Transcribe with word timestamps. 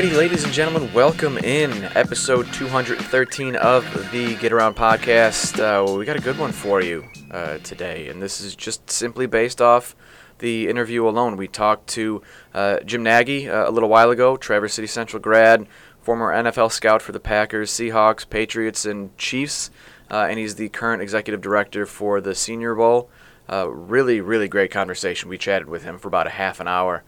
Alrighty, 0.00 0.16
ladies 0.16 0.44
and 0.44 0.52
gentlemen, 0.54 0.90
welcome 0.94 1.36
in 1.36 1.70
episode 1.94 2.50
213 2.54 3.54
of 3.56 3.84
the 4.10 4.34
Get 4.36 4.50
Around 4.50 4.74
podcast. 4.74 5.60
Uh, 5.60 5.94
we 5.94 6.06
got 6.06 6.16
a 6.16 6.22
good 6.22 6.38
one 6.38 6.52
for 6.52 6.80
you 6.80 7.04
uh, 7.30 7.58
today, 7.58 8.08
and 8.08 8.22
this 8.22 8.40
is 8.40 8.56
just 8.56 8.90
simply 8.90 9.26
based 9.26 9.60
off 9.60 9.94
the 10.38 10.68
interview 10.68 11.06
alone. 11.06 11.36
We 11.36 11.48
talked 11.48 11.86
to 11.88 12.22
uh, 12.54 12.80
Jim 12.80 13.02
Nagy 13.02 13.50
uh, 13.50 13.68
a 13.68 13.70
little 13.70 13.90
while 13.90 14.10
ago, 14.10 14.38
Traverse 14.38 14.72
City 14.72 14.86
Central 14.86 15.20
grad, 15.20 15.66
former 16.00 16.32
NFL 16.32 16.72
scout 16.72 17.02
for 17.02 17.12
the 17.12 17.20
Packers, 17.20 17.70
Seahawks, 17.70 18.26
Patriots, 18.26 18.86
and 18.86 19.14
Chiefs, 19.18 19.70
uh, 20.10 20.26
and 20.30 20.38
he's 20.38 20.54
the 20.54 20.70
current 20.70 21.02
executive 21.02 21.42
director 21.42 21.84
for 21.84 22.22
the 22.22 22.34
Senior 22.34 22.74
Bowl. 22.74 23.10
Uh, 23.52 23.68
really, 23.68 24.22
really 24.22 24.48
great 24.48 24.70
conversation. 24.70 25.28
We 25.28 25.36
chatted 25.36 25.68
with 25.68 25.82
him 25.82 25.98
for 25.98 26.08
about 26.08 26.26
a 26.26 26.30
half 26.30 26.58
an 26.58 26.68
hour. 26.68 27.04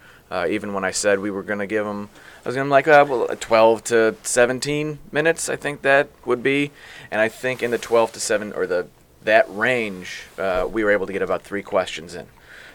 Even 0.48 0.72
when 0.72 0.82
I 0.82 0.92
said 0.92 1.18
we 1.18 1.30
were 1.30 1.42
going 1.42 1.58
to 1.58 1.66
give 1.66 1.84
him, 1.84 2.08
I 2.44 2.48
was 2.48 2.56
going 2.56 2.66
to 2.66 2.70
like 2.70 2.88
uh, 2.88 3.06
well, 3.08 3.28
12 3.28 3.84
to 3.84 4.16
17 4.22 4.98
minutes. 5.12 5.48
I 5.48 5.56
think 5.56 5.82
that 5.82 6.08
would 6.24 6.42
be, 6.42 6.72
and 7.10 7.20
I 7.20 7.28
think 7.28 7.62
in 7.62 7.70
the 7.70 7.78
12 7.78 8.12
to 8.12 8.20
7 8.20 8.52
or 8.52 8.66
the 8.66 8.88
that 9.24 9.46
range, 9.48 10.24
uh, 10.36 10.66
we 10.68 10.82
were 10.82 10.90
able 10.90 11.06
to 11.06 11.12
get 11.12 11.22
about 11.22 11.42
three 11.42 11.62
questions 11.62 12.16
in. 12.16 12.26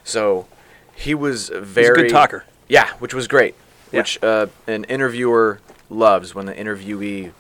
So 0.06 0.48
he 0.96 1.14
was 1.14 1.50
very 1.50 1.88
He's 1.88 1.90
a 1.90 1.94
good 1.96 2.10
talker. 2.10 2.46
Yeah, 2.70 2.90
which 3.00 3.14
was 3.14 3.28
great. 3.28 3.56
Yeah. 3.92 4.00
Which 4.00 4.24
uh, 4.24 4.48
an 4.66 4.86
interviewer 4.86 5.60
loves 5.90 6.34
when 6.34 6.46
the 6.46 6.54
interviewee 6.54 7.34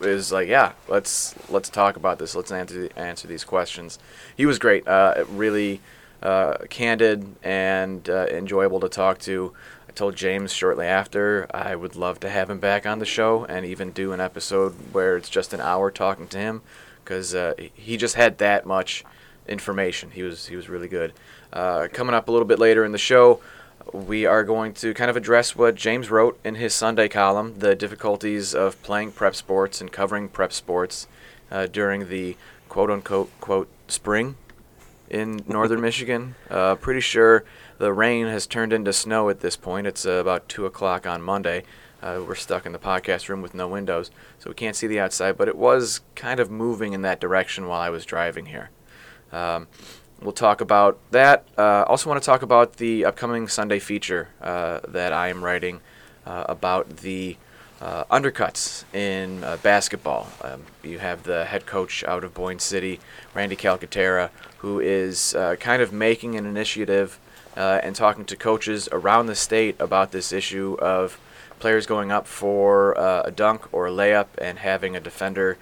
is 0.00 0.32
like, 0.32 0.48
"Yeah, 0.48 0.72
let's 0.88 1.34
let's 1.50 1.68
talk 1.68 1.96
about 1.96 2.18
this. 2.18 2.34
Let's 2.34 2.52
answer 2.52 2.88
answer 2.96 3.26
these 3.28 3.44
questions." 3.44 3.98
He 4.36 4.46
was 4.46 4.58
great. 4.58 4.86
Uh, 4.86 5.24
really 5.28 5.80
uh, 6.22 6.58
candid 6.70 7.26
and 7.42 8.08
uh, 8.08 8.26
enjoyable 8.30 8.80
to 8.80 8.88
talk 8.88 9.18
to. 9.20 9.52
I 9.92 9.94
told 9.94 10.16
James 10.16 10.54
shortly 10.54 10.86
after 10.86 11.46
I 11.50 11.76
would 11.76 11.96
love 11.96 12.18
to 12.20 12.30
have 12.30 12.48
him 12.48 12.58
back 12.58 12.86
on 12.86 12.98
the 12.98 13.04
show 13.04 13.44
and 13.44 13.66
even 13.66 13.90
do 13.90 14.14
an 14.14 14.22
episode 14.22 14.72
where 14.90 15.18
it's 15.18 15.28
just 15.28 15.52
an 15.52 15.60
hour 15.60 15.90
talking 15.90 16.28
to 16.28 16.38
him 16.38 16.62
because 17.04 17.34
uh, 17.34 17.52
he 17.74 17.98
just 17.98 18.14
had 18.14 18.38
that 18.38 18.64
much 18.64 19.04
information. 19.46 20.10
He 20.12 20.22
was 20.22 20.46
he 20.46 20.56
was 20.56 20.70
really 20.70 20.88
good. 20.88 21.12
Uh, 21.52 21.88
coming 21.92 22.14
up 22.14 22.26
a 22.28 22.32
little 22.32 22.48
bit 22.48 22.58
later 22.58 22.86
in 22.86 22.92
the 22.92 22.96
show, 22.96 23.42
we 23.92 24.24
are 24.24 24.44
going 24.44 24.72
to 24.76 24.94
kind 24.94 25.10
of 25.10 25.16
address 25.18 25.54
what 25.54 25.74
James 25.74 26.10
wrote 26.10 26.40
in 26.42 26.54
his 26.54 26.72
Sunday 26.72 27.10
column: 27.10 27.58
the 27.58 27.74
difficulties 27.74 28.54
of 28.54 28.82
playing 28.82 29.12
prep 29.12 29.34
sports 29.36 29.82
and 29.82 29.92
covering 29.92 30.30
prep 30.30 30.54
sports 30.54 31.06
uh, 31.50 31.66
during 31.66 32.08
the 32.08 32.34
quote 32.70 32.90
unquote 32.90 33.30
quote 33.42 33.68
spring 33.88 34.36
in 35.10 35.44
northern 35.46 35.82
Michigan. 35.82 36.34
Uh, 36.48 36.76
pretty 36.76 37.00
sure 37.00 37.44
the 37.82 37.92
rain 37.92 38.28
has 38.28 38.46
turned 38.46 38.72
into 38.72 38.92
snow 38.92 39.28
at 39.28 39.40
this 39.40 39.56
point. 39.56 39.88
It's 39.88 40.06
uh, 40.06 40.12
about 40.12 40.48
two 40.48 40.66
o'clock 40.66 41.04
on 41.04 41.20
Monday. 41.20 41.64
Uh, 42.00 42.22
we're 42.24 42.36
stuck 42.36 42.64
in 42.64 42.70
the 42.70 42.78
podcast 42.78 43.28
room 43.28 43.42
with 43.42 43.54
no 43.54 43.66
windows, 43.66 44.12
so 44.38 44.48
we 44.48 44.54
can't 44.54 44.76
see 44.76 44.86
the 44.86 45.00
outside. 45.00 45.36
But 45.36 45.48
it 45.48 45.56
was 45.56 46.00
kind 46.14 46.38
of 46.38 46.48
moving 46.48 46.92
in 46.92 47.02
that 47.02 47.18
direction 47.18 47.66
while 47.66 47.80
I 47.80 47.90
was 47.90 48.06
driving 48.06 48.46
here. 48.46 48.70
Um, 49.32 49.66
we'll 50.20 50.30
talk 50.30 50.60
about 50.60 50.96
that. 51.10 51.44
Uh, 51.58 51.82
also, 51.88 52.08
want 52.08 52.22
to 52.22 52.24
talk 52.24 52.42
about 52.42 52.74
the 52.76 53.04
upcoming 53.04 53.48
Sunday 53.48 53.80
feature 53.80 54.28
uh, 54.40 54.78
that 54.86 55.12
I 55.12 55.26
am 55.26 55.42
writing 55.42 55.80
uh, 56.24 56.44
about 56.48 56.98
the 56.98 57.36
uh, 57.80 58.04
undercuts 58.04 58.84
in 58.94 59.42
uh, 59.42 59.56
basketball. 59.56 60.28
Um, 60.40 60.66
you 60.84 61.00
have 61.00 61.24
the 61.24 61.46
head 61.46 61.66
coach 61.66 62.04
out 62.04 62.22
of 62.22 62.32
Boyne 62.32 62.60
City, 62.60 63.00
Randy 63.34 63.56
Calcaterra, 63.56 64.30
who 64.58 64.78
is 64.78 65.34
kind 65.58 65.82
of 65.82 65.92
making 65.92 66.36
an 66.36 66.46
initiative 66.46 67.18
uh, 67.56 67.80
and 67.82 67.94
talking 67.94 68.24
to 68.24 68.36
coaches 68.36 68.88
around 68.92 69.26
the 69.26 69.34
state 69.34 69.76
about 69.78 70.12
this 70.12 70.32
issue 70.32 70.76
of 70.80 71.18
players 71.58 71.86
going 71.86 72.10
up 72.10 72.26
for 72.26 72.98
uh, 72.98 73.22
a 73.24 73.30
dunk 73.30 73.72
or 73.72 73.86
a 73.86 73.90
layup 73.90 74.26
and 74.38 74.58
having 74.58 74.96
a 74.96 75.00
defender 75.00 75.58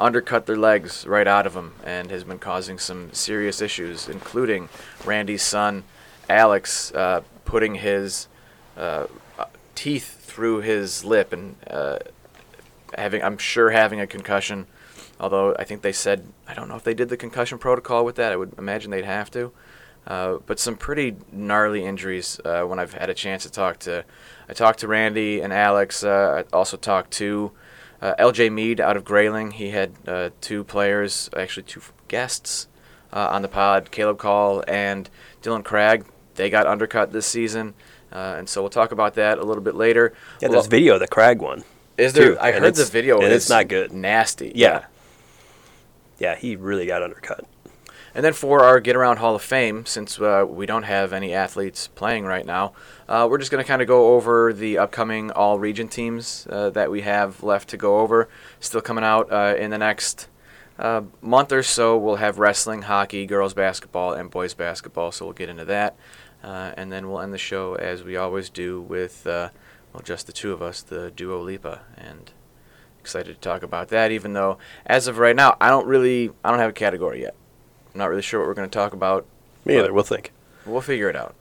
undercut 0.00 0.46
their 0.46 0.56
legs 0.56 1.06
right 1.06 1.26
out 1.26 1.46
of 1.46 1.54
them 1.54 1.74
and 1.84 2.10
has 2.10 2.24
been 2.24 2.38
causing 2.38 2.78
some 2.78 3.12
serious 3.12 3.60
issues, 3.60 4.08
including 4.08 4.68
Randy's 5.04 5.42
son, 5.42 5.84
Alex, 6.28 6.92
uh, 6.92 7.22
putting 7.44 7.76
his 7.76 8.28
uh, 8.76 9.06
teeth 9.74 10.24
through 10.24 10.60
his 10.60 11.04
lip 11.04 11.32
and 11.32 11.56
uh, 11.68 11.98
having, 12.96 13.22
I'm 13.22 13.38
sure, 13.38 13.70
having 13.70 14.00
a 14.00 14.06
concussion. 14.06 14.66
Although 15.20 15.54
I 15.58 15.64
think 15.64 15.82
they 15.82 15.92
said, 15.92 16.26
I 16.48 16.54
don't 16.54 16.68
know 16.68 16.76
if 16.76 16.84
they 16.84 16.94
did 16.94 17.08
the 17.08 17.16
concussion 17.16 17.58
protocol 17.58 18.04
with 18.04 18.16
that. 18.16 18.32
I 18.32 18.36
would 18.36 18.54
imagine 18.58 18.90
they'd 18.90 19.04
have 19.04 19.30
to. 19.32 19.52
Uh, 20.06 20.38
but 20.46 20.58
some 20.58 20.76
pretty 20.76 21.16
gnarly 21.30 21.84
injuries 21.84 22.40
uh, 22.44 22.62
when 22.64 22.78
I've 22.78 22.94
had 22.94 23.08
a 23.08 23.14
chance 23.14 23.44
to 23.44 23.50
talk 23.50 23.78
to. 23.80 24.04
I 24.48 24.52
talked 24.52 24.80
to 24.80 24.88
Randy 24.88 25.40
and 25.40 25.52
Alex. 25.52 26.02
Uh, 26.02 26.42
I 26.44 26.56
also 26.56 26.76
talked 26.76 27.12
to 27.12 27.52
uh, 28.00 28.14
LJ 28.18 28.52
Mead 28.52 28.80
out 28.80 28.96
of 28.96 29.04
Grayling. 29.04 29.52
He 29.52 29.70
had 29.70 29.92
uh, 30.08 30.30
two 30.40 30.64
players, 30.64 31.30
actually 31.36 31.62
two 31.62 31.82
guests 32.08 32.66
uh, 33.12 33.28
on 33.30 33.42
the 33.42 33.48
pod, 33.48 33.90
Caleb 33.92 34.18
Call 34.18 34.64
and 34.66 35.08
Dylan 35.40 35.62
Cragg. 35.62 36.04
They 36.34 36.50
got 36.50 36.66
undercut 36.66 37.12
this 37.12 37.26
season, 37.26 37.74
uh, 38.10 38.34
and 38.38 38.48
so 38.48 38.60
we'll 38.60 38.70
talk 38.70 38.90
about 38.90 39.14
that 39.14 39.38
a 39.38 39.44
little 39.44 39.62
bit 39.62 39.76
later. 39.76 40.14
Yeah, 40.40 40.48
Well, 40.48 40.52
there's 40.60 40.66
video 40.66 40.94
of 40.94 41.00
the 41.00 41.08
Cragg 41.08 41.38
one. 41.38 41.62
Is 41.96 42.14
there? 42.14 42.34
too, 42.34 42.40
I 42.40 42.52
heard 42.52 42.74
the 42.74 42.84
video. 42.86 43.20
and 43.20 43.32
it's 43.32 43.48
not 43.50 43.68
good. 43.68 43.92
Nasty. 43.92 44.50
Yeah. 44.54 44.86
Yeah, 46.18 46.34
he 46.34 46.56
really 46.56 46.86
got 46.86 47.02
undercut. 47.02 47.46
And 48.14 48.22
then 48.22 48.34
for 48.34 48.62
our 48.62 48.78
Get 48.78 48.94
Around 48.94 49.18
Hall 49.18 49.34
of 49.34 49.40
Fame, 49.40 49.86
since 49.86 50.20
uh, 50.20 50.44
we 50.46 50.66
don't 50.66 50.82
have 50.82 51.14
any 51.14 51.32
athletes 51.32 51.88
playing 51.88 52.26
right 52.26 52.44
now, 52.44 52.74
uh, 53.08 53.26
we're 53.30 53.38
just 53.38 53.50
going 53.50 53.64
to 53.64 53.66
kind 53.66 53.80
of 53.80 53.88
go 53.88 54.14
over 54.14 54.52
the 54.52 54.76
upcoming 54.76 55.30
all 55.30 55.58
region 55.58 55.88
teams 55.88 56.46
uh, 56.50 56.68
that 56.70 56.90
we 56.90 57.00
have 57.00 57.42
left 57.42 57.70
to 57.70 57.78
go 57.78 58.00
over. 58.00 58.28
Still 58.60 58.82
coming 58.82 59.02
out 59.02 59.32
uh, 59.32 59.54
in 59.56 59.70
the 59.70 59.78
next 59.78 60.28
uh, 60.78 61.02
month 61.22 61.52
or 61.52 61.62
so, 61.62 61.96
we'll 61.96 62.16
have 62.16 62.38
wrestling, 62.38 62.82
hockey, 62.82 63.24
girls 63.24 63.54
basketball, 63.54 64.12
and 64.12 64.30
boys 64.30 64.52
basketball, 64.52 65.10
so 65.10 65.24
we'll 65.24 65.32
get 65.32 65.48
into 65.48 65.64
that. 65.64 65.96
Uh, 66.44 66.72
and 66.76 66.92
then 66.92 67.08
we'll 67.08 67.20
end 67.20 67.32
the 67.32 67.38
show 67.38 67.76
as 67.76 68.02
we 68.02 68.16
always 68.16 68.50
do 68.50 68.78
with, 68.80 69.22
well, 69.24 70.02
just 70.04 70.26
the 70.26 70.32
two 70.34 70.52
of 70.52 70.60
us, 70.60 70.82
the 70.82 71.10
duo 71.12 71.40
Lipa. 71.40 71.80
And 71.96 72.30
excited 73.00 73.34
to 73.34 73.40
talk 73.40 73.62
about 73.62 73.88
that, 73.88 74.12
even 74.12 74.34
though 74.34 74.58
as 74.84 75.06
of 75.06 75.16
right 75.16 75.34
now, 75.34 75.56
I 75.62 75.70
don't 75.70 75.86
really, 75.86 76.30
I 76.44 76.50
don't 76.50 76.58
have 76.58 76.70
a 76.70 76.74
category 76.74 77.22
yet. 77.22 77.34
I'm 77.92 77.98
not 77.98 78.08
really 78.08 78.22
sure 78.22 78.40
what 78.40 78.46
we're 78.46 78.54
going 78.54 78.68
to 78.68 78.74
talk 78.74 78.92
about. 78.92 79.26
Me 79.64 79.78
either. 79.78 79.92
We'll 79.92 80.04
think. 80.04 80.32
We'll 80.64 80.80
figure 80.80 81.08
it 81.08 81.16
out 81.16 81.34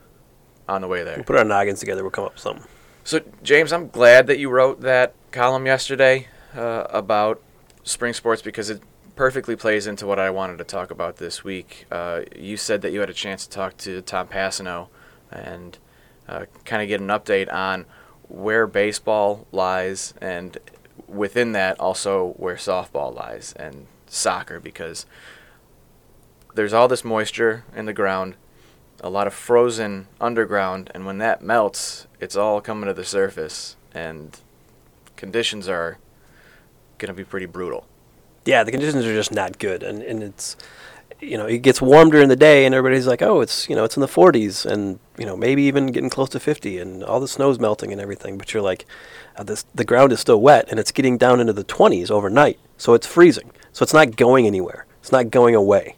on 0.67 0.81
the 0.81 0.87
way 0.87 1.03
there. 1.03 1.15
We'll 1.15 1.25
put 1.25 1.37
our 1.37 1.45
noggins 1.45 1.79
together. 1.79 2.03
We'll 2.03 2.11
come 2.11 2.25
up 2.25 2.33
with 2.33 2.41
something. 2.41 2.65
So, 3.03 3.21
James, 3.41 3.73
I'm 3.73 3.89
glad 3.89 4.27
that 4.27 4.37
you 4.37 4.49
wrote 4.49 4.81
that 4.81 5.13
column 5.31 5.65
yesterday 5.65 6.27
uh, 6.55 6.85
about 6.89 7.41
spring 7.83 8.13
sports 8.13 8.41
because 8.41 8.69
it 8.69 8.81
perfectly 9.15 9.55
plays 9.55 9.87
into 9.87 10.05
what 10.05 10.19
I 10.19 10.29
wanted 10.29 10.57
to 10.57 10.63
talk 10.63 10.91
about 10.91 11.17
this 11.17 11.43
week. 11.43 11.85
Uh, 11.91 12.21
you 12.35 12.57
said 12.57 12.81
that 12.81 12.91
you 12.91 12.99
had 12.99 13.09
a 13.09 13.13
chance 13.13 13.45
to 13.45 13.49
talk 13.49 13.77
to 13.77 14.01
Tom 14.01 14.27
Passano 14.27 14.87
and 15.31 15.77
uh, 16.27 16.45
kind 16.65 16.81
of 16.81 16.87
get 16.87 17.01
an 17.01 17.07
update 17.07 17.51
on 17.51 17.85
where 18.27 18.67
baseball 18.67 19.47
lies 19.51 20.13
and 20.21 20.57
within 21.07 21.51
that 21.51 21.79
also 21.79 22.33
where 22.37 22.55
softball 22.55 23.13
lies 23.13 23.53
and 23.57 23.87
soccer 24.07 24.59
because 24.59 25.05
there's 26.55 26.73
all 26.73 26.87
this 26.87 27.03
moisture 27.03 27.63
in 27.75 27.85
the 27.85 27.93
ground 27.93 28.35
a 29.01 29.09
lot 29.09 29.27
of 29.27 29.33
frozen 29.33 30.07
underground, 30.21 30.91
and 30.93 31.05
when 31.05 31.17
that 31.17 31.41
melts, 31.41 32.07
it's 32.19 32.35
all 32.35 32.61
coming 32.61 32.87
to 32.87 32.93
the 32.93 33.03
surface, 33.03 33.75
and 33.93 34.39
conditions 35.17 35.67
are 35.67 35.97
going 36.99 37.07
to 37.07 37.13
be 37.13 37.23
pretty 37.23 37.47
brutal. 37.47 37.87
Yeah, 38.45 38.63
the 38.63 38.71
conditions 38.71 39.05
are 39.05 39.13
just 39.13 39.31
not 39.31 39.57
good, 39.57 39.83
and 39.83 40.01
and 40.03 40.21
it's 40.21 40.55
you 41.19 41.37
know 41.37 41.47
it 41.47 41.59
gets 41.59 41.81
warm 41.81 42.11
during 42.11 42.29
the 42.29 42.35
day, 42.35 42.65
and 42.65 42.75
everybody's 42.75 43.07
like, 43.07 43.23
oh, 43.23 43.41
it's 43.41 43.67
you 43.67 43.75
know 43.75 43.83
it's 43.83 43.97
in 43.97 44.01
the 44.01 44.07
40s, 44.07 44.65
and 44.65 44.99
you 45.17 45.25
know 45.25 45.35
maybe 45.35 45.63
even 45.63 45.87
getting 45.87 46.09
close 46.09 46.29
to 46.29 46.39
50, 46.39 46.77
and 46.77 47.03
all 47.03 47.19
the 47.19 47.27
snow's 47.27 47.59
melting 47.59 47.91
and 47.91 47.99
everything. 47.99 48.37
But 48.37 48.53
you're 48.53 48.63
like, 48.63 48.85
uh, 49.35 49.43
this 49.43 49.65
the 49.73 49.85
ground 49.85 50.11
is 50.11 50.19
still 50.19 50.39
wet, 50.39 50.67
and 50.69 50.79
it's 50.79 50.91
getting 50.91 51.17
down 51.17 51.39
into 51.39 51.53
the 51.53 51.65
20s 51.65 52.11
overnight, 52.11 52.59
so 52.77 52.93
it's 52.93 53.07
freezing, 53.07 53.51
so 53.73 53.81
it's 53.81 53.93
not 53.95 54.15
going 54.15 54.45
anywhere, 54.45 54.85
it's 54.99 55.11
not 55.11 55.31
going 55.31 55.55
away. 55.55 55.95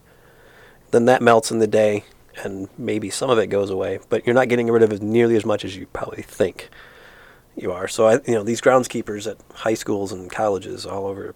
Then 0.94 1.06
that 1.06 1.24
melts 1.24 1.50
in 1.50 1.57
the 1.57 1.66
day, 1.66 2.04
and 2.44 2.69
maybe 2.78 3.10
some 3.10 3.31
of 3.31 3.40
it 3.40 3.48
goes 3.48 3.72
away, 3.72 3.98
but 4.10 4.28
you're 4.28 4.36
not 4.36 4.48
getting 4.48 4.69
rid 4.69 4.84
of 4.84 4.94
as 4.94 5.01
nearly 5.01 5.36
as 5.36 5.44
much 5.44 5.66
as 5.66 5.75
you 5.75 5.88
probably 5.88 6.22
think 6.22 6.69
you 7.56 7.72
are. 7.72 7.88
So 7.88 8.06
I, 8.06 8.13
you 8.28 8.36
know, 8.36 8.44
these 8.44 8.62
groundskeepers 8.62 9.25
at 9.25 9.38
high 9.56 9.74
schools 9.74 10.12
and 10.12 10.31
colleges 10.31 10.86
all 10.86 11.07
over 11.07 11.34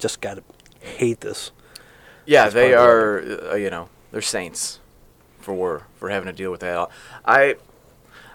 just 0.00 0.22
got 0.22 0.38
to 0.38 0.42
hate 0.80 1.20
this. 1.20 1.50
Yeah, 2.24 2.44
That's 2.44 2.54
they 2.54 2.72
are. 2.72 3.50
Uh, 3.52 3.54
you 3.56 3.68
know, 3.68 3.90
they're 4.10 4.22
saints 4.22 4.80
for 5.38 5.86
for 5.96 6.08
having 6.08 6.26
to 6.28 6.32
deal 6.32 6.50
with 6.50 6.60
that. 6.60 6.88
I 7.26 7.56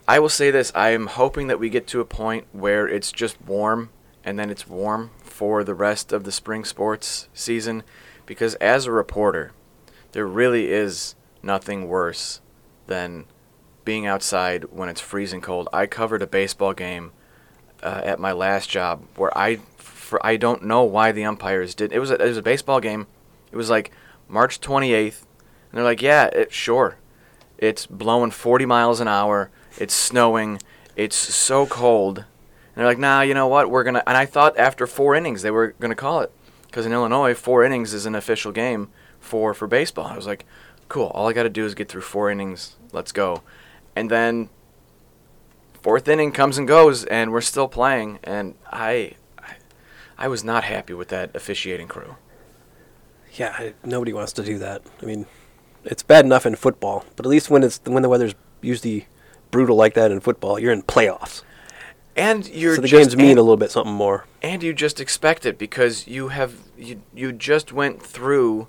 I 0.07 0.19
will 0.19 0.29
say 0.29 0.51
this: 0.51 0.71
I 0.75 0.89
am 0.89 1.07
hoping 1.07 1.47
that 1.47 1.59
we 1.59 1.71
get 1.71 1.87
to 1.87 1.99
a 1.99 2.05
point 2.05 2.45
where 2.51 2.87
it's 2.87 3.11
just 3.11 3.41
warm, 3.41 3.89
and 4.23 4.37
then 4.37 4.51
it's 4.51 4.67
warm 4.67 5.09
for 5.23 5.63
the 5.63 5.73
rest 5.73 6.13
of 6.13 6.25
the 6.25 6.31
spring 6.31 6.63
sports 6.63 7.27
season, 7.33 7.81
because 8.27 8.53
as 8.55 8.85
a 8.85 8.91
reporter, 8.91 9.51
there 10.11 10.27
really 10.27 10.71
is 10.71 11.15
nothing 11.41 11.87
worse 11.87 12.41
than 12.87 13.25
being 13.85 14.05
outside 14.05 14.65
when 14.65 14.89
it's 14.89 15.01
freezing 15.01 15.41
cold. 15.41 15.69
I 15.73 15.87
covered 15.87 16.21
a 16.21 16.27
baseball 16.27 16.73
game 16.73 17.11
uh, 17.81 18.01
at 18.03 18.19
my 18.19 18.31
last 18.31 18.69
job 18.69 19.05
where 19.15 19.35
I 19.37 19.57
for, 19.77 20.25
I 20.25 20.37
don't 20.37 20.63
know 20.63 20.83
why 20.83 21.11
the 21.11 21.23
umpires 21.23 21.75
did. 21.75 21.91
It 21.93 21.99
was 21.99 22.11
a, 22.11 22.15
it 22.15 22.27
was 22.27 22.37
a 22.37 22.41
baseball 22.41 22.79
game. 22.79 23.07
It 23.51 23.55
was 23.55 23.69
like 23.69 23.91
March 24.27 24.59
28th, 24.59 25.21
and 25.21 25.77
they're 25.77 25.83
like, 25.83 26.01
yeah, 26.01 26.25
it, 26.25 26.51
sure, 26.51 26.97
it's 27.57 27.85
blowing 27.85 28.31
40 28.31 28.65
miles 28.65 28.99
an 28.99 29.07
hour. 29.07 29.51
It's 29.77 29.93
snowing. 29.93 30.59
It's 30.95 31.15
so 31.15 31.65
cold. 31.65 32.19
And 32.19 32.25
they're 32.75 32.85
like, 32.85 32.97
nah, 32.97 33.21
you 33.21 33.33
know 33.33 33.47
what? 33.47 33.69
We're 33.69 33.83
gonna. 33.83 34.03
And 34.05 34.17
I 34.17 34.25
thought 34.25 34.57
after 34.57 34.87
four 34.87 35.15
innings 35.15 35.41
they 35.41 35.51
were 35.51 35.75
gonna 35.79 35.95
call 35.95 36.21
it, 36.21 36.31
because 36.67 36.85
in 36.85 36.93
Illinois 36.93 37.33
four 37.33 37.63
innings 37.63 37.93
is 37.93 38.05
an 38.05 38.15
official 38.15 38.51
game 38.51 38.89
for 39.19 39.53
for 39.53 39.67
baseball. 39.67 40.07
I 40.07 40.15
was 40.15 40.27
like, 40.27 40.45
cool. 40.87 41.07
All 41.07 41.27
I 41.27 41.33
got 41.33 41.43
to 41.43 41.49
do 41.49 41.65
is 41.65 41.75
get 41.75 41.87
through 41.89 42.01
four 42.01 42.29
innings. 42.29 42.75
Let's 42.91 43.11
go. 43.11 43.43
And 43.95 44.09
then 44.09 44.49
fourth 45.81 46.07
inning 46.07 46.31
comes 46.31 46.57
and 46.57 46.67
goes, 46.67 47.05
and 47.05 47.31
we're 47.31 47.41
still 47.41 47.67
playing. 47.67 48.19
And 48.23 48.55
I, 48.71 49.13
I, 49.37 49.53
I 50.17 50.27
was 50.27 50.43
not 50.43 50.63
happy 50.63 50.93
with 50.93 51.09
that 51.09 51.35
officiating 51.35 51.87
crew. 51.87 52.15
Yeah, 53.33 53.55
I, 53.57 53.73
nobody 53.83 54.13
wants 54.13 54.33
to 54.33 54.43
do 54.43 54.57
that. 54.59 54.81
I 55.01 55.05
mean, 55.05 55.25
it's 55.85 56.03
bad 56.03 56.25
enough 56.25 56.45
in 56.45 56.55
football, 56.55 57.05
but 57.15 57.25
at 57.25 57.29
least 57.29 57.49
when 57.49 57.63
it's 57.63 57.79
when 57.85 58.03
the 58.03 58.09
weather's 58.09 58.35
usually 58.61 59.07
brutal 59.51 59.75
like 59.75 59.93
that 59.93 60.11
in 60.11 60.19
football, 60.19 60.59
you're 60.59 60.73
in 60.73 60.83
playoffs. 60.83 61.43
And 62.15 62.47
you're 62.49 62.75
so 62.75 62.81
the 62.81 62.87
just, 62.87 63.11
games 63.11 63.15
mean 63.15 63.29
and, 63.31 63.39
a 63.39 63.43
little 63.43 63.55
bit 63.55 63.71
something 63.71 63.93
more. 63.93 64.25
and 64.41 64.61
you 64.61 64.73
just 64.73 64.99
expect 64.99 65.45
it 65.45 65.57
because 65.57 66.07
you 66.07 66.29
have 66.29 66.55
you 66.77 67.01
you 67.13 67.31
just 67.31 67.71
went 67.71 68.01
through 68.03 68.67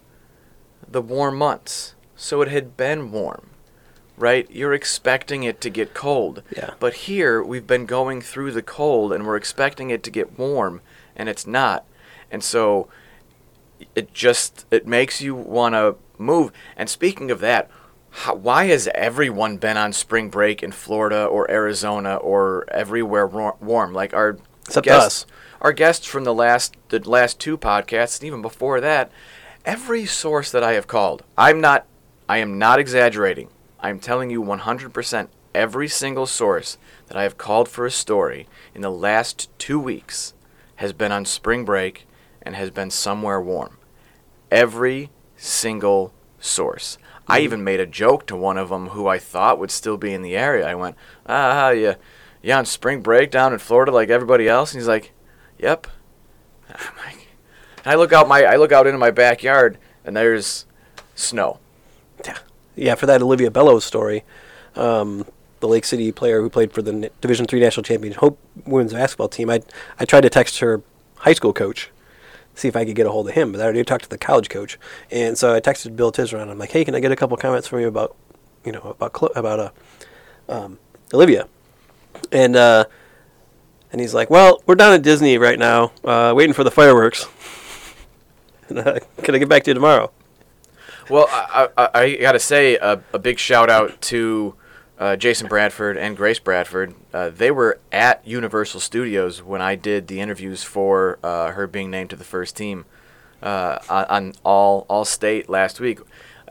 the 0.88 1.02
warm 1.02 1.36
months, 1.36 1.94
so 2.16 2.42
it 2.42 2.48
had 2.48 2.76
been 2.76 3.10
warm, 3.12 3.50
right? 4.16 4.46
You're 4.50 4.74
expecting 4.74 5.42
it 5.42 5.60
to 5.62 5.70
get 5.70 5.94
cold. 5.94 6.42
Yeah. 6.56 6.74
But 6.78 6.94
here 6.94 7.42
we've 7.42 7.66
been 7.66 7.86
going 7.86 8.20
through 8.20 8.52
the 8.52 8.62
cold 8.62 9.12
and 9.12 9.26
we're 9.26 9.36
expecting 9.36 9.90
it 9.90 10.02
to 10.04 10.10
get 10.10 10.38
warm, 10.38 10.80
and 11.16 11.28
it's 11.28 11.46
not, 11.46 11.84
and 12.30 12.42
so 12.42 12.88
it 13.94 14.12
just 14.12 14.66
it 14.70 14.86
makes 14.86 15.20
you 15.20 15.34
want 15.34 15.74
to 15.74 15.96
move. 16.18 16.52
And 16.76 16.88
speaking 16.88 17.30
of 17.30 17.40
that, 17.40 17.70
how, 18.10 18.34
why 18.34 18.66
has 18.66 18.88
everyone 18.94 19.56
been 19.56 19.76
on 19.76 19.92
spring 19.92 20.30
break 20.30 20.62
in 20.62 20.72
Florida 20.72 21.24
or 21.24 21.50
Arizona 21.50 22.16
or 22.16 22.66
everywhere 22.70 23.26
wa- 23.26 23.56
warm? 23.60 23.92
Like 23.92 24.12
our 24.12 24.38
Except 24.66 24.84
guests, 24.84 25.24
us. 25.24 25.26
our 25.60 25.72
guests 25.72 26.06
from 26.06 26.24
the 26.24 26.34
last 26.34 26.76
the 26.90 26.98
last 27.08 27.38
two 27.38 27.56
podcasts, 27.56 28.18
and 28.18 28.26
even 28.26 28.42
before 28.42 28.80
that, 28.80 29.10
every 29.64 30.06
source 30.06 30.50
that 30.50 30.62
I 30.62 30.72
have 30.72 30.86
called, 30.86 31.24
I'm 31.36 31.60
not, 31.60 31.86
I 32.28 32.38
am 32.38 32.58
not 32.58 32.78
exaggerating. 32.78 33.48
I'm 33.80 33.98
telling 33.98 34.30
you 34.30 34.42
100%. 34.42 35.28
Every 35.54 35.88
single 35.88 36.26
source 36.26 36.78
that 37.08 37.16
I 37.16 37.24
have 37.24 37.38
called 37.38 37.68
for 37.68 37.84
a 37.84 37.90
story 37.90 38.46
in 38.74 38.82
the 38.82 38.90
last 38.90 39.48
two 39.58 39.80
weeks 39.80 40.34
has 40.76 40.92
been 40.92 41.10
on 41.10 41.24
spring 41.24 41.64
break 41.64 42.06
and 42.42 42.54
has 42.54 42.70
been 42.70 42.90
somewhere 42.90 43.40
warm. 43.40 43.76
Every 44.50 45.10
single 45.36 46.12
source. 46.38 46.98
I 47.26 47.40
even 47.40 47.62
made 47.62 47.80
a 47.80 47.86
joke 47.86 48.26
to 48.26 48.36
one 48.36 48.58
of 48.58 48.70
them 48.70 48.88
who 48.88 49.06
I 49.06 49.18
thought 49.18 49.58
would 49.58 49.70
still 49.70 49.96
be 49.96 50.12
in 50.12 50.22
the 50.22 50.36
area. 50.36 50.66
I 50.66 50.74
went, 50.74 50.96
"Ah, 51.26 51.70
yeah, 51.70 51.94
you 52.42 52.52
on 52.52 52.66
spring 52.66 53.02
break 53.02 53.30
down 53.30 53.52
in 53.52 53.60
Florida 53.60 53.92
like 53.92 54.08
everybody 54.08 54.48
else?" 54.48 54.72
And 54.72 54.80
he's 54.80 54.88
like, 54.88 55.12
"Yep." 55.58 55.86
I'm 56.68 56.96
like, 57.04 57.19
I 57.84 57.94
look 57.94 58.12
out 58.12 58.28
my 58.28 58.44
I 58.44 58.56
look 58.56 58.72
out 58.72 58.86
into 58.86 58.98
my 58.98 59.10
backyard 59.10 59.78
and 60.04 60.16
there's 60.16 60.66
snow. 61.14 61.58
Yeah, 62.24 62.38
yeah. 62.76 62.94
For 62.94 63.06
that 63.06 63.22
Olivia 63.22 63.50
Bellows 63.50 63.84
story, 63.84 64.24
um, 64.74 65.26
the 65.60 65.68
Lake 65.68 65.84
City 65.84 66.12
player 66.12 66.40
who 66.40 66.50
played 66.50 66.72
for 66.72 66.82
the 66.82 67.10
Division 67.20 67.46
Three 67.46 67.60
national 67.60 67.84
champion 67.84 68.14
Hope 68.14 68.38
women's 68.66 68.92
basketball 68.92 69.28
team, 69.28 69.50
I 69.50 69.62
I 69.98 70.04
tried 70.04 70.22
to 70.22 70.30
text 70.30 70.58
her 70.58 70.82
high 71.18 71.34
school 71.34 71.52
coach, 71.52 71.90
see 72.54 72.68
if 72.68 72.76
I 72.76 72.84
could 72.84 72.94
get 72.96 73.06
a 73.06 73.10
hold 73.10 73.28
of 73.28 73.34
him, 73.34 73.52
but 73.52 73.60
I 73.60 73.64
already 73.64 73.84
talked 73.84 74.04
to 74.04 74.10
the 74.10 74.18
college 74.18 74.48
coach, 74.48 74.78
and 75.10 75.36
so 75.36 75.54
I 75.54 75.60
texted 75.60 75.96
Bill 75.96 76.12
Tisron. 76.12 76.50
I'm 76.50 76.58
like, 76.58 76.72
hey, 76.72 76.84
can 76.84 76.94
I 76.94 77.00
get 77.00 77.12
a 77.12 77.16
couple 77.16 77.36
comments 77.36 77.66
from 77.68 77.80
you 77.80 77.88
about, 77.88 78.16
you 78.64 78.72
know, 78.72 78.96
about 78.98 79.36
about 79.36 79.60
uh, 79.60 79.70
um, 80.48 80.78
Olivia, 81.12 81.48
and 82.32 82.56
uh, 82.56 82.84
and 83.92 84.00
he's 84.00 84.14
like, 84.14 84.30
well, 84.30 84.62
we're 84.66 84.76
down 84.76 84.92
at 84.92 85.02
Disney 85.02 85.38
right 85.38 85.58
now, 85.58 85.92
uh, 86.04 86.32
waiting 86.34 86.54
for 86.54 86.64
the 86.64 86.70
fireworks. 86.70 87.26
Can 89.22 89.34
I 89.34 89.38
get 89.38 89.48
back 89.48 89.64
to 89.64 89.70
you 89.70 89.74
tomorrow? 89.74 90.10
Well, 91.08 91.26
I, 91.30 91.68
I, 91.76 91.88
I 91.94 92.16
got 92.16 92.32
to 92.32 92.38
say 92.38 92.76
a, 92.76 93.02
a 93.12 93.18
big 93.18 93.38
shout 93.38 93.68
out 93.68 94.00
to 94.02 94.54
uh, 94.98 95.16
Jason 95.16 95.48
Bradford 95.48 95.96
and 95.96 96.16
Grace 96.16 96.38
Bradford. 96.38 96.94
Uh, 97.12 97.30
they 97.30 97.50
were 97.50 97.80
at 97.90 98.24
Universal 98.26 98.80
Studios 98.80 99.42
when 99.42 99.60
I 99.60 99.74
did 99.74 100.06
the 100.06 100.20
interviews 100.20 100.62
for 100.62 101.18
uh, 101.24 101.50
her 101.52 101.66
being 101.66 101.90
named 101.90 102.10
to 102.10 102.16
the 102.16 102.24
first 102.24 102.56
team 102.56 102.84
uh, 103.42 103.78
on, 103.88 104.04
on 104.04 104.32
all 104.44 104.86
all 104.88 105.04
state 105.04 105.48
last 105.48 105.80
week. 105.80 105.98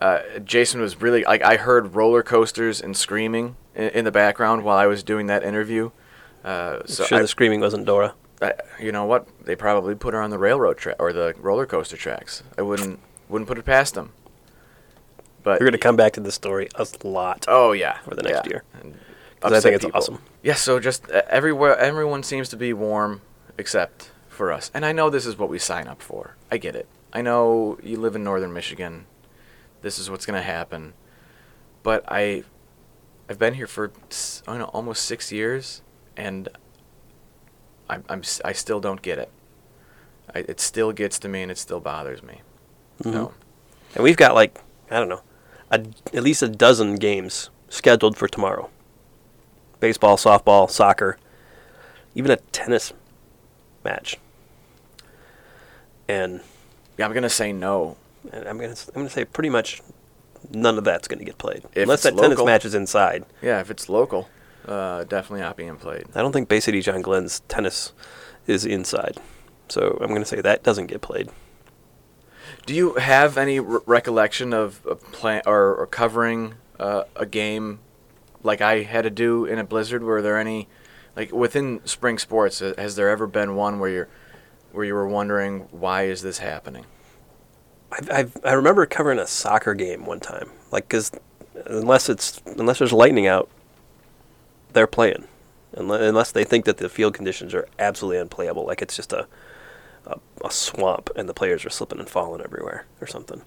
Uh, 0.02 0.20
Jason 0.44 0.82
was 0.82 1.02
really 1.02 1.24
like 1.24 1.42
I 1.44 1.56
heard 1.58 1.96
roller 1.96 2.24
coasters 2.24 2.82
and 2.82 2.98
screaming 2.98 3.56
in, 3.76 3.90
in 3.90 4.06
the 4.06 4.12
background 4.12 4.64
while 4.64 4.78
I 4.78 4.88
was 4.88 5.04
doing 5.04 5.28
that 5.28 5.44
interview. 5.44 5.92
Uh, 6.44 6.80
so 6.86 7.04
sure, 7.06 7.20
I- 7.20 7.22
the 7.22 7.28
screaming 7.28 7.60
wasn't 7.62 7.86
Dora. 7.86 8.14
You 8.80 8.92
know 8.92 9.06
what? 9.06 9.28
They 9.44 9.56
probably 9.56 9.96
put 9.96 10.14
her 10.14 10.22
on 10.22 10.30
the 10.30 10.38
railroad 10.38 10.78
track 10.78 10.96
or 11.00 11.12
the 11.12 11.36
roller 11.38 11.66
coaster 11.66 11.98
tracks. 11.98 12.44
I 12.58 12.62
wouldn't 12.62 13.00
wouldn't 13.28 13.48
put 13.48 13.58
it 13.58 13.66
past 13.66 13.96
them. 13.96 14.14
But 15.44 15.60
We're 15.60 15.66
going 15.66 15.72
to 15.74 15.78
come 15.78 15.96
back 15.96 16.14
to 16.14 16.20
this 16.20 16.36
story 16.36 16.68
a 16.76 16.86
lot. 17.04 17.46
Oh 17.48 17.72
yeah, 17.72 18.00
for 18.00 18.16
the 18.16 18.24
next 18.24 18.46
yeah. 18.46 18.50
year. 18.50 18.64
Because 19.36 19.54
I 19.54 19.60
think 19.62 19.76
it's 19.76 19.86
people. 19.86 19.98
awesome. 19.98 20.22
Yeah, 20.44 20.56
so 20.56 20.80
just 20.80 21.10
uh, 21.10 21.22
everywhere, 21.30 21.78
everyone 21.78 22.24
seems 22.24 22.50
to 22.50 22.58
be 22.58 22.74
warm 22.74 23.22
except 23.58 24.12
for 24.28 24.52
us. 24.52 24.70
And 24.74 24.86
I 24.86 24.92
know 24.92 25.10
this 25.10 25.26
is 25.26 25.38
what 25.38 25.50
we 25.50 25.60
sign 25.60 25.88
up 25.88 26.02
for. 26.02 26.36
I 26.52 26.58
get 26.58 26.76
it. 26.76 26.88
I 27.14 27.22
know 27.22 27.78
you 27.82 27.98
live 27.98 28.16
in 28.16 28.24
northern 28.24 28.54
Michigan. 28.54 29.06
This 29.82 29.98
is 29.98 30.10
what's 30.10 30.26
gonna 30.26 30.42
happen. 30.42 30.94
But 31.84 32.04
I, 32.08 32.44
I've 33.30 33.40
been 33.40 33.54
here 33.54 33.68
for 33.68 33.92
I 34.46 34.52
don't 34.52 34.60
know 34.60 34.66
almost 34.66 35.04
six 35.04 35.32
years, 35.32 35.82
and 36.18 36.50
I'm, 37.90 38.04
I'm 38.10 38.22
I 38.46 38.54
still 38.54 38.80
don't 38.80 39.02
get 39.02 39.18
it. 39.18 39.30
I, 40.34 40.40
it 40.40 40.60
still 40.60 40.92
gets 40.92 41.18
to 41.20 41.28
me, 41.28 41.42
and 41.42 41.52
it 41.52 41.58
still 41.58 41.80
bothers 41.80 42.22
me. 42.22 42.42
Mhm. 43.04 43.14
No. 43.14 43.34
And 43.96 44.04
we've 44.04 44.18
got 44.18 44.36
like 44.36 44.60
I 44.92 44.98
don't 45.00 45.10
know, 45.10 45.22
a, 45.72 45.84
at 46.14 46.24
least 46.24 46.42
a 46.44 46.48
dozen 46.48 46.96
games 46.96 47.50
scheduled 47.70 48.18
for 48.18 48.28
tomorrow. 48.28 48.70
Baseball, 49.80 50.18
softball, 50.18 50.70
soccer, 50.70 51.18
even 52.16 52.32
a 52.32 52.38
tennis 52.52 52.94
match. 53.84 54.18
And, 56.08 56.42
Yeah, 56.98 57.06
I'm 57.06 57.14
gonna 57.14 57.30
say 57.30 57.52
no. 57.54 57.96
and 58.32 58.48
I'm 58.48 58.58
gonna 58.58 58.76
I'm 58.88 58.94
gonna 59.02 59.10
say 59.10 59.26
pretty 59.26 59.50
much 59.50 59.82
none 60.52 60.78
of 60.78 60.84
that's 60.84 61.08
gonna 61.08 61.24
get 61.24 61.38
played 61.38 61.64
If 61.76 61.84
unless 61.84 62.04
that 62.04 62.18
tennis 62.18 62.44
match 62.44 62.66
is 62.66 62.74
inside. 62.76 63.26
Yeah, 63.42 63.60
if 63.62 63.70
it's 63.72 63.88
local, 63.90 64.28
uh, 64.68 65.04
definitely 65.06 65.42
not 65.42 65.58
being 65.58 65.76
played. 65.76 66.06
I 66.16 66.22
don't 66.22 66.32
think 66.32 66.50
Bay 66.50 66.60
City 66.60 66.82
John 66.82 67.02
Glenn's 67.02 67.42
tennis 67.48 67.94
is 68.48 68.66
inside, 68.66 69.18
so 69.68 69.98
I'm 70.02 70.10
gonna 70.10 70.26
say 70.26 70.42
that 70.42 70.64
doesn't 70.64 70.88
get 70.88 71.02
played. 71.02 71.30
Do 72.66 72.74
you 72.74 72.96
have 72.96 73.38
any 73.38 73.60
re- 73.60 73.80
recollection 73.86 74.54
of 74.54 74.86
a 74.86 74.96
plan 74.96 75.42
or, 75.46 75.76
or 75.76 75.88
covering 75.88 76.56
uh, 76.80 77.04
a 77.16 77.26
game 77.26 77.80
like 78.44 78.62
I 78.62 78.84
had 78.84 79.04
to 79.04 79.10
do 79.10 79.46
in 79.46 79.60
a 79.60 79.64
blizzard? 79.64 80.04
Were 80.04 80.22
there 80.22 80.38
any, 80.38 80.68
like 81.16 81.32
within 81.32 81.82
spring 81.86 82.18
sports, 82.18 82.60
has 82.60 82.96
there 82.96 83.10
ever 83.10 83.28
been 83.28 83.56
one 83.56 83.80
where 83.80 83.90
you're, 83.90 84.08
where 84.72 84.86
you 84.86 84.94
were 84.94 85.08
wondering 85.08 85.68
why 85.72 86.04
is 86.04 86.22
this 86.22 86.40
happening? 86.40 86.86
I've, 87.92 88.12
I've, 88.12 88.38
I 88.44 88.54
remember 88.54 88.86
covering 88.86 89.20
a 89.20 89.28
soccer 89.28 89.74
game 89.74 90.06
one 90.06 90.20
time, 90.20 90.52
like 90.72 90.88
because 90.88 91.12
unless 91.66 92.08
it's 92.08 92.42
unless 92.46 92.80
there's 92.80 92.94
lightning 92.94 93.26
out, 93.26 93.50
they're 94.74 94.88
playing, 94.88 95.28
unless, 95.74 96.32
they 96.32 96.44
think 96.44 96.66
that 96.66 96.78
the 96.78 96.90
field 96.90 97.14
conditions 97.14 97.54
are 97.54 97.68
absolutely 97.78 98.20
unplayable, 98.20 98.66
like 98.66 98.82
it's 98.82 98.96
just 98.96 99.14
a, 99.14 99.28
a 100.06 100.20
a 100.44 100.52
swamp 100.52 101.10
and 101.16 101.28
the 101.28 101.34
players 101.34 101.66
are 101.66 101.70
slipping 101.70 102.00
and 102.00 102.10
falling 102.10 102.42
everywhere 102.42 102.86
or 103.02 103.08
something, 103.08 103.42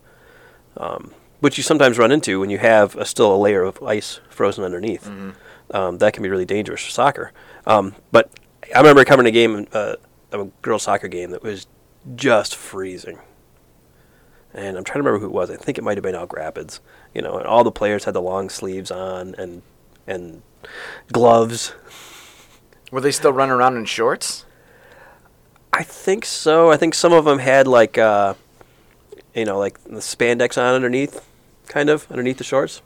um, 0.76 1.12
which 1.40 1.56
you 1.56 1.62
sometimes 1.62 1.98
run 1.98 2.12
into 2.12 2.40
when 2.40 2.50
you 2.50 2.58
have 2.58 2.96
a, 2.96 3.04
still 3.04 3.34
a 3.34 3.36
layer 3.36 3.62
of 3.62 3.82
ice 3.82 4.20
frozen 4.28 4.64
underneath. 4.64 5.06
Um, 5.70 5.98
that 5.98 6.12
can 6.12 6.22
be 6.22 6.28
really 6.28 6.44
dangerous 6.44 6.84
for 6.84 6.90
soccer. 6.90 7.32
Um, 7.66 7.94
but 8.10 8.30
I 8.74 8.78
remember 8.78 9.04
covering 9.04 9.26
a 9.26 9.30
game, 9.30 9.66
uh, 9.72 9.96
a 10.32 10.44
girls' 10.60 10.82
soccer 10.82 11.08
game 11.08 11.30
that 11.30 11.42
was 11.42 11.66
just 12.14 12.54
freezing 12.54 13.18
and 14.54 14.76
I'm 14.76 14.84
trying 14.84 15.02
to 15.02 15.08
remember 15.08 15.20
who 15.20 15.26
it 15.26 15.32
was. 15.32 15.50
I 15.50 15.56
think 15.56 15.78
it 15.78 15.84
might 15.84 15.96
have 15.96 16.02
been 16.02 16.14
Elk 16.14 16.32
Rapids. 16.34 16.80
You 17.14 17.22
know, 17.22 17.38
and 17.38 17.46
all 17.46 17.64
the 17.64 17.72
players 17.72 18.04
had 18.04 18.14
the 18.14 18.22
long 18.22 18.48
sleeves 18.48 18.90
on 18.90 19.34
and 19.36 19.62
and 20.06 20.42
gloves. 21.12 21.75
Were 22.90 23.00
they 23.00 23.12
still 23.12 23.33
running 23.33 23.52
around 23.54 23.76
in 23.76 23.85
shorts? 23.85 24.45
I 25.73 25.83
think 25.83 26.25
so. 26.26 26.71
I 26.71 26.76
think 26.76 26.95
some 26.95 27.12
of 27.12 27.25
them 27.25 27.38
had 27.38 27.66
like 27.66 27.97
uh, 27.99 28.35
you 29.35 29.45
know, 29.45 29.59
like 29.59 29.83
the 29.85 30.00
spandex 30.00 30.59
on 30.61 30.75
underneath, 30.75 31.26
kind 31.69 31.88
of 31.88 32.07
underneath 32.11 32.38
the 32.38 32.45
shorts 32.45 32.83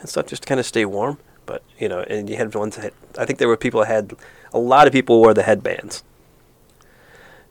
and 0.00 0.08
stuff, 0.08 0.26
just 0.26 0.42
to 0.42 0.48
kind 0.48 0.58
of 0.60 0.64
stay 0.66 0.84
warm. 0.86 1.18
But 1.44 1.62
you 1.78 1.88
know, 1.88 2.00
and 2.00 2.28
you 2.30 2.36
had 2.36 2.54
ones 2.54 2.76
that 2.76 2.82
had, 2.82 2.92
I 3.18 3.26
think 3.26 3.38
there 3.38 3.48
were 3.48 3.56
people 3.58 3.80
that 3.80 3.86
had 3.88 4.14
a 4.52 4.58
lot 4.58 4.86
of 4.86 4.92
people 4.92 5.20
wore 5.20 5.34
the 5.34 5.42
headbands 5.42 6.02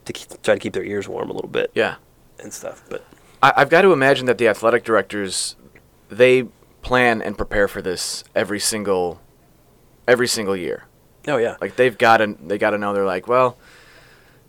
to 0.05 0.13
keep, 0.13 0.41
try 0.41 0.55
to 0.55 0.59
keep 0.59 0.73
their 0.73 0.83
ears 0.83 1.07
warm 1.07 1.29
a 1.29 1.33
little 1.33 1.49
bit 1.49 1.71
Yeah. 1.73 1.95
and 2.39 2.51
stuff. 2.53 2.83
But 2.89 3.05
I, 3.41 3.53
I've 3.57 3.69
got 3.69 3.81
to 3.83 3.93
imagine 3.93 4.25
that 4.27 4.37
the 4.37 4.47
athletic 4.47 4.83
directors, 4.83 5.55
they 6.09 6.43
plan 6.81 7.21
and 7.21 7.37
prepare 7.37 7.67
for 7.67 7.81
this 7.81 8.23
every 8.35 8.59
single, 8.59 9.19
every 10.07 10.27
single 10.27 10.55
year. 10.55 10.85
oh 11.27 11.37
yeah, 11.37 11.55
Like 11.61 11.75
they've 11.75 11.97
got 11.97 12.17
to, 12.17 12.35
they 12.41 12.57
got 12.57 12.71
to 12.71 12.77
know 12.77 12.93
they're 12.93 13.05
like, 13.05 13.27
well, 13.27 13.57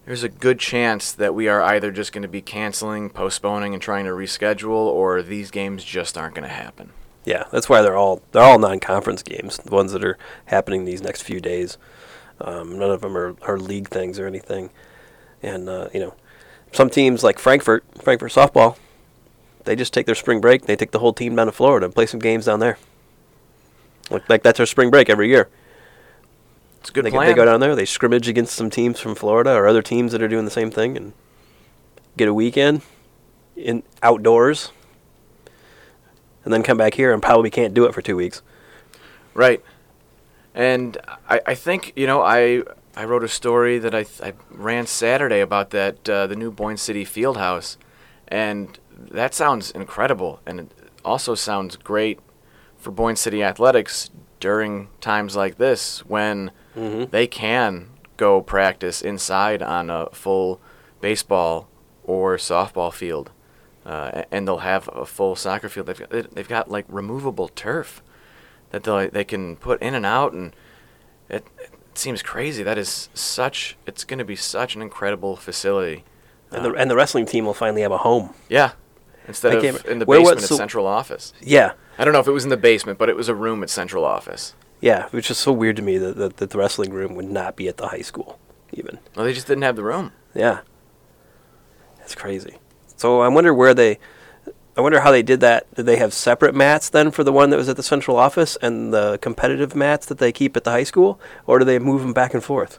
there's 0.04 0.22
a 0.22 0.28
good 0.28 0.58
chance 0.60 1.10
that 1.12 1.34
we 1.34 1.48
are 1.48 1.60
either 1.62 1.90
just 1.90 2.12
going 2.12 2.22
to 2.22 2.28
be 2.28 2.40
canceling, 2.42 3.10
postponing, 3.10 3.72
and 3.72 3.82
trying 3.82 4.04
to 4.04 4.12
reschedule, 4.12 4.68
or 4.86 5.20
these 5.22 5.50
games 5.50 5.82
just 5.82 6.16
aren't 6.16 6.34
going 6.34 6.48
to 6.48 6.54
happen. 6.54 6.90
yeah, 7.24 7.44
that's 7.50 7.68
why 7.68 7.82
they're 7.82 7.96
all 7.96 8.22
they're 8.30 8.42
all 8.42 8.58
non-conference 8.58 9.22
games, 9.24 9.56
the 9.56 9.74
ones 9.74 9.92
that 9.92 10.04
are 10.04 10.16
happening 10.44 10.84
these 10.84 11.02
next 11.02 11.22
few 11.22 11.40
days. 11.40 11.76
Um, 12.40 12.78
none 12.78 12.90
of 12.90 13.00
them 13.00 13.16
are, 13.16 13.34
are 13.42 13.58
league 13.58 13.88
things 13.88 14.18
or 14.20 14.26
anything. 14.26 14.70
And 15.42 15.68
uh, 15.68 15.88
you 15.92 15.98
know, 16.00 16.14
some 16.70 16.88
teams 16.90 17.24
like 17.24 17.38
Frankfort, 17.40 17.84
Frankfort 18.00 18.30
softball, 18.30 18.76
they 19.64 19.74
just 19.74 19.92
take 19.92 20.06
their 20.06 20.14
spring 20.14 20.40
break. 20.40 20.66
They 20.66 20.76
take 20.76 20.92
the 20.92 20.98
whole 21.00 21.12
team 21.12 21.34
down 21.34 21.46
to 21.46 21.52
Florida 21.52 21.86
and 21.86 21.94
play 21.94 22.06
some 22.06 22.20
games 22.20 22.44
down 22.44 22.60
there. 22.60 22.78
Like, 24.10 24.28
like 24.28 24.42
that's 24.42 24.60
our 24.60 24.66
spring 24.66 24.90
break 24.90 25.10
every 25.10 25.28
year. 25.28 25.48
It's 26.80 26.90
a 26.90 26.92
good 26.92 27.04
they, 27.04 27.10
plan. 27.10 27.26
they 27.26 27.34
go 27.34 27.44
down 27.44 27.60
there, 27.60 27.74
they 27.74 27.84
scrimmage 27.84 28.28
against 28.28 28.54
some 28.54 28.70
teams 28.70 29.00
from 29.00 29.14
Florida 29.14 29.50
or 29.50 29.66
other 29.66 29.82
teams 29.82 30.12
that 30.12 30.22
are 30.22 30.28
doing 30.28 30.44
the 30.44 30.50
same 30.50 30.70
thing, 30.70 30.96
and 30.96 31.12
get 32.16 32.28
a 32.28 32.34
weekend 32.34 32.82
in 33.56 33.82
outdoors, 34.02 34.70
and 36.44 36.52
then 36.52 36.62
come 36.62 36.76
back 36.76 36.94
here 36.94 37.12
and 37.12 37.22
probably 37.22 37.50
can't 37.50 37.74
do 37.74 37.84
it 37.86 37.94
for 37.94 38.02
two 38.02 38.16
weeks. 38.16 38.42
Right. 39.34 39.62
And 40.54 40.96
I, 41.28 41.40
I 41.46 41.54
think, 41.54 41.92
you 41.96 42.06
know, 42.06 42.22
I 42.22 42.62
I 42.96 43.04
wrote 43.04 43.22
a 43.22 43.28
story 43.28 43.78
that 43.78 43.94
I, 43.94 44.04
th- 44.04 44.22
I 44.22 44.32
ran 44.50 44.86
Saturday 44.86 45.40
about 45.40 45.68
that, 45.70 46.08
uh, 46.08 46.26
the 46.26 46.34
new 46.34 46.50
Boyne 46.50 46.78
City 46.78 47.04
Field 47.04 47.36
House. 47.36 47.76
And 48.28 48.78
that 48.96 49.34
sounds 49.34 49.70
incredible. 49.70 50.40
And 50.46 50.60
it 50.60 50.70
also 51.04 51.34
sounds 51.34 51.76
great 51.76 52.20
for 52.86 52.92
Boyne 52.92 53.16
City 53.16 53.42
Athletics 53.42 54.10
during 54.38 54.86
times 55.00 55.34
like 55.34 55.58
this 55.58 56.06
when 56.06 56.52
Mm-hmm. 56.76 57.10
they 57.10 57.26
can 57.26 57.88
go 58.16 58.40
practice 58.42 59.00
inside 59.02 59.60
on 59.62 59.88
a 59.90 60.10
full 60.12 60.60
baseball 61.00 61.68
or 62.04 62.36
softball 62.36 62.92
field. 62.92 63.30
Uh, 63.84 64.22
and 64.30 64.46
they'll 64.46 64.58
have 64.58 64.88
a 64.92 65.04
full 65.06 65.34
soccer 65.34 65.68
field. 65.70 65.86
They've 65.86 65.98
got, 65.98 66.34
they've 66.34 66.46
got 66.48 66.70
like 66.70 66.84
removable 66.88 67.48
turf 67.48 68.02
that 68.70 68.84
they 68.84 69.08
they 69.08 69.24
can 69.24 69.56
put 69.56 69.80
in 69.80 69.94
and 69.94 70.04
out, 70.04 70.32
and 70.34 70.54
it, 71.30 71.46
it 71.58 71.70
seems 71.94 72.22
crazy. 72.22 72.62
That 72.62 72.76
is 72.78 73.08
such. 73.14 73.76
It's 73.86 74.04
going 74.04 74.18
to 74.18 74.24
be 74.24 74.36
such 74.36 74.76
an 74.76 74.82
incredible 74.82 75.34
facility. 75.36 76.04
And 76.52 76.62
the 76.64 76.72
and 76.74 76.90
the 76.90 76.94
wrestling 76.96 77.24
team 77.26 77.46
will 77.46 77.54
finally 77.54 77.82
have 77.82 77.92
a 77.92 77.98
home. 77.98 78.34
Yeah, 78.50 78.72
instead 79.28 79.52
I 79.64 79.68
of 79.68 79.86
in 79.86 79.98
the 80.00 80.04
where 80.06 80.20
basement 80.20 80.42
at 80.42 80.48
so- 80.48 80.56
central 80.56 80.86
office. 80.86 81.32
Yeah, 81.40 81.72
I 81.98 82.04
don't 82.04 82.12
know 82.12 82.20
if 82.20 82.26
it 82.28 82.32
was 82.32 82.44
in 82.44 82.50
the 82.50 82.56
basement, 82.56 82.98
but 82.98 83.08
it 83.08 83.16
was 83.16 83.28
a 83.28 83.34
room 83.34 83.62
at 83.62 83.70
central 83.70 84.04
office. 84.04 84.54
yeah, 84.80 85.08
which 85.10 85.30
is 85.30 85.38
so 85.38 85.52
weird 85.52 85.76
to 85.76 85.82
me 85.82 85.98
that, 85.98 86.16
that, 86.16 86.36
that 86.38 86.50
the 86.50 86.58
wrestling 86.58 86.92
room 86.92 87.14
would 87.14 87.30
not 87.30 87.56
be 87.56 87.68
at 87.68 87.76
the 87.78 87.88
high 87.88 88.02
school, 88.02 88.38
even. 88.72 88.98
Well, 89.14 89.24
they 89.26 89.32
just 89.32 89.46
didn't 89.46 89.62
have 89.62 89.76
the 89.76 89.84
room. 89.84 90.12
Yeah, 90.34 90.60
that's 91.98 92.14
crazy. 92.14 92.56
So 92.96 93.20
I 93.20 93.28
wonder 93.28 93.52
where 93.52 93.74
they, 93.74 93.98
I 94.76 94.80
wonder 94.80 95.00
how 95.00 95.10
they 95.10 95.22
did 95.22 95.40
that. 95.40 95.72
Did 95.74 95.86
they 95.86 95.96
have 95.96 96.12
separate 96.14 96.54
mats 96.54 96.88
then 96.90 97.10
for 97.10 97.24
the 97.24 97.32
one 97.32 97.50
that 97.50 97.56
was 97.56 97.68
at 97.68 97.76
the 97.76 97.82
central 97.82 98.16
office 98.16 98.56
and 98.62 98.92
the 98.92 99.18
competitive 99.22 99.74
mats 99.74 100.06
that 100.06 100.18
they 100.18 100.32
keep 100.32 100.56
at 100.56 100.64
the 100.64 100.70
high 100.70 100.84
school, 100.84 101.18
or 101.46 101.58
do 101.58 101.64
they 101.64 101.78
move 101.78 102.02
them 102.02 102.12
back 102.12 102.34
and 102.34 102.44
forth? 102.44 102.78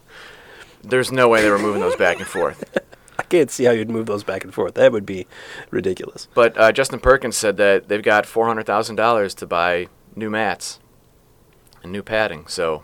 There's 0.83 1.11
no 1.11 1.27
way 1.27 1.41
they 1.41 1.49
were 1.49 1.57
moving 1.59 1.81
those 1.81 1.95
back 1.95 2.17
and 2.17 2.27
forth. 2.27 2.63
I 3.19 3.23
can't 3.23 3.49
see 3.49 3.63
how 3.65 3.71
you'd 3.71 3.89
move 3.89 4.05
those 4.05 4.23
back 4.23 4.43
and 4.43 4.53
forth. 4.53 4.75
That 4.75 4.91
would 4.91 5.05
be 5.05 5.25
ridiculous. 5.71 6.27
But 6.33 6.57
uh, 6.57 6.71
Justin 6.71 6.99
Perkins 6.99 7.35
said 7.35 7.57
that 7.57 7.87
they've 7.87 8.03
got 8.03 8.25
four 8.25 8.45
hundred 8.47 8.65
thousand 8.65 8.95
dollars 8.95 9.33
to 9.35 9.47
buy 9.47 9.87
new 10.15 10.29
mats 10.29 10.79
and 11.83 11.91
new 11.91 12.03
padding. 12.03 12.45
So 12.47 12.83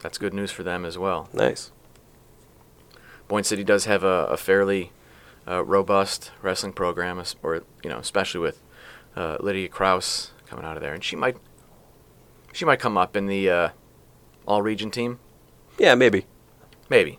that's 0.00 0.18
good 0.18 0.34
news 0.34 0.50
for 0.52 0.62
them 0.62 0.84
as 0.84 0.96
well. 0.96 1.28
Nice. 1.32 1.72
Boyne 3.26 3.44
City 3.44 3.64
does 3.64 3.84
have 3.86 4.04
a, 4.04 4.26
a 4.26 4.36
fairly 4.36 4.92
uh, 5.46 5.64
robust 5.64 6.30
wrestling 6.40 6.72
program, 6.72 7.22
or 7.42 7.62
you 7.82 7.90
know, 7.90 7.98
especially 7.98 8.40
with 8.40 8.62
uh, 9.16 9.36
Lydia 9.40 9.68
Kraus 9.68 10.30
coming 10.46 10.64
out 10.64 10.76
of 10.76 10.82
there, 10.82 10.94
and 10.94 11.02
she 11.04 11.16
might 11.16 11.36
she 12.52 12.64
might 12.64 12.78
come 12.80 12.96
up 12.96 13.16
in 13.16 13.26
the 13.26 13.50
uh, 13.50 13.68
all 14.46 14.62
region 14.62 14.90
team, 14.90 15.18
Yeah, 15.78 15.94
maybe. 15.94 16.24
maybe. 16.88 17.18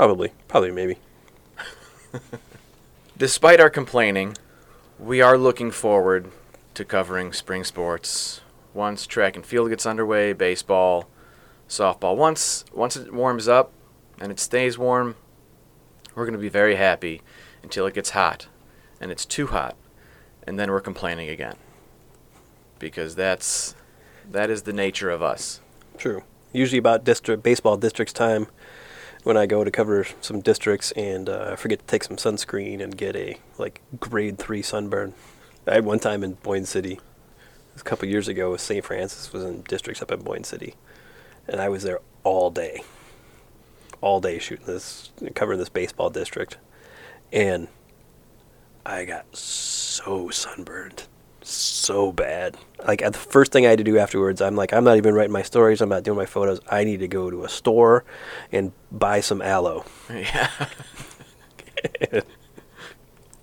Probably. 0.00 0.32
Probably 0.48 0.70
maybe. 0.70 0.96
Despite 3.18 3.60
our 3.60 3.68
complaining, 3.68 4.34
we 4.98 5.20
are 5.20 5.36
looking 5.36 5.70
forward 5.70 6.30
to 6.72 6.86
covering 6.86 7.34
spring 7.34 7.64
sports 7.64 8.40
once 8.72 9.06
track 9.06 9.36
and 9.36 9.44
field 9.44 9.68
gets 9.68 9.84
underway, 9.84 10.32
baseball, 10.32 11.06
softball. 11.68 12.16
Once 12.16 12.64
once 12.72 12.96
it 12.96 13.12
warms 13.12 13.46
up 13.46 13.72
and 14.18 14.32
it 14.32 14.40
stays 14.40 14.78
warm, 14.78 15.16
we're 16.14 16.24
going 16.24 16.32
to 16.32 16.38
be 16.38 16.48
very 16.48 16.76
happy 16.76 17.20
until 17.62 17.84
it 17.84 17.92
gets 17.92 18.08
hot 18.08 18.46
and 19.02 19.10
it's 19.10 19.26
too 19.26 19.48
hot 19.48 19.76
and 20.46 20.58
then 20.58 20.70
we're 20.70 20.80
complaining 20.80 21.28
again. 21.28 21.56
Because 22.78 23.16
that's 23.16 23.74
that 24.30 24.48
is 24.48 24.62
the 24.62 24.72
nature 24.72 25.10
of 25.10 25.22
us. 25.22 25.60
True. 25.98 26.22
Usually 26.54 26.78
about 26.78 27.04
district 27.04 27.42
baseball 27.42 27.76
districts 27.76 28.14
time 28.14 28.46
when 29.24 29.36
I 29.36 29.46
go 29.46 29.64
to 29.64 29.70
cover 29.70 30.06
some 30.20 30.40
districts 30.40 30.92
and 30.92 31.28
uh, 31.28 31.50
I 31.52 31.56
forget 31.56 31.80
to 31.80 31.86
take 31.86 32.04
some 32.04 32.16
sunscreen 32.16 32.82
and 32.82 32.96
get 32.96 33.16
a 33.16 33.38
like 33.58 33.82
grade 33.98 34.38
three 34.38 34.62
sunburn. 34.62 35.14
I 35.66 35.74
had 35.74 35.84
one 35.84 35.98
time 35.98 36.24
in 36.24 36.34
Boyne 36.34 36.64
City, 36.64 36.98
a 37.76 37.82
couple 37.82 38.08
years 38.08 38.28
ago, 38.28 38.56
St. 38.56 38.84
Francis 38.84 39.32
was 39.32 39.44
in 39.44 39.62
districts 39.62 40.02
up 40.02 40.10
in 40.10 40.22
Boyne 40.22 40.44
City, 40.44 40.74
and 41.46 41.60
I 41.60 41.68
was 41.68 41.82
there 41.82 42.00
all 42.24 42.50
day, 42.50 42.82
all 44.00 44.20
day 44.20 44.38
shooting 44.38 44.66
this, 44.66 45.12
covering 45.34 45.58
this 45.58 45.68
baseball 45.68 46.10
district, 46.10 46.56
and 47.32 47.68
I 48.84 49.04
got 49.04 49.36
so 49.36 50.30
sunburned, 50.30 51.04
so 51.52 52.12
bad. 52.12 52.56
Like 52.86 53.02
at 53.02 53.12
the 53.12 53.18
first 53.18 53.52
thing 53.52 53.66
I 53.66 53.70
had 53.70 53.78
to 53.78 53.84
do 53.84 53.98
afterwards, 53.98 54.40
I'm 54.40 54.56
like, 54.56 54.72
I'm 54.72 54.84
not 54.84 54.96
even 54.96 55.14
writing 55.14 55.32
my 55.32 55.42
stories. 55.42 55.80
I'm 55.80 55.88
not 55.88 56.02
doing 56.02 56.16
my 56.16 56.26
photos. 56.26 56.60
I 56.70 56.84
need 56.84 57.00
to 57.00 57.08
go 57.08 57.30
to 57.30 57.44
a 57.44 57.48
store 57.48 58.04
and 58.52 58.72
buy 58.90 59.20
some 59.20 59.42
aloe. 59.42 59.84
yeah. 60.10 60.50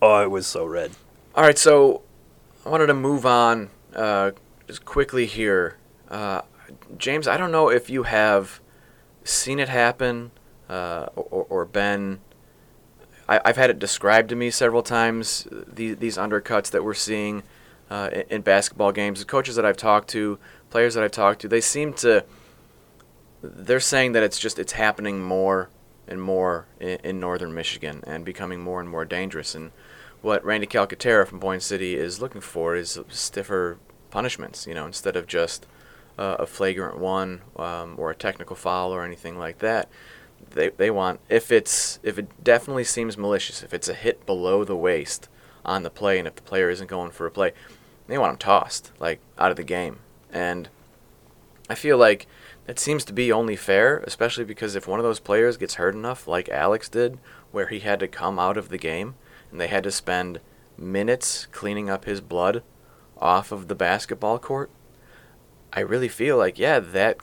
Oh, 0.02 0.22
it 0.22 0.30
was 0.30 0.46
so 0.46 0.64
red. 0.66 0.92
All 1.34 1.44
right, 1.44 1.58
so 1.58 2.04
I 2.66 2.70
wanted 2.70 2.88
to 2.88 2.94
move 2.94 3.26
on 3.26 3.70
uh, 3.96 4.32
just 4.68 4.86
quickly 4.86 5.26
here. 5.26 5.78
Uh, 6.08 6.42
James, 6.98 7.28
I 7.28 7.38
don't 7.38 7.52
know 7.52 7.70
if 7.70 7.90
you 7.90 8.04
have 8.04 8.60
seen 9.24 9.60
it 9.60 9.70
happen 9.70 10.32
uh, 10.70 11.08
or, 11.16 11.48
or 11.50 11.66
been. 11.66 12.20
I, 13.28 13.42
I've 13.44 13.58
had 13.58 13.72
it 13.72 13.80
described 13.80 14.30
to 14.30 14.36
me 14.36 14.52
several 14.52 14.84
times. 14.84 15.48
These 15.52 15.98
these 15.98 16.18
undercuts 16.18 16.70
that 16.72 16.84
we're 16.84 16.94
seeing 16.94 17.42
uh, 17.89 18.10
in, 18.12 18.24
in 18.29 18.41
basketball 18.41 18.91
games. 18.91 19.20
The 19.20 19.25
coaches 19.25 19.56
that 19.56 19.65
I've 19.65 19.77
talked 19.77 20.10
to, 20.10 20.39
players 20.70 20.96
that 20.96 21.03
I've 21.03 21.12
talked 21.12 21.41
to, 21.41 21.48
they 21.48 21.62
seem 21.62 21.94
to. 21.96 22.25
They're 23.41 23.79
saying 23.79 24.13
that 24.13 24.24
it's 24.24 24.39
just 24.39 24.58
it's 24.60 24.74
happening 24.74 25.22
more 25.22 25.70
and 26.08 26.22
more 26.22 26.65
in, 26.79 26.98
in 27.03 27.20
northern 27.20 27.53
Michigan 27.53 28.03
and 28.08 28.25
becoming 28.25 28.62
more 28.62 28.79
and 28.79 28.89
more 28.89 29.06
dangerous. 29.06 29.53
And 29.53 29.72
what 30.22 30.44
Randy 30.44 30.67
Calcaterra 30.67 31.27
from 31.27 31.39
Boyne 31.39 31.60
City 31.60 31.96
is 31.96 32.20
looking 32.20 32.41
for 32.41 32.75
is 32.75 33.00
stiffer 33.10 33.77
punishments. 34.10 34.65
You 34.65 34.74
know, 34.74 34.86
instead 34.86 35.15
of 35.15 35.27
just 35.27 35.67
uh, 36.17 36.38
a 36.39 36.46
flagrant 36.46 36.98
one 36.98 37.41
um, 37.58 37.96
or 37.98 38.12
a 38.12 38.15
technical 38.15 38.56
foul 38.56 38.91
or 38.91 39.03
anything 39.03 39.38
like 39.38 39.60
that. 39.60 39.89
They, 40.51 40.70
they 40.70 40.89
want 40.89 41.20
if 41.29 41.51
it's 41.51 42.00
if 42.03 42.17
it 42.17 42.44
definitely 42.44 42.84
seems 42.84 43.17
malicious, 43.17 43.63
if 43.63 43.74
it's 43.74 43.89
a 43.89 43.94
hit 43.94 44.25
below 44.25 44.63
the 44.63 44.75
waist 44.75 45.29
on 45.65 45.84
the 45.84 45.89
play, 45.89 46.17
and 46.17 46.27
if 46.27 46.36
the 46.36 46.41
player 46.41 46.70
isn't 46.70 46.88
going 46.88 47.12
for 47.12 47.27
a 47.27 47.32
play, 47.32 47.53
they 48.08 48.18
want 48.18 48.32
him 48.32 48.38
tossed 48.38 48.92
like 49.00 49.20
out 49.38 49.52
of 49.52 49.58
the 49.58 49.64
game. 49.64 50.00
And 50.32 50.70
I 51.70 51.76
feel 51.76 51.98
like 51.98 52.28
that 52.66 52.80
seems 52.80 53.06
to 53.06 53.14
be 53.14 53.32
only 53.32 53.56
fair, 53.56 54.00
especially 54.00 54.44
because 54.44 54.76
if 54.76 54.88
one 54.88 55.00
of 55.00 55.06
those 55.06 55.20
players 55.20 55.58
gets 55.58 55.76
hurt 55.76 55.96
enough, 55.96 56.28
like 56.28 56.50
Alex 56.50 56.90
did, 56.90 57.18
where 57.52 57.68
he 57.68 57.80
had 57.80 58.00
to 58.00 58.08
come 58.08 58.40
out 58.40 58.58
of 58.58 58.70
the 58.70 58.78
game 58.78 59.16
and 59.52 59.60
they 59.60 59.68
had 59.68 59.84
to 59.84 59.92
spend 59.92 60.40
minutes 60.78 61.48
cleaning 61.52 61.90
up 61.90 62.06
his 62.06 62.22
blood 62.22 62.64
off 63.20 63.52
of 63.52 63.68
the 63.68 63.76
basketball 63.76 64.38
court, 64.38 64.70
I 65.74 65.80
really 65.80 66.08
feel 66.08 66.38
like, 66.38 66.60
yeah, 66.60 66.80
that 66.80 67.18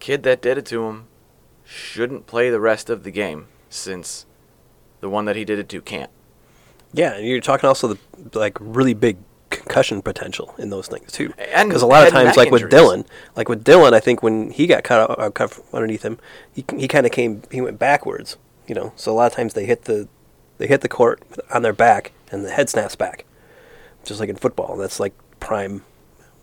kid 0.00 0.22
that 0.24 0.42
did 0.42 0.58
it 0.58 0.66
to 0.66 0.84
him 0.84 1.06
shouldn't 1.64 2.26
play 2.26 2.50
the 2.50 2.60
rest 2.60 2.90
of 2.90 3.04
the 3.04 3.10
game 3.10 3.46
since 3.68 4.26
the 5.00 5.08
one 5.08 5.24
that 5.24 5.36
he 5.36 5.44
did 5.44 5.58
it 5.58 5.68
to 5.70 5.80
can't. 5.80 6.10
Yeah, 6.92 7.14
and 7.14 7.26
you're 7.26 7.40
talking 7.40 7.66
also 7.68 7.88
the 7.88 8.38
like 8.38 8.56
really 8.60 8.94
big 8.94 9.16
concussion 9.64 10.02
potential 10.02 10.54
in 10.58 10.70
those 10.70 10.88
things 10.88 11.10
too. 11.12 11.32
And 11.38 11.68
Because 11.68 11.82
a 11.82 11.86
lot 11.86 12.06
of 12.06 12.12
times, 12.12 12.36
like 12.36 12.50
with. 12.50 12.62
Dylan, 12.62 13.06
like 13.36 13.48
with 13.48 13.64
Dylan, 13.64 13.92
I 13.92 14.00
think 14.00 14.22
when 14.22 14.50
he 14.50 14.66
got 14.66 14.84
cut, 14.84 15.18
uh, 15.18 15.30
cut 15.30 15.58
underneath 15.72 16.02
him, 16.02 16.18
he 16.52 16.64
he 16.76 16.88
kind 16.88 17.06
of 17.06 17.12
came, 17.12 17.42
he 17.50 17.60
went 17.60 17.78
backwards. 17.78 18.36
You 18.66 18.74
know, 18.74 18.92
so 18.96 19.12
a 19.12 19.14
lot 19.14 19.30
of 19.30 19.36
times 19.36 19.52
they 19.54 19.66
hit 19.66 19.84
the 19.84 20.08
they 20.58 20.66
hit 20.66 20.80
the 20.80 20.88
court 20.88 21.22
on 21.52 21.62
their 21.62 21.72
back, 21.72 22.12
and 22.30 22.44
the 22.44 22.50
head 22.50 22.70
snaps 22.70 22.96
back, 22.96 23.24
just 24.04 24.20
like 24.20 24.28
in 24.28 24.36
football. 24.36 24.76
That's 24.76 24.98
like 25.00 25.12
prime 25.40 25.84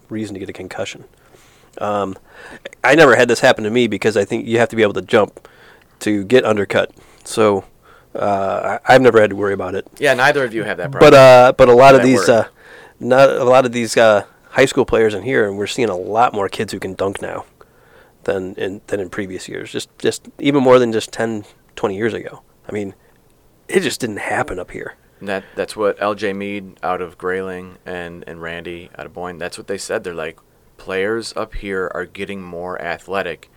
reason 0.10 0.34
to 0.36 0.40
get 0.40 0.50
a 0.50 0.54
concussion. 0.54 1.06
Um, 1.78 2.18
I 2.84 2.96
never 2.96 3.16
had 3.16 3.28
this 3.28 3.40
happen 3.40 3.64
to 3.64 3.70
me 3.70 3.88
because 3.88 4.18
I 4.18 4.26
think 4.26 4.46
you 4.46 4.60
have 4.60 4.70
to 4.70 4.76
be 4.76 4.82
able 4.82 4.94
to 4.94 5.02
jump 5.02 5.48
to 6.02 6.24
get 6.26 6.46
undercut. 6.46 6.92
So 7.24 7.64
uh, 8.14 8.80
I, 8.86 8.94
I've 8.94 9.02
never 9.02 9.22
had 9.22 9.30
to 9.30 9.36
worry 9.36 9.54
about 9.54 9.74
it. 9.76 9.88
Yeah, 9.98 10.14
neither 10.14 10.44
of 10.44 10.54
you 10.54 10.64
have 10.64 10.78
that 10.78 10.92
problem. 10.92 11.12
But 11.12 11.18
uh, 11.18 11.54
but 11.58 11.70
a 11.70 11.74
lot 11.74 11.96
of 11.96 12.04
these 12.04 12.28
uh, 12.28 12.48
not 13.02 13.30
a 13.30 13.44
lot 13.44 13.66
of 13.66 13.72
these 13.72 13.98
uh, 13.98 14.26
high 14.52 14.66
school 14.66 14.86
players 14.86 15.14
in 15.14 15.24
here, 15.24 15.48
and 15.48 15.58
we're 15.58 15.68
seeing 15.68 15.90
a 15.90 15.96
lot 15.98 16.34
more 16.34 16.48
kids 16.48 16.72
who 16.72 16.80
can 16.80 16.94
dunk 16.94 17.22
now 17.22 17.46
than 18.24 18.56
in 18.56 18.82
than 18.88 19.00
in 19.00 19.10
previous 19.10 19.48
years. 19.50 19.72
Just 19.72 19.90
just 19.98 20.30
even 20.40 20.64
more 20.64 20.80
than 20.80 20.92
just 20.94 21.12
10, 21.12 21.46
20 21.76 21.96
years 21.96 22.14
ago. 22.14 22.44
I 22.68 22.72
mean, 22.72 22.94
it 23.68 23.82
just 23.82 24.00
didn't 24.00 24.18
happen 24.18 24.60
up 24.60 24.72
here. 24.72 24.96
And 25.20 25.28
that 25.28 25.44
that's 25.56 25.76
what 25.76 25.98
LJ 26.00 26.36
Mead 26.36 26.80
out 26.84 27.02
of 27.02 27.18
Grayling 27.18 27.78
and 27.86 28.24
and 28.28 28.42
Randy 28.42 28.90
out 28.98 29.06
of 29.06 29.14
Boyne. 29.14 29.38
That's 29.38 29.58
what 29.58 29.68
they 29.68 29.78
said. 29.78 30.04
They're 30.04 30.14
like 30.14 30.40
players 30.78 31.34
up 31.36 31.56
here 31.56 31.92
are 31.94 32.06
getting 32.06 32.42
more 32.42 32.82
athletic, 32.82 33.50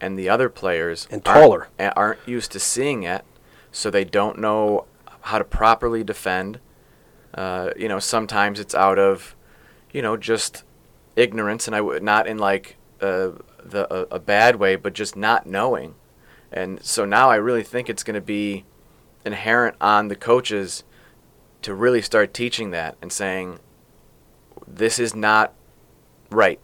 and 0.00 0.18
the 0.18 0.28
other 0.28 0.48
players 0.48 1.06
And 1.10 1.22
aren't- 1.26 1.40
taller. 1.40 1.68
aren't 1.96 2.18
used 2.26 2.50
to 2.52 2.58
seeing 2.60 3.04
it, 3.04 3.24
so 3.70 3.88
they 3.88 4.02
don't 4.04 4.38
know 4.38 4.86
how 5.22 5.38
to 5.38 5.44
properly 5.44 6.02
defend. 6.02 6.58
Uh, 7.34 7.70
you 7.76 7.88
know, 7.88 7.98
sometimes 7.98 8.60
it's 8.60 8.74
out 8.74 8.98
of, 8.98 9.34
you 9.92 10.02
know, 10.02 10.16
just 10.16 10.64
ignorance, 11.16 11.66
and 11.66 11.74
I 11.74 11.80
would 11.80 12.02
not 12.02 12.26
in 12.26 12.38
like 12.38 12.76
uh, 13.00 13.30
the 13.62 13.86
a, 13.90 14.16
a 14.16 14.18
bad 14.18 14.56
way, 14.56 14.76
but 14.76 14.92
just 14.92 15.16
not 15.16 15.46
knowing. 15.46 15.94
And 16.50 16.82
so 16.82 17.04
now 17.04 17.30
I 17.30 17.36
really 17.36 17.62
think 17.62 17.88
it's 17.88 18.02
going 18.02 18.14
to 18.14 18.20
be 18.20 18.64
inherent 19.24 19.76
on 19.80 20.08
the 20.08 20.16
coaches 20.16 20.84
to 21.62 21.74
really 21.74 22.02
start 22.02 22.34
teaching 22.34 22.72
that 22.72 22.96
and 23.00 23.12
saying, 23.12 23.58
this 24.66 24.98
is 24.98 25.14
not 25.14 25.54
right. 26.30 26.60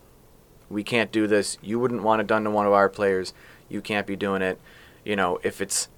We 0.68 0.84
can't 0.84 1.10
do 1.10 1.26
this. 1.26 1.56
You 1.62 1.78
wouldn't 1.78 2.02
want 2.02 2.20
it 2.20 2.26
done 2.26 2.44
to 2.44 2.50
one 2.50 2.66
of 2.66 2.72
our 2.72 2.88
players. 2.88 3.32
You 3.68 3.80
can't 3.80 4.06
be 4.06 4.16
doing 4.16 4.42
it. 4.42 4.60
You 5.04 5.16
know, 5.16 5.38
if 5.42 5.60
it's, 5.60 5.88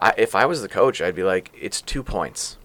I, 0.00 0.14
if 0.16 0.34
I 0.34 0.46
was 0.46 0.62
the 0.62 0.68
coach, 0.68 1.00
I'd 1.00 1.14
be 1.14 1.22
like, 1.22 1.52
it's 1.58 1.80
two 1.80 2.02
points. 2.02 2.58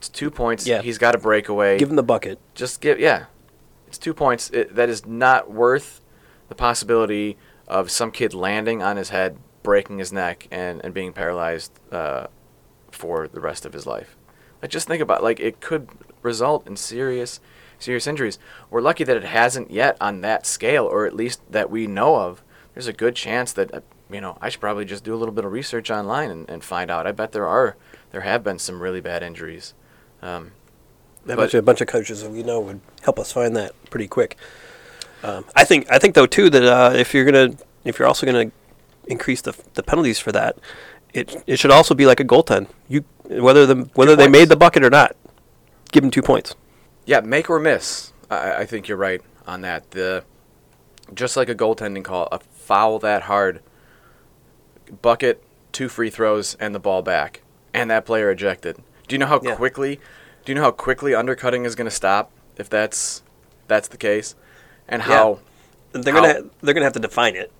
It's 0.00 0.08
two 0.08 0.30
points. 0.30 0.66
Yeah. 0.66 0.80
He's 0.80 0.96
got 0.96 1.14
a 1.14 1.18
breakaway. 1.18 1.76
Give 1.76 1.90
him 1.90 1.96
the 1.96 2.02
bucket. 2.02 2.38
Just 2.54 2.80
give, 2.80 2.98
yeah. 2.98 3.26
It's 3.86 3.98
two 3.98 4.14
points. 4.14 4.48
It, 4.48 4.74
that 4.74 4.88
is 4.88 5.04
not 5.04 5.50
worth 5.50 6.00
the 6.48 6.54
possibility 6.54 7.36
of 7.68 7.90
some 7.90 8.10
kid 8.10 8.32
landing 8.32 8.82
on 8.82 8.96
his 8.96 9.10
head, 9.10 9.36
breaking 9.62 9.98
his 9.98 10.10
neck, 10.10 10.48
and, 10.50 10.82
and 10.82 10.94
being 10.94 11.12
paralyzed 11.12 11.78
uh, 11.92 12.28
for 12.90 13.28
the 13.28 13.42
rest 13.42 13.66
of 13.66 13.74
his 13.74 13.86
life. 13.86 14.16
Like, 14.62 14.70
just 14.70 14.88
think 14.88 15.02
about 15.02 15.22
like 15.22 15.38
it 15.38 15.60
could 15.60 15.90
result 16.22 16.66
in 16.66 16.76
serious, 16.76 17.38
serious 17.78 18.06
injuries. 18.06 18.38
We're 18.70 18.80
lucky 18.80 19.04
that 19.04 19.18
it 19.18 19.24
hasn't 19.24 19.70
yet 19.70 19.98
on 20.00 20.22
that 20.22 20.46
scale, 20.46 20.86
or 20.86 21.04
at 21.04 21.14
least 21.14 21.42
that 21.52 21.68
we 21.68 21.86
know 21.86 22.16
of. 22.16 22.42
There's 22.72 22.86
a 22.86 22.94
good 22.94 23.16
chance 23.16 23.52
that 23.52 23.74
uh, 23.74 23.80
you 24.10 24.22
know 24.22 24.38
I 24.40 24.48
should 24.48 24.62
probably 24.62 24.86
just 24.86 25.04
do 25.04 25.14
a 25.14 25.20
little 25.20 25.34
bit 25.34 25.44
of 25.44 25.52
research 25.52 25.90
online 25.90 26.30
and, 26.30 26.48
and 26.48 26.64
find 26.64 26.90
out. 26.90 27.06
I 27.06 27.12
bet 27.12 27.32
there 27.32 27.46
are, 27.46 27.76
there 28.12 28.22
have 28.22 28.42
been 28.42 28.58
some 28.58 28.82
really 28.82 29.02
bad 29.02 29.22
injuries. 29.22 29.74
Um, 30.22 30.52
I 31.24 31.34
But- 31.34 31.36
bet 31.38 31.52
you 31.52 31.58
a 31.58 31.62
bunch 31.62 31.80
of 31.80 31.86
coaches 31.88 32.22
that 32.22 32.30
we 32.30 32.42
know 32.42 32.60
would 32.60 32.80
help 33.02 33.18
us 33.18 33.32
find 33.32 33.54
that 33.56 33.72
pretty 33.90 34.08
quick. 34.08 34.36
Um, 35.22 35.44
I 35.54 35.64
think 35.64 35.86
I 35.90 35.98
think 35.98 36.14
though 36.14 36.26
too 36.26 36.48
that 36.50 36.64
uh, 36.64 36.92
if 36.96 37.12
you're 37.12 37.24
gonna 37.26 37.54
if 37.84 37.98
you're 37.98 38.08
also 38.08 38.24
gonna 38.26 38.50
increase 39.06 39.42
the 39.42 39.54
the 39.74 39.82
penalties 39.82 40.18
for 40.18 40.32
that, 40.32 40.56
it 41.12 41.42
it 41.46 41.58
should 41.58 41.70
also 41.70 41.94
be 41.94 42.06
like 42.06 42.20
a 42.20 42.24
goaltend. 42.24 42.68
You 42.88 43.04
whether 43.28 43.66
the 43.66 43.88
whether 43.94 44.16
they 44.16 44.24
points. 44.24 44.32
made 44.38 44.48
the 44.48 44.56
bucket 44.56 44.82
or 44.82 44.88
not, 44.90 45.14
give 45.92 46.02
them 46.02 46.10
two 46.10 46.22
points. 46.22 46.54
Yeah, 47.04 47.20
make 47.20 47.50
or 47.50 47.60
miss. 47.60 48.12
I, 48.30 48.56
I 48.62 48.66
think 48.66 48.88
you're 48.88 48.96
right 48.96 49.20
on 49.46 49.60
that. 49.60 49.90
The 49.90 50.24
just 51.12 51.36
like 51.36 51.48
a 51.50 51.54
goaltending 51.54 52.02
call, 52.04 52.28
a 52.32 52.38
foul 52.38 52.98
that 53.00 53.22
hard, 53.22 53.60
bucket, 55.02 55.42
two 55.72 55.88
free 55.88 56.10
throws, 56.10 56.56
and 56.60 56.74
the 56.74 56.78
ball 56.80 57.02
back, 57.02 57.42
and 57.74 57.90
that 57.90 58.06
player 58.06 58.30
ejected. 58.30 58.78
Do 59.10 59.14
you 59.14 59.18
know 59.18 59.26
how 59.26 59.40
Yeah. 59.42 59.56
quickly? 59.56 59.98
Do 60.44 60.52
you 60.52 60.54
know 60.54 60.62
how 60.62 60.70
quickly 60.70 61.16
undercutting 61.16 61.64
is 61.64 61.74
going 61.74 61.86
to 61.86 61.90
stop 61.90 62.30
if 62.56 62.70
that's 62.70 63.22
that's 63.66 63.88
the 63.88 63.96
case, 63.96 64.36
and 64.88 65.02
how? 65.02 65.40
They're 65.90 66.14
How- 66.14 66.20
gonna 66.20 66.42
they're 66.62 66.74
gonna 66.74 66.86
have 66.86 66.92
to 66.92 67.00
define 67.00 67.34
it 67.34 67.50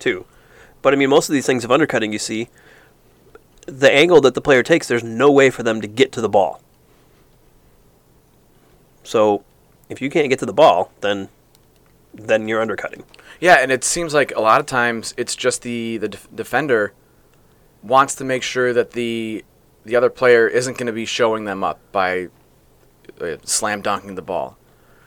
too. 0.00 0.24
But 0.82 0.92
I 0.92 0.96
mean, 0.96 1.10
most 1.10 1.28
of 1.28 1.32
these 1.32 1.46
things 1.46 1.64
of 1.64 1.70
undercutting, 1.70 2.12
you 2.12 2.18
see, 2.18 2.48
the 3.66 3.88
angle 3.92 4.20
that 4.22 4.34
the 4.34 4.40
player 4.40 4.64
takes, 4.64 4.88
there's 4.88 5.04
no 5.04 5.30
way 5.30 5.48
for 5.48 5.62
them 5.62 5.80
to 5.80 5.86
get 5.86 6.10
to 6.12 6.20
the 6.20 6.28
ball. 6.28 6.60
So, 9.04 9.44
if 9.88 10.02
you 10.02 10.10
can't 10.10 10.28
get 10.28 10.40
to 10.40 10.46
the 10.46 10.52
ball, 10.52 10.90
then 11.02 11.28
then 12.12 12.48
you're 12.48 12.60
undercutting. 12.60 13.04
Yeah, 13.38 13.58
and 13.60 13.70
it 13.70 13.84
seems 13.84 14.12
like 14.12 14.32
a 14.34 14.40
lot 14.40 14.58
of 14.58 14.66
times 14.66 15.14
it's 15.16 15.36
just 15.36 15.62
the 15.62 15.98
the 15.98 16.08
def- 16.08 16.28
defender 16.34 16.92
wants 17.84 18.16
to 18.16 18.24
make 18.24 18.42
sure 18.42 18.72
that 18.72 18.90
the 18.92 19.44
the 19.86 19.96
other 19.96 20.10
player 20.10 20.46
isn't 20.46 20.76
going 20.76 20.86
to 20.86 20.92
be 20.92 21.06
showing 21.06 21.44
them 21.44 21.64
up 21.64 21.80
by 21.92 22.28
uh, 23.20 23.36
slam 23.44 23.82
dunking 23.82 24.16
the 24.16 24.22
ball. 24.22 24.58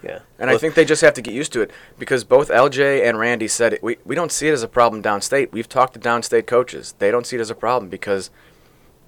Yeah. 0.01 0.19
And 0.39 0.49
I 0.49 0.57
think 0.57 0.75
they 0.75 0.85
just 0.85 1.01
have 1.01 1.13
to 1.15 1.21
get 1.21 1.33
used 1.33 1.51
to 1.53 1.61
it 1.61 1.71
because 1.97 2.23
both 2.23 2.49
LJ 2.49 3.07
and 3.07 3.19
Randy 3.19 3.49
said 3.49 3.73
it, 3.73 3.83
we, 3.83 3.97
we 4.05 4.15
don't 4.15 4.31
see 4.31 4.47
it 4.47 4.53
as 4.53 4.63
a 4.63 4.67
problem 4.67 5.03
downstate. 5.03 5.51
We've 5.51 5.67
talked 5.67 5.93
to 5.95 5.99
downstate 5.99 6.47
coaches. 6.47 6.95
They 6.99 7.11
don't 7.11 7.27
see 7.27 7.35
it 7.35 7.41
as 7.41 7.49
a 7.49 7.55
problem 7.55 7.89
because 7.89 8.31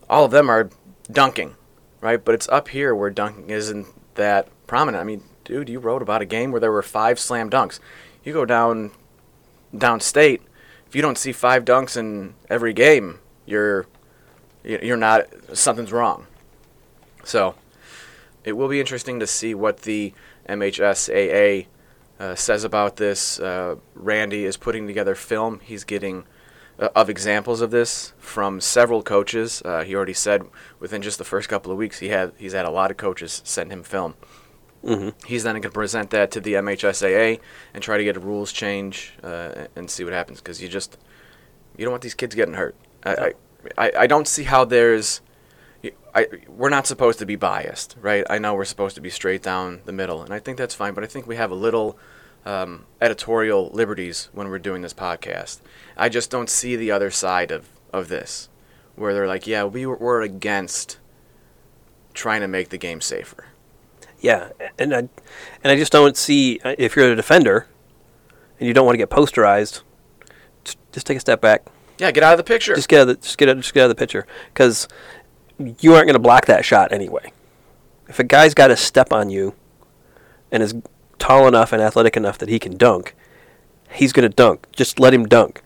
all 0.09 0.25
of 0.25 0.31
them 0.31 0.49
are 0.49 0.69
dunking, 1.09 1.55
right? 2.01 2.23
But 2.23 2.35
it's 2.35 2.49
up 2.49 2.67
here 2.67 2.93
where 2.93 3.09
dunking 3.09 3.49
isn't 3.49 3.87
that 4.15 4.49
prominent. 4.67 5.01
I 5.01 5.05
mean, 5.05 5.23
dude, 5.45 5.69
you 5.69 5.79
wrote 5.79 6.01
about 6.01 6.21
a 6.21 6.25
game 6.25 6.51
where 6.51 6.59
there 6.59 6.71
were 6.71 6.81
five 6.81 7.17
slam 7.17 7.49
dunks. 7.49 7.79
You 8.25 8.33
go 8.33 8.43
down 8.43 8.91
downstate, 9.73 10.41
if 10.91 10.95
you 10.95 11.01
don't 11.01 11.17
see 11.17 11.31
five 11.31 11.63
dunks 11.63 11.95
in 11.95 12.33
every 12.49 12.73
game, 12.73 13.19
you're 13.45 13.87
you're 14.63 14.97
not 14.97 15.27
something's 15.53 15.91
wrong. 15.91 16.27
So, 17.23 17.55
it 18.43 18.53
will 18.53 18.67
be 18.67 18.79
interesting 18.79 19.19
to 19.19 19.27
see 19.27 19.53
what 19.53 19.83
the 19.83 20.13
MHSAA 20.49 21.67
uh, 22.19 22.35
says 22.35 22.63
about 22.63 22.97
this. 22.97 23.39
Uh, 23.39 23.75
Randy 23.95 24.45
is 24.45 24.57
putting 24.57 24.87
together 24.87 25.15
film. 25.15 25.59
He's 25.63 25.83
getting 25.83 26.25
uh, 26.79 26.89
of 26.95 27.09
examples 27.09 27.61
of 27.61 27.71
this 27.71 28.13
from 28.17 28.59
several 28.61 29.03
coaches. 29.03 29.61
Uh, 29.63 29.83
he 29.83 29.95
already 29.95 30.13
said 30.13 30.43
within 30.79 31.01
just 31.01 31.17
the 31.17 31.23
first 31.23 31.49
couple 31.49 31.71
of 31.71 31.77
weeks 31.77 31.99
he 31.99 32.09
had 32.09 32.33
he's 32.37 32.53
had 32.53 32.65
a 32.65 32.71
lot 32.71 32.91
of 32.91 32.97
coaches 32.97 33.41
send 33.45 33.71
him 33.71 33.83
film. 33.83 34.15
mhm. 34.83 35.13
He's 35.25 35.43
then 35.43 35.53
going 35.53 35.61
to 35.63 35.69
present 35.69 36.09
that 36.11 36.31
to 36.31 36.39
the 36.39 36.53
MHSAA 36.53 37.39
and 37.73 37.83
try 37.83 37.97
to 37.97 38.03
get 38.03 38.17
a 38.17 38.19
rules 38.19 38.51
change 38.51 39.13
uh, 39.23 39.67
and 39.75 39.89
see 39.89 40.03
what 40.03 40.13
happens 40.13 40.39
because 40.39 40.61
you 40.61 40.67
just 40.67 40.97
you 41.77 41.85
don't 41.85 41.91
want 41.91 42.03
these 42.03 42.15
kids 42.15 42.35
getting 42.35 42.55
hurt. 42.55 42.75
I, 43.03 43.15
I, 43.15 43.33
I, 43.77 43.91
I 43.99 44.07
don't 44.07 44.27
see 44.27 44.43
how 44.43 44.65
there's 44.65 45.21
I, 46.13 46.27
we're 46.47 46.69
not 46.69 46.87
supposed 46.87 47.19
to 47.19 47.25
be 47.25 47.35
biased, 47.35 47.95
right? 48.01 48.25
I 48.29 48.37
know 48.37 48.53
we're 48.53 48.65
supposed 48.65 48.95
to 48.95 49.01
be 49.01 49.09
straight 49.09 49.41
down 49.41 49.81
the 49.85 49.93
middle, 49.93 50.21
and 50.21 50.33
I 50.33 50.39
think 50.39 50.57
that's 50.57 50.75
fine. 50.75 50.93
But 50.93 51.03
I 51.03 51.07
think 51.07 51.25
we 51.25 51.37
have 51.37 51.51
a 51.51 51.55
little 51.55 51.97
um, 52.45 52.85
editorial 52.99 53.69
liberties 53.69 54.29
when 54.33 54.49
we're 54.49 54.59
doing 54.59 54.81
this 54.81 54.93
podcast. 54.93 55.61
I 55.95 56.09
just 56.09 56.29
don't 56.29 56.49
see 56.49 56.75
the 56.75 56.91
other 56.91 57.11
side 57.11 57.51
of, 57.51 57.69
of 57.93 58.09
this, 58.09 58.49
where 58.95 59.13
they're 59.13 59.27
like, 59.27 59.47
"Yeah, 59.47 59.63
we 59.63 59.85
were, 59.85 59.95
we're 59.95 60.21
against 60.21 60.99
trying 62.13 62.41
to 62.41 62.47
make 62.47 62.69
the 62.69 62.77
game 62.77 62.99
safer." 62.99 63.45
Yeah, 64.19 64.49
and 64.77 64.93
I 64.93 64.99
and 64.99 65.71
I 65.71 65.75
just 65.77 65.93
don't 65.93 66.17
see 66.17 66.59
if 66.63 66.95
you're 66.95 67.11
a 67.11 67.15
defender 67.15 67.67
and 68.59 68.67
you 68.67 68.73
don't 68.73 68.85
want 68.85 68.95
to 68.95 68.97
get 68.97 69.09
posterized, 69.09 69.81
just 70.91 71.07
take 71.07 71.17
a 71.17 71.21
step 71.21 71.39
back. 71.39 71.67
Yeah, 72.01 72.09
get 72.09 72.23
out 72.23 72.33
of 72.33 72.37
the 72.37 72.43
picture. 72.43 72.73
Just 72.73 72.89
get 72.89 73.01
out 73.01 73.01
of 73.03 73.07
the, 73.09 73.23
just 73.23 73.37
get 73.37 73.47
out, 73.47 73.57
just 73.57 73.75
get 73.75 73.81
out 73.81 73.83
of 73.83 73.89
the 73.89 73.99
picture 73.99 74.25
because 74.51 74.87
you 75.59 75.93
aren't 75.93 76.07
going 76.07 76.15
to 76.15 76.19
block 76.19 76.47
that 76.47 76.65
shot 76.65 76.91
anyway. 76.91 77.31
If 78.07 78.17
a 78.17 78.23
guy's 78.23 78.55
got 78.55 78.71
a 78.71 78.75
step 78.75 79.13
on 79.13 79.29
you 79.29 79.53
and 80.51 80.63
is 80.63 80.73
tall 81.19 81.47
enough 81.47 81.71
and 81.71 81.79
athletic 81.79 82.17
enough 82.17 82.39
that 82.39 82.49
he 82.49 82.57
can 82.57 82.75
dunk, 82.75 83.13
he's 83.91 84.13
going 84.13 84.27
to 84.27 84.35
dunk. 84.35 84.65
Just 84.71 84.99
let 84.99 85.13
him 85.13 85.27
dunk. 85.27 85.61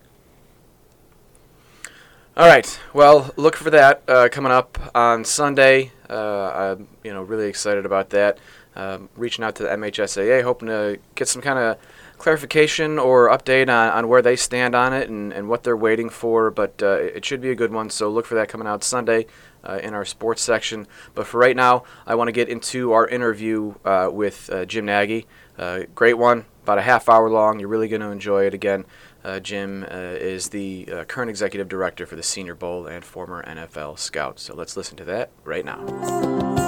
All 2.36 2.46
right. 2.46 2.78
Well, 2.92 3.32
look 3.36 3.56
for 3.56 3.70
that 3.70 4.02
uh, 4.06 4.28
coming 4.30 4.52
up 4.52 4.78
on 4.94 5.24
Sunday. 5.24 5.90
Uh, 6.10 6.74
I'm, 6.76 6.88
you 7.02 7.14
know, 7.14 7.22
really 7.22 7.48
excited 7.48 7.86
about 7.86 8.10
that. 8.10 8.36
Um, 8.74 9.08
reaching 9.16 9.42
out 9.42 9.54
to 9.54 9.62
the 9.62 9.70
MHSAA, 9.70 10.42
hoping 10.42 10.68
to 10.68 10.98
get 11.14 11.28
some 11.28 11.40
kind 11.40 11.58
of 11.58 11.78
clarification 12.18 12.98
or 12.98 13.28
update 13.28 13.68
on, 13.68 13.90
on 13.90 14.08
where 14.08 14.22
they 14.22 14.36
stand 14.36 14.74
on 14.74 14.92
it 14.92 15.08
and, 15.08 15.32
and 15.32 15.48
what 15.48 15.62
they're 15.62 15.76
waiting 15.76 16.08
for. 16.10 16.50
But 16.50 16.82
uh, 16.82 16.98
it 16.98 17.24
should 17.24 17.40
be 17.40 17.50
a 17.50 17.54
good 17.54 17.72
one. 17.72 17.90
So 17.90 18.08
look 18.08 18.26
for 18.26 18.34
that 18.34 18.48
coming 18.48 18.66
out 18.66 18.82
Sunday. 18.84 19.26
uh, 19.66 19.78
in 19.82 19.94
our 19.94 20.04
sports 20.04 20.42
section. 20.42 20.86
But 21.14 21.26
for 21.26 21.38
right 21.38 21.56
now, 21.56 21.84
I 22.06 22.14
want 22.14 22.28
to 22.28 22.32
get 22.32 22.48
into 22.48 22.92
our 22.92 23.06
interview 23.06 23.74
uh, 23.84 24.08
with 24.12 24.48
uh, 24.50 24.64
Jim 24.64 24.86
Nagy. 24.86 25.26
Uh, 25.58 25.82
great 25.94 26.14
one, 26.14 26.46
about 26.62 26.78
a 26.78 26.82
half 26.82 27.08
hour 27.08 27.28
long. 27.28 27.58
You're 27.58 27.68
really 27.68 27.88
going 27.88 28.02
to 28.02 28.10
enjoy 28.10 28.46
it 28.46 28.54
again. 28.54 28.84
Uh, 29.24 29.40
Jim 29.40 29.84
is 29.90 30.50
the 30.50 30.84
current 31.08 31.30
executive 31.30 31.68
director 31.68 32.06
for 32.06 32.14
the 32.14 32.22
Senior 32.22 32.54
Bowl 32.54 32.86
and 32.86 33.04
former 33.04 33.42
NFL 33.42 33.98
scout. 33.98 34.38
So 34.38 34.54
let's 34.54 34.76
listen 34.76 34.96
to 34.98 35.04
that 35.04 35.30
right 35.44 35.64
now. 35.64 36.65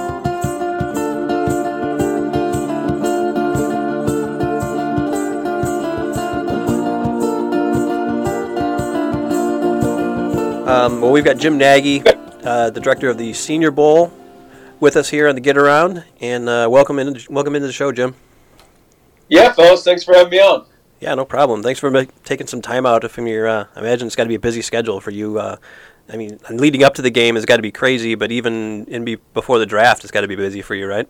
Um, 10.79 11.01
well, 11.01 11.11
we've 11.11 11.25
got 11.25 11.37
Jim 11.37 11.57
Nagy, 11.57 12.01
uh, 12.05 12.69
the 12.69 12.79
director 12.79 13.09
of 13.09 13.17
the 13.17 13.33
Senior 13.33 13.69
Bowl, 13.69 14.13
with 14.79 14.95
us 14.95 15.09
here 15.09 15.27
on 15.27 15.35
the 15.35 15.41
Get 15.41 15.57
Around, 15.57 16.05
and 16.21 16.47
uh, 16.47 16.69
welcome 16.71 16.99
in, 16.99 17.19
welcome 17.29 17.53
into 17.53 17.67
the 17.67 17.73
show, 17.73 17.91
Jim. 17.91 18.15
Yeah, 19.27 19.51
fellas, 19.51 19.83
thanks 19.83 20.05
for 20.05 20.13
having 20.13 20.31
me 20.31 20.39
on. 20.39 20.65
Yeah, 21.01 21.15
no 21.15 21.25
problem. 21.25 21.63
Thanks 21.63 21.81
for 21.81 22.05
taking 22.23 22.47
some 22.47 22.61
time 22.61 22.85
out 22.85 23.11
from 23.11 23.27
your. 23.27 23.45
Uh, 23.45 23.65
I 23.75 23.79
imagine 23.81 24.07
it's 24.07 24.15
got 24.15 24.23
to 24.23 24.29
be 24.29 24.35
a 24.35 24.39
busy 24.39 24.61
schedule 24.61 25.01
for 25.01 25.11
you. 25.11 25.37
Uh, 25.37 25.57
I 26.07 26.15
mean, 26.15 26.39
leading 26.49 26.85
up 26.85 26.93
to 26.93 27.01
the 27.01 27.11
game 27.11 27.35
has 27.35 27.45
got 27.45 27.57
to 27.57 27.61
be 27.61 27.73
crazy, 27.73 28.15
but 28.15 28.31
even 28.31 28.85
in 28.85 29.03
be, 29.03 29.15
before 29.33 29.59
the 29.59 29.65
draft, 29.65 30.05
it's 30.05 30.11
got 30.11 30.21
to 30.21 30.29
be 30.29 30.37
busy 30.37 30.61
for 30.61 30.75
you, 30.75 30.87
right? 30.87 31.09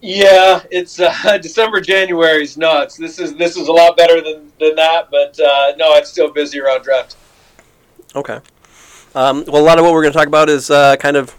Yeah, 0.00 0.62
it's 0.70 0.98
uh, 0.98 1.36
December, 1.42 1.82
January 1.82 2.42
is 2.42 2.56
nuts. 2.56 2.96
This 2.96 3.18
is 3.18 3.34
this 3.34 3.54
is 3.54 3.68
a 3.68 3.72
lot 3.72 3.98
better 3.98 4.22
than, 4.22 4.50
than 4.58 4.76
that, 4.76 5.10
but 5.10 5.38
uh, 5.38 5.74
no, 5.76 5.94
it's 5.96 6.08
still 6.08 6.32
busy 6.32 6.58
around 6.58 6.84
draft. 6.84 7.16
Okay. 8.14 8.40
Um, 9.14 9.44
well, 9.46 9.62
a 9.62 9.64
lot 9.64 9.78
of 9.78 9.84
what 9.84 9.92
we're 9.92 10.02
going 10.02 10.12
to 10.12 10.18
talk 10.18 10.28
about 10.28 10.48
is 10.48 10.70
uh, 10.70 10.96
kind 10.96 11.16
of 11.16 11.36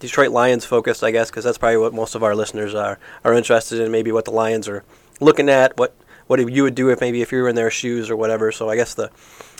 Detroit 0.00 0.30
Lions 0.30 0.64
focused, 0.64 1.04
I 1.04 1.10
guess, 1.10 1.30
because 1.30 1.44
that's 1.44 1.58
probably 1.58 1.76
what 1.76 1.92
most 1.92 2.14
of 2.14 2.22
our 2.22 2.34
listeners 2.34 2.74
are 2.74 2.98
are 3.24 3.34
interested 3.34 3.80
in. 3.80 3.92
Maybe 3.92 4.12
what 4.12 4.24
the 4.24 4.30
Lions 4.30 4.68
are 4.68 4.84
looking 5.20 5.48
at, 5.48 5.76
what 5.76 5.94
what 6.26 6.40
you 6.50 6.62
would 6.62 6.74
do 6.74 6.90
if 6.90 7.00
maybe 7.00 7.20
if 7.20 7.32
you 7.32 7.42
were 7.42 7.48
in 7.48 7.54
their 7.54 7.70
shoes 7.70 8.10
or 8.10 8.16
whatever. 8.16 8.50
So 8.50 8.70
I 8.70 8.76
guess 8.76 8.94
the 8.94 9.10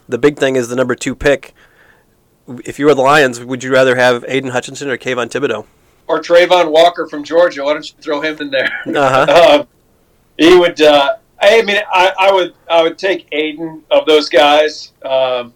the 0.09 0.19
big 0.19 0.39
thing 0.39 0.57
is 0.57 0.69
the 0.69 0.77
number 0.77 0.95
two 0.95 1.15
pick. 1.15 1.55
If 2.65 2.79
you 2.79 2.87
were 2.87 2.95
the 2.95 3.03
Lions, 3.03 3.39
would 3.45 3.63
you 3.63 3.73
rather 3.73 3.97
have 3.97 4.25
Aiden 4.25 4.51
Hutchinson 4.51 4.89
or 4.89 4.97
Kayvon 4.97 5.31
Thibodeaux? 5.31 5.67
Or 6.09 6.21
Travon 6.21 6.73
Walker 6.73 7.07
from 7.07 7.23
Georgia? 7.23 7.63
Why 7.63 7.75
don't 7.75 7.89
you 7.89 7.95
throw 8.01 8.21
him 8.21 8.37
in 8.41 8.51
there? 8.51 8.83
Uh-huh. 8.87 9.59
um, 9.61 9.69
he 10.37 10.59
would. 10.59 10.81
Uh, 10.81 11.17
I 11.41 11.63
mean, 11.63 11.81
I, 11.93 12.13
I, 12.19 12.33
would 12.33 12.55
I 12.69 12.83
would 12.83 12.99
take 12.99 13.31
Aiden 13.31 13.83
of 13.91 14.07
those 14.07 14.29
guys. 14.29 14.93
Um, 15.05 15.55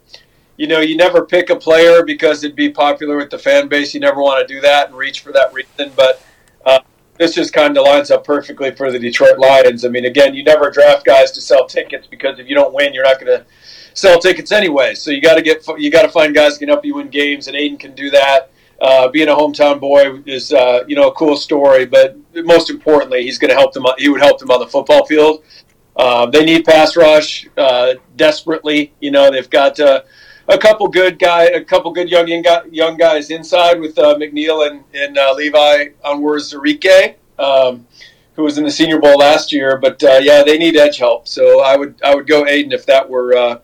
you 0.56 0.66
know, 0.66 0.80
you 0.80 0.96
never 0.96 1.24
pick 1.24 1.50
a 1.50 1.56
player 1.56 2.02
because 2.02 2.42
it'd 2.42 2.56
be 2.56 2.70
popular 2.70 3.16
with 3.16 3.30
the 3.30 3.38
fan 3.38 3.68
base. 3.68 3.94
You 3.94 4.00
never 4.00 4.20
want 4.22 4.46
to 4.46 4.54
do 4.54 4.60
that 4.62 4.88
and 4.88 4.96
reach 4.96 5.20
for 5.20 5.32
that 5.32 5.52
reason. 5.52 5.92
But 5.94 6.24
uh, 6.64 6.80
this 7.18 7.34
just 7.34 7.52
kind 7.52 7.76
of 7.76 7.84
lines 7.84 8.10
up 8.10 8.24
perfectly 8.24 8.70
for 8.74 8.90
the 8.90 8.98
Detroit 8.98 9.38
Lions. 9.38 9.84
I 9.84 9.88
mean, 9.88 10.06
again, 10.06 10.34
you 10.34 10.44
never 10.44 10.70
draft 10.70 11.04
guys 11.04 11.30
to 11.32 11.40
sell 11.40 11.66
tickets 11.66 12.06
because 12.06 12.38
if 12.38 12.48
you 12.48 12.54
don't 12.54 12.72
win, 12.72 12.94
you're 12.94 13.04
not 13.04 13.20
going 13.20 13.38
to 13.38 13.46
sell 13.94 14.18
tickets 14.18 14.52
anyway. 14.52 14.94
So 14.94 15.10
you 15.10 15.20
got 15.20 15.34
to 15.34 15.42
get 15.42 15.66
you 15.78 15.90
got 15.90 16.02
to 16.02 16.08
find 16.08 16.34
guys 16.34 16.54
who 16.54 16.60
can 16.60 16.68
help 16.68 16.84
you 16.84 16.94
win 16.96 17.08
games, 17.08 17.48
and 17.48 17.56
Aiden 17.56 17.78
can 17.78 17.94
do 17.94 18.10
that. 18.10 18.50
Uh, 18.78 19.08
being 19.08 19.28
a 19.28 19.34
hometown 19.34 19.80
boy 19.80 20.20
is 20.26 20.52
uh, 20.52 20.84
you 20.86 20.96
know 20.96 21.08
a 21.08 21.12
cool 21.12 21.36
story, 21.36 21.86
but 21.86 22.16
most 22.34 22.70
importantly, 22.70 23.22
he's 23.22 23.38
going 23.38 23.50
to 23.50 23.56
help 23.56 23.72
them. 23.72 23.84
He 23.98 24.08
would 24.08 24.20
help 24.20 24.38
them 24.38 24.50
on 24.50 24.60
the 24.60 24.66
football 24.66 25.04
field. 25.06 25.42
Uh, 25.96 26.26
they 26.26 26.44
need 26.44 26.64
pass 26.64 26.94
rush 26.94 27.48
uh, 27.56 27.94
desperately. 28.16 28.92
You 29.00 29.10
know, 29.10 29.30
they've 29.30 29.48
got 29.48 29.80
a 30.48 30.58
couple 30.58 30.88
good 30.88 31.18
guy, 31.18 31.44
a 31.44 31.62
couple 31.62 31.92
good 31.92 32.08
young 32.08 32.28
young 32.70 32.96
guys 32.96 33.30
inside 33.30 33.80
with 33.80 33.98
uh, 33.98 34.14
McNeill 34.14 34.68
and, 34.68 34.84
and 34.94 35.18
uh, 35.18 35.34
Levi 35.34 35.88
Onwuzurike, 36.04 37.16
um, 37.38 37.86
who 38.34 38.42
was 38.42 38.58
in 38.58 38.64
the 38.64 38.70
Senior 38.70 39.00
Bowl 39.00 39.18
last 39.18 39.52
year. 39.52 39.78
But 39.78 40.02
uh, 40.02 40.20
yeah, 40.22 40.42
they 40.42 40.58
need 40.58 40.76
edge 40.76 40.98
help. 40.98 41.28
So 41.28 41.62
I 41.62 41.76
would 41.76 42.00
I 42.04 42.14
would 42.14 42.26
go 42.26 42.44
Aiden 42.44 42.72
if 42.72 42.86
that 42.86 43.08
were 43.08 43.36
uh, 43.36 43.58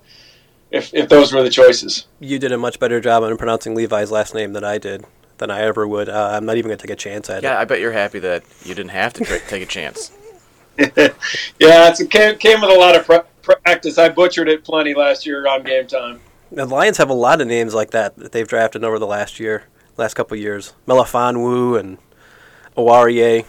if 0.71 0.93
if 0.95 1.09
those 1.09 1.33
were 1.33 1.43
the 1.43 1.51
choices. 1.51 2.07
You 2.21 2.39
did 2.39 2.53
a 2.53 2.59
much 2.59 2.79
better 2.79 3.01
job 3.01 3.23
on 3.23 3.37
pronouncing 3.37 3.75
Levi's 3.75 4.11
last 4.11 4.35
name 4.35 4.53
than 4.53 4.65
I 4.65 4.79
did. 4.79 5.05
Than 5.39 5.51
I 5.51 5.63
ever 5.63 5.89
would. 5.89 6.09
Uh, 6.09 6.31
I'm 6.35 6.45
not 6.45 6.57
even 6.57 6.69
going 6.69 6.79
to 6.79 6.87
take 6.87 6.93
a 6.93 6.97
chance 6.97 7.29
at 7.29 7.43
yeah, 7.43 7.51
it. 7.51 7.53
Yeah, 7.55 7.61
I 7.61 7.65
bet 7.65 7.81
you're 7.81 7.91
happy 7.91 8.21
that 8.21 8.45
you 8.65 8.75
didn't 8.75 8.91
have 8.91 9.13
to 9.15 9.25
take 9.49 9.63
a 9.63 9.67
chance. 9.67 10.13
yeah, 10.79 11.13
it 11.59 12.11
came, 12.11 12.39
came 12.39 12.61
with 12.61 12.71
a 12.71 12.79
lot 12.79 12.95
of 12.95 13.27
practice. 13.43 13.99
I 13.99 14.09
butchered 14.09 14.49
it 14.49 14.63
plenty 14.63 14.95
last 14.95 15.27
year 15.27 15.49
on 15.49 15.65
game 15.65 15.87
time. 15.87 16.21
The 16.55 16.67
Lions 16.67 16.99
have 16.99 17.09
a 17.09 17.15
lot 17.15 17.41
of 17.41 17.47
names 17.49 17.73
like 17.73 17.93
that 17.93 18.17
that 18.17 18.33
they've 18.33 18.47
drafted 18.47 18.85
over 18.85 18.99
the 18.99 19.07
last 19.07 19.41
year, 19.41 19.65
last 19.97 20.15
couple 20.15 20.37
years. 20.37 20.75
Melifonwu 20.87 21.81
and 21.81 21.97
Oruwariye. 22.77 23.47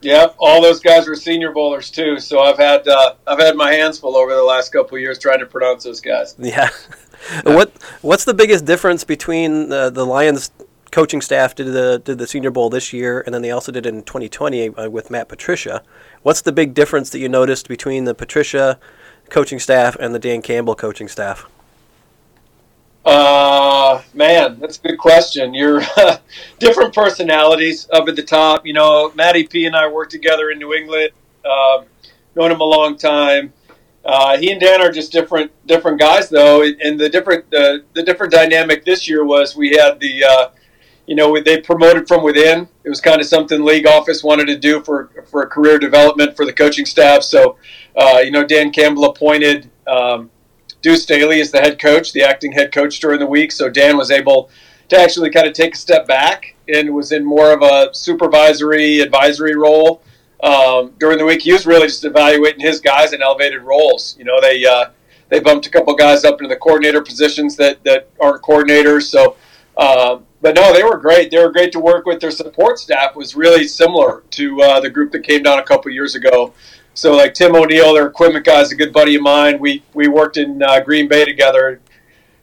Yep, 0.00 0.36
all 0.38 0.62
those 0.62 0.80
guys 0.80 1.08
were 1.08 1.16
Senior 1.16 1.50
Bowlers 1.50 1.90
too. 1.90 2.20
So 2.20 2.40
I've 2.40 2.58
had 2.58 2.86
uh, 2.86 3.14
I've 3.26 3.40
had 3.40 3.56
my 3.56 3.72
hands 3.72 3.98
full 3.98 4.16
over 4.16 4.34
the 4.34 4.44
last 4.44 4.72
couple 4.72 4.96
years 4.98 5.18
trying 5.18 5.40
to 5.40 5.46
pronounce 5.46 5.84
those 5.84 6.00
guys. 6.00 6.36
Yeah. 6.38 6.68
what 7.42 7.72
What's 8.02 8.24
the 8.24 8.34
biggest 8.34 8.64
difference 8.64 9.02
between 9.02 9.70
the 9.70 9.90
the 9.90 10.06
Lions 10.06 10.52
coaching 10.92 11.20
staff 11.20 11.56
did 11.56 11.72
the 11.72 12.00
did 12.04 12.18
the 12.18 12.26
Senior 12.28 12.52
Bowl 12.52 12.70
this 12.70 12.92
year, 12.92 13.22
and 13.22 13.34
then 13.34 13.42
they 13.42 13.50
also 13.50 13.72
did 13.72 13.86
it 13.86 13.94
in 13.94 14.04
2020 14.04 14.68
uh, 14.68 14.88
with 14.88 15.10
Matt 15.10 15.28
Patricia? 15.28 15.82
What's 16.22 16.42
the 16.42 16.52
big 16.52 16.74
difference 16.74 17.10
that 17.10 17.18
you 17.18 17.28
noticed 17.28 17.66
between 17.66 18.04
the 18.04 18.14
Patricia 18.14 18.78
coaching 19.30 19.58
staff 19.58 19.96
and 19.98 20.14
the 20.14 20.20
Dan 20.20 20.42
Campbell 20.42 20.76
coaching 20.76 21.08
staff? 21.08 21.48
Uh, 23.04 24.02
man, 24.14 24.58
that's 24.60 24.78
a 24.78 24.80
good 24.80 24.98
question. 24.98 25.52
You're 25.52 25.82
different 26.58 26.94
personalities 26.94 27.86
up 27.92 28.08
at 28.08 28.16
the 28.16 28.22
top. 28.22 28.66
You 28.66 28.72
know, 28.72 29.12
Matty 29.14 29.46
P 29.46 29.66
and 29.66 29.76
I 29.76 29.88
worked 29.88 30.10
together 30.10 30.50
in 30.50 30.58
New 30.58 30.72
England. 30.72 31.10
Um, 31.44 31.84
known 32.34 32.50
him 32.50 32.60
a 32.60 32.64
long 32.64 32.96
time. 32.96 33.52
Uh, 34.04 34.36
he 34.36 34.50
and 34.50 34.60
Dan 34.60 34.82
are 34.82 34.90
just 34.90 35.12
different 35.12 35.50
different 35.66 35.98
guys, 35.98 36.28
though. 36.28 36.62
And 36.62 36.98
the 36.98 37.08
different 37.08 37.50
the, 37.50 37.84
the 37.94 38.02
different 38.02 38.32
dynamic 38.32 38.84
this 38.84 39.08
year 39.08 39.24
was 39.24 39.56
we 39.56 39.70
had 39.70 40.00
the 40.00 40.24
uh, 40.24 40.48
you 41.06 41.14
know 41.14 41.38
they 41.40 41.60
promoted 41.60 42.08
from 42.08 42.22
within. 42.22 42.68
It 42.84 42.88
was 42.88 43.00
kind 43.00 43.20
of 43.20 43.26
something 43.26 43.64
league 43.64 43.86
office 43.86 44.22
wanted 44.22 44.46
to 44.46 44.58
do 44.58 44.82
for 44.82 45.10
for 45.30 45.46
career 45.46 45.78
development 45.78 46.36
for 46.36 46.44
the 46.44 46.52
coaching 46.52 46.86
staff. 46.86 47.22
So 47.22 47.58
uh, 47.96 48.20
you 48.24 48.30
know 48.30 48.44
Dan 48.44 48.72
Campbell 48.72 49.04
appointed. 49.06 49.70
Um, 49.86 50.30
Deuce 50.84 51.02
Staley 51.02 51.40
is 51.40 51.50
the 51.50 51.60
head 51.60 51.78
coach, 51.78 52.12
the 52.12 52.22
acting 52.22 52.52
head 52.52 52.70
coach 52.70 53.00
during 53.00 53.18
the 53.18 53.26
week. 53.26 53.50
So 53.52 53.70
Dan 53.70 53.96
was 53.96 54.10
able 54.10 54.50
to 54.90 55.00
actually 55.00 55.30
kind 55.30 55.46
of 55.46 55.54
take 55.54 55.74
a 55.74 55.78
step 55.78 56.06
back 56.06 56.54
and 56.68 56.94
was 56.94 57.10
in 57.10 57.24
more 57.24 57.52
of 57.52 57.62
a 57.62 57.88
supervisory, 57.94 59.00
advisory 59.00 59.56
role 59.56 60.02
um, 60.42 60.92
during 60.98 61.16
the 61.16 61.24
week. 61.24 61.40
He 61.40 61.54
was 61.54 61.64
really 61.64 61.86
just 61.86 62.04
evaluating 62.04 62.60
his 62.60 62.80
guys 62.80 63.14
in 63.14 63.22
elevated 63.22 63.62
roles. 63.62 64.14
You 64.18 64.26
know, 64.26 64.38
they 64.42 64.66
uh, 64.66 64.90
they 65.30 65.40
bumped 65.40 65.66
a 65.66 65.70
couple 65.70 65.94
guys 65.94 66.22
up 66.22 66.34
into 66.34 66.48
the 66.48 66.60
coordinator 66.60 67.00
positions 67.00 67.56
that 67.56 67.82
that 67.84 68.10
aren't 68.20 68.42
coordinators. 68.42 69.04
So, 69.04 69.36
um, 69.78 70.26
but 70.42 70.54
no, 70.54 70.74
they 70.74 70.84
were 70.84 70.98
great. 70.98 71.30
They 71.30 71.42
were 71.42 71.50
great 71.50 71.72
to 71.72 71.80
work 71.80 72.04
with. 72.04 72.20
Their 72.20 72.30
support 72.30 72.78
staff 72.78 73.16
was 73.16 73.34
really 73.34 73.66
similar 73.66 74.22
to 74.32 74.60
uh, 74.60 74.80
the 74.80 74.90
group 74.90 75.12
that 75.12 75.20
came 75.20 75.44
down 75.44 75.58
a 75.58 75.64
couple 75.64 75.90
years 75.92 76.14
ago. 76.14 76.52
So 76.94 77.16
like 77.16 77.34
Tim 77.34 77.56
O'Neill, 77.56 77.92
their 77.92 78.06
equipment 78.06 78.46
guy, 78.46 78.60
is 78.60 78.70
a 78.70 78.76
good 78.76 78.92
buddy 78.92 79.16
of 79.16 79.22
mine. 79.22 79.58
We 79.58 79.82
we 79.94 80.08
worked 80.08 80.36
in 80.36 80.62
uh, 80.62 80.80
Green 80.80 81.08
Bay 81.08 81.24
together 81.24 81.80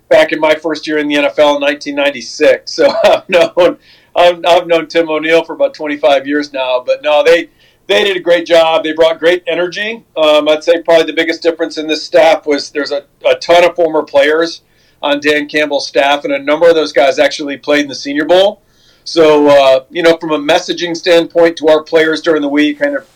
back 0.10 0.34
in 0.34 0.40
my 0.40 0.56
first 0.56 0.86
year 0.86 0.98
in 0.98 1.08
the 1.08 1.16
NFL 1.16 1.56
in 1.56 1.62
1996. 1.62 2.72
So 2.72 2.94
I've 3.06 3.28
known 3.30 3.80
I've, 4.16 4.46
I've 4.46 4.68
known 4.68 4.88
Tim 4.88 5.10
O'Neill 5.10 5.44
for 5.46 5.54
about 5.54 5.74
25 5.74 6.28
years 6.28 6.52
now. 6.52 6.84
But 6.86 7.02
no, 7.02 7.24
they 7.24 7.50
they 7.88 8.04
did 8.04 8.18
a 8.18 8.20
great 8.20 8.46
job. 8.46 8.84
They 8.84 8.92
brought 8.92 9.20
great 9.20 9.44
energy. 9.48 10.04
Um, 10.18 10.48
I'd 10.50 10.64
say 10.64 10.82
probably 10.84 11.06
the 11.06 11.14
biggest 11.14 11.42
difference 11.42 11.78
in 11.78 11.88
this 11.88 12.06
staff 12.06 12.46
was 12.46 12.72
there's 12.72 12.92
a, 12.92 13.06
a 13.26 13.36
ton 13.36 13.64
of 13.64 13.76
former 13.76 14.04
players 14.04 14.62
on 15.02 15.20
Dan 15.20 15.48
Campbell's 15.48 15.88
staff, 15.88 16.26
and 16.26 16.34
a 16.34 16.40
number 16.40 16.70
of 16.70 16.76
those 16.76 16.94
guys 16.94 17.18
actually 17.18 17.58
played 17.58 17.84
in 17.84 17.88
the 17.88 17.96
Senior 17.96 18.26
Bowl. 18.26 18.62
So 19.04 19.48
uh, 19.48 19.86
you 19.90 20.04
know, 20.04 20.18
from 20.18 20.32
a 20.32 20.38
messaging 20.38 20.96
standpoint 20.96 21.58
to 21.58 21.70
our 21.70 21.82
players 21.84 22.22
during 22.22 22.42
the 22.42 22.50
week, 22.50 22.80
kind 22.80 22.98
of 22.98 23.08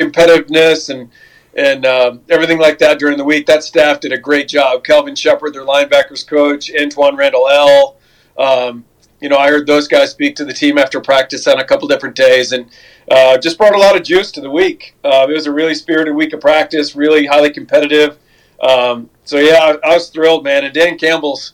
competitiveness 0.00 0.88
and 0.88 1.10
and 1.54 1.84
um, 1.84 2.20
everything 2.28 2.58
like 2.58 2.78
that 2.78 2.98
during 2.98 3.18
the 3.18 3.24
week. 3.24 3.46
That 3.46 3.64
staff 3.64 4.00
did 4.00 4.12
a 4.12 4.18
great 4.18 4.48
job. 4.48 4.84
Kelvin 4.84 5.16
Sheppard, 5.16 5.52
their 5.52 5.64
linebackers 5.64 6.26
coach, 6.26 6.70
Antwaan 6.72 7.16
Randle 7.16 7.48
El. 7.48 7.96
Um, 8.38 8.84
you 9.20 9.28
know, 9.28 9.36
I 9.36 9.50
heard 9.50 9.66
those 9.66 9.86
guys 9.86 10.10
speak 10.10 10.36
to 10.36 10.44
the 10.44 10.52
team 10.52 10.78
after 10.78 11.00
practice 11.00 11.46
on 11.46 11.58
a 11.58 11.64
couple 11.64 11.86
different 11.88 12.16
days, 12.16 12.52
and 12.52 12.66
uh, 13.10 13.36
just 13.36 13.58
brought 13.58 13.74
a 13.74 13.78
lot 13.78 13.96
of 13.96 14.02
juice 14.02 14.30
to 14.32 14.40
the 14.40 14.50
week. 14.50 14.94
Uh, 15.04 15.26
it 15.28 15.32
was 15.32 15.46
a 15.46 15.52
really 15.52 15.74
spirited 15.74 16.14
week 16.14 16.32
of 16.32 16.40
practice, 16.40 16.96
really 16.96 17.26
highly 17.26 17.50
competitive. 17.50 18.18
Um, 18.62 19.10
so 19.24 19.38
yeah, 19.38 19.76
I, 19.84 19.90
I, 19.90 19.94
was 19.94 20.08
thrilled, 20.10 20.44
man. 20.44 20.64
And 20.64 20.74
Dan 20.74 20.98
Campbell's. 20.98 21.52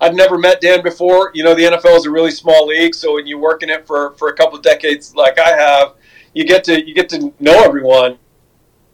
I've 0.00 0.14
never 0.14 0.36
met 0.36 0.60
Dan 0.60 0.82
before. 0.82 1.30
You 1.34 1.44
know, 1.44 1.54
the 1.54 1.64
NFL 1.64 1.96
is 1.96 2.06
a 2.06 2.10
really 2.10 2.30
small 2.30 2.66
league, 2.66 2.94
so 2.94 3.14
when 3.14 3.26
you 3.26 3.38
work 3.38 3.62
in 3.62 3.70
it 3.70 3.86
for, 3.86 4.14
for 4.14 4.28
a 4.28 4.34
couple 4.34 4.56
of 4.56 4.62
decades 4.62 5.14
like 5.14 5.38
I 5.38 5.50
have, 5.50 5.94
you 6.34 6.44
get 6.44 6.64
to 6.64 6.86
you 6.86 6.94
get 6.94 7.08
to 7.10 7.32
know 7.40 7.62
everyone. 7.62 8.18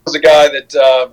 Was 0.05 0.14
a 0.14 0.20
guy 0.20 0.48
that 0.48 0.74
uh, 0.74 1.09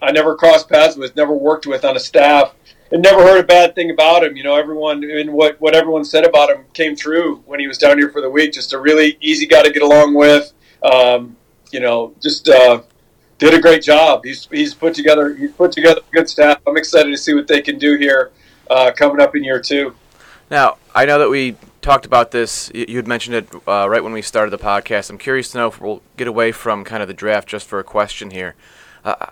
I 0.00 0.10
never 0.10 0.34
crossed 0.34 0.68
paths 0.68 0.96
with, 0.96 1.14
never 1.14 1.32
worked 1.32 1.66
with 1.66 1.84
on 1.84 1.96
a 1.96 2.00
staff, 2.00 2.54
and 2.90 3.02
never 3.02 3.22
heard 3.22 3.38
a 3.38 3.46
bad 3.46 3.74
thing 3.74 3.90
about 3.90 4.24
him. 4.24 4.36
You 4.36 4.42
know, 4.42 4.56
everyone 4.56 5.04
and 5.04 5.32
what 5.32 5.60
what 5.60 5.74
everyone 5.74 6.04
said 6.04 6.24
about 6.24 6.50
him 6.50 6.64
came 6.72 6.96
true 6.96 7.36
when 7.46 7.60
he 7.60 7.66
was 7.66 7.78
down 7.78 7.98
here 7.98 8.10
for 8.10 8.20
the 8.20 8.30
week. 8.30 8.52
Just 8.52 8.72
a 8.72 8.78
really 8.78 9.16
easy 9.20 9.46
guy 9.46 9.62
to 9.62 9.70
get 9.70 9.82
along 9.82 10.14
with. 10.14 10.52
Um, 10.82 11.36
you 11.70 11.80
know, 11.80 12.14
just 12.20 12.48
uh, 12.48 12.82
did 13.38 13.54
a 13.54 13.60
great 13.60 13.82
job. 13.82 14.24
He's 14.24 14.46
he's 14.46 14.74
put 14.74 14.94
together 14.94 15.34
he's 15.34 15.52
put 15.52 15.72
together 15.72 16.00
a 16.00 16.14
good 16.14 16.28
staff. 16.28 16.60
I'm 16.66 16.76
excited 16.76 17.10
to 17.10 17.18
see 17.18 17.34
what 17.34 17.46
they 17.46 17.62
can 17.62 17.78
do 17.78 17.96
here 17.96 18.32
uh, 18.70 18.90
coming 18.92 19.20
up 19.20 19.36
in 19.36 19.44
year 19.44 19.60
two. 19.60 19.94
Now, 20.50 20.76
I 20.94 21.06
know 21.06 21.18
that 21.18 21.30
we 21.30 21.56
talked 21.82 22.06
about 22.06 22.30
this. 22.30 22.70
You 22.74 22.96
had 22.96 23.08
mentioned 23.08 23.36
it 23.36 23.48
uh, 23.68 23.88
right 23.88 24.02
when 24.02 24.12
we 24.12 24.22
started 24.22 24.52
the 24.52 24.58
podcast. 24.58 25.10
I'm 25.10 25.18
curious 25.18 25.50
to 25.50 25.58
know 25.58 25.66
if 25.66 25.80
we'll 25.80 26.00
get 26.16 26.28
away 26.28 26.52
from 26.52 26.84
kind 26.84 27.02
of 27.02 27.08
the 27.08 27.14
draft 27.14 27.48
just 27.48 27.66
for 27.66 27.78
a 27.78 27.84
question 27.84 28.30
here. 28.30 28.54
Uh, 29.04 29.26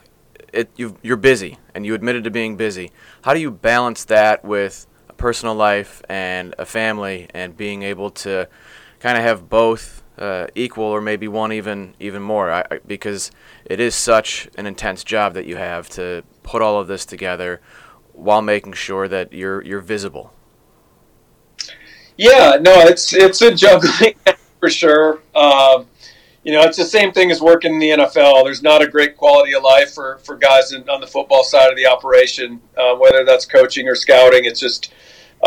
it, 0.52 0.68
you 0.76 0.96
are 1.06 1.16
busy, 1.16 1.58
and 1.74 1.86
you 1.86 1.94
admitted 1.94 2.24
to 2.24 2.30
being 2.30 2.56
busy. 2.56 2.90
How 3.22 3.32
do 3.32 3.40
you 3.40 3.52
balance 3.52 4.04
that 4.06 4.44
with 4.44 4.86
a 5.08 5.12
personal 5.12 5.54
life 5.54 6.02
and 6.08 6.54
a 6.58 6.66
family, 6.66 7.28
and 7.32 7.56
being 7.56 7.82
able 7.82 8.10
to 8.10 8.48
kind 8.98 9.16
of 9.16 9.22
have 9.22 9.48
both 9.48 10.02
uh, 10.18 10.48
equal, 10.56 10.86
or 10.86 11.00
maybe 11.00 11.28
one 11.28 11.52
even 11.52 11.94
even 12.00 12.20
more? 12.20 12.50
I, 12.50 12.64
I, 12.68 12.80
because 12.84 13.30
it 13.64 13.78
is 13.78 13.94
such 13.94 14.48
an 14.58 14.66
intense 14.66 15.04
job 15.04 15.34
that 15.34 15.46
you 15.46 15.54
have 15.54 15.88
to 15.90 16.24
put 16.42 16.62
all 16.62 16.80
of 16.80 16.88
this 16.88 17.06
together 17.06 17.60
while 18.12 18.42
making 18.42 18.72
sure 18.72 19.06
that 19.06 19.32
you're 19.32 19.62
you're 19.62 19.80
visible. 19.80 20.32
Yeah, 22.20 22.58
no, 22.60 22.80
it's 22.80 23.14
it's 23.14 23.40
a 23.40 23.54
juggling 23.54 24.14
for 24.60 24.68
sure. 24.68 25.22
Um, 25.34 25.86
you 26.44 26.52
know, 26.52 26.60
it's 26.60 26.76
the 26.76 26.84
same 26.84 27.12
thing 27.12 27.30
as 27.30 27.40
working 27.40 27.72
in 27.72 27.78
the 27.78 27.90
NFL. 27.90 28.44
There's 28.44 28.62
not 28.62 28.82
a 28.82 28.88
great 28.88 29.16
quality 29.16 29.54
of 29.54 29.62
life 29.62 29.94
for, 29.94 30.18
for 30.18 30.36
guys 30.36 30.72
in, 30.72 30.86
on 30.90 31.00
the 31.00 31.06
football 31.06 31.42
side 31.42 31.70
of 31.70 31.76
the 31.76 31.86
operation, 31.86 32.60
uh, 32.76 32.94
whether 32.96 33.24
that's 33.24 33.46
coaching 33.46 33.88
or 33.88 33.94
scouting. 33.94 34.44
It's 34.44 34.60
just, 34.60 34.92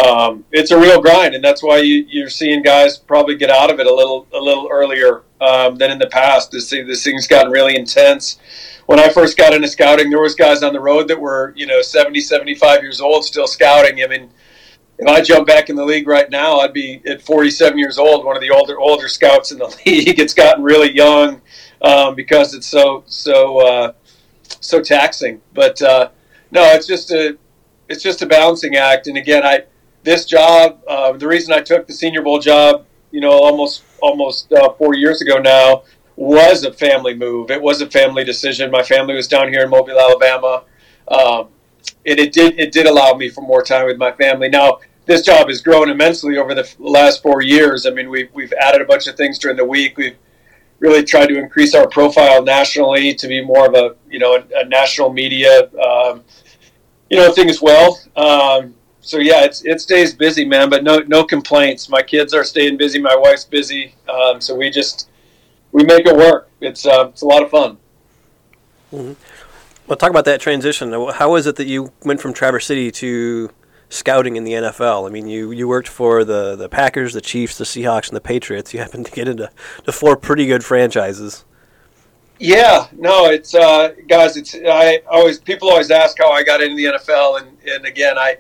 um, 0.04 0.46
it's 0.52 0.72
a 0.72 0.80
real 0.80 1.00
grind, 1.00 1.36
and 1.36 1.44
that's 1.44 1.62
why 1.62 1.78
you, 1.78 2.08
you're 2.10 2.30
seeing 2.30 2.64
guys 2.64 2.98
probably 2.98 3.36
get 3.36 3.52
out 3.52 3.70
of 3.70 3.80
it 3.80 3.86
a 3.86 3.94
little 3.94 4.26
a 4.34 4.40
little 4.40 4.68
earlier 4.72 5.22
um, 5.42 5.76
than 5.76 5.92
in 5.92 6.00
the 6.00 6.08
past. 6.08 6.50
This 6.50 6.72
this 6.72 7.04
thing's 7.04 7.28
gotten 7.28 7.52
really 7.52 7.76
intense. 7.76 8.40
When 8.88 9.00
I 9.00 9.10
first 9.10 9.38
got 9.38 9.54
into 9.54 9.68
scouting, 9.68 10.10
there 10.10 10.22
was 10.22 10.34
guys 10.34 10.64
on 10.64 10.74
the 10.74 10.80
road 10.80 11.08
that 11.10 11.22
were 11.22 11.54
you 11.56 11.68
know 11.68 11.84
70, 11.84 12.20
75 12.20 12.82
years 12.82 13.00
old 13.00 13.26
still 13.26 13.46
scouting. 13.46 14.04
I 14.04 14.08
mean 14.08 14.32
if 15.08 15.16
I 15.16 15.22
jump 15.22 15.48
back 15.48 15.70
in 15.70 15.76
the 15.76 15.86
league 15.86 16.08
right 16.08 16.30
now, 16.30 16.60
I'd 16.60 16.74
be 16.74 17.02
at 17.06 17.22
47 17.22 17.78
years 17.78 17.98
old, 17.98 18.26
one 18.26 18.36
of 18.36 18.42
the 18.42 18.50
older 18.50 18.80
older 18.80 19.08
scouts 19.08 19.52
in 19.52 19.58
the 19.58 19.66
league. 19.86 20.20
It's 20.20 20.34
gotten 20.34 20.64
really 20.64 20.92
young 20.92 21.42
um, 21.82 22.16
because 22.16 22.54
it's 22.54 22.68
so 22.68 23.04
so 23.06 23.60
uh, 23.60 23.94
so 24.60 24.82
taxing. 24.82 25.42
But 25.54 25.82
uh, 25.82 26.10
no, 26.52 26.64
it's 26.74 26.88
just 26.88 27.12
a 27.12 27.38
it's 27.90 28.02
just 28.02 28.22
a 28.22 28.26
balancing 28.26 28.76
act. 28.76 29.08
And 29.08 29.18
again, 29.18 29.44
I 29.44 29.64
this 30.04 30.26
job, 30.26 30.82
uh, 30.88 31.14
the 31.14 31.28
reason 31.28 31.54
I 31.54 31.62
took 31.62 31.88
the 31.88 31.94
Senior 31.94 32.22
Bowl 32.22 32.40
job, 32.40 32.86
you 33.12 33.22
know, 33.22 33.32
almost 33.32 33.84
almost 34.02 34.52
uh, 34.54 34.74
four 34.74 34.96
years 34.96 35.22
ago 35.22 35.38
now, 35.38 35.84
was 36.16 36.64
a 36.64 36.74
family 36.74 37.14
move. 37.14 37.52
It 37.52 37.62
was 37.62 37.82
a 37.82 37.90
family 37.90 38.24
decision. 38.24 38.72
My 38.72 38.84
family 38.84 39.16
was 39.16 39.28
down 39.28 39.50
here 39.50 39.64
in 39.64 39.70
Mobile, 39.70 40.00
Alabama. 40.00 40.64
Um, 41.08 41.50
and 42.06 42.20
it 42.20 42.34
did 42.34 42.60
it 42.60 42.72
did 42.72 42.86
allow 42.86 43.14
me 43.14 43.30
for 43.30 43.42
more 43.42 43.64
time 43.64 43.86
with 43.86 43.98
my 43.98 44.12
family. 44.12 44.50
Now 44.50 44.80
this 45.06 45.22
job 45.22 45.50
has 45.50 45.62
grown 45.62 45.90
immensely 45.90 46.38
over 46.38 46.56
the 46.56 46.70
last 46.80 47.22
four 47.22 47.42
years. 47.42 47.86
I 47.86 47.92
mean, 47.92 48.10
we've 48.10 48.30
we've 48.34 48.54
added 48.54 48.82
a 48.82 48.86
bunch 48.86 49.08
of 49.08 49.16
things 49.16 49.38
during 49.38 49.58
the 49.58 49.66
week. 49.66 49.98
We've 49.98 50.16
really 50.80 51.04
tried 51.04 51.28
to 51.28 51.38
increase 51.38 51.74
our 51.74 51.88
profile 51.88 52.44
nationally 52.44 53.14
to 53.16 53.28
be 53.28 53.44
more 53.44 53.68
of 53.68 53.74
a 53.74 53.96
you 54.10 54.20
know 54.20 54.36
a, 54.36 54.62
a 54.62 54.66
national 54.66 55.12
media 55.12 55.70
um, 55.80 56.24
you 57.10 57.18
know 57.18 57.32
thing 57.32 57.50
as 57.50 57.62
well. 57.62 58.00
Um, 58.16 58.76
so 59.02 59.18
yeah, 59.18 59.44
it's 59.44 59.66
it 59.66 59.82
stays 59.82 60.14
busy, 60.14 60.46
man. 60.46 60.70
But 60.70 60.84
no 60.84 61.00
no 61.00 61.24
complaints. 61.24 61.90
My 61.90 62.02
kids 62.02 62.34
are 62.34 62.44
staying 62.44 62.78
busy. 62.78 63.00
My 63.00 63.16
wife's 63.16 63.44
busy. 63.44 63.96
Um, 64.08 64.40
so 64.40 64.56
we 64.56 64.70
just 64.70 65.10
we 65.74 65.84
make 65.84 66.06
it 66.06 66.16
work. 66.16 66.50
It's 66.62 66.86
uh, 66.86 67.08
it's 67.10 67.22
a 67.22 67.26
lot 67.26 67.44
of 67.44 67.50
fun. 67.50 67.78
Mm-hmm. 68.94 69.14
Well, 69.88 69.98
talk 69.98 70.10
about 70.10 70.26
that 70.26 70.40
transition. 70.40 70.92
How 70.92 71.36
is 71.36 71.46
it 71.46 71.58
that 71.58 71.68
you 71.68 71.92
went 72.04 72.22
from 72.22 72.34
Traverse 72.34 72.66
City 72.66 72.90
to 72.92 73.50
scouting 73.94 74.36
in 74.36 74.44
the 74.44 74.54
NFL? 74.54 75.08
I 75.08 75.12
mean, 75.12 75.28
you, 75.28 75.52
you 75.52 75.68
worked 75.68 75.88
for 75.88 76.24
the, 76.24 76.56
the 76.56 76.70
Packers, 76.70 77.14
the 77.14 77.22
Chiefs, 77.22 77.58
the 77.58 77.64
Seahawks, 77.64 78.08
and 78.08 78.16
the 78.16 78.22
Patriots. 78.22 78.74
You 78.74 78.80
happened 78.80 79.06
to 79.06 79.12
get 79.12 79.28
into 79.28 79.50
to 79.86 79.92
four 79.92 80.18
pretty 80.18 80.46
good 80.46 80.64
franchises. 80.64 81.46
Yeah, 82.40 82.88
no, 82.92 83.28
it's 83.28 83.54
uh, 83.56 83.94
guys. 84.08 84.36
It's 84.36 84.56
I 84.56 85.02
always 85.10 85.40
people 85.40 85.70
always 85.70 85.92
ask 85.92 86.18
how 86.18 86.32
I 86.32 86.44
got 86.44 86.62
into 86.62 86.76
the 86.76 86.98
NFL, 86.98 87.40
and 87.40 87.58
and 87.66 87.86
again, 87.86 88.18
I 88.18 88.38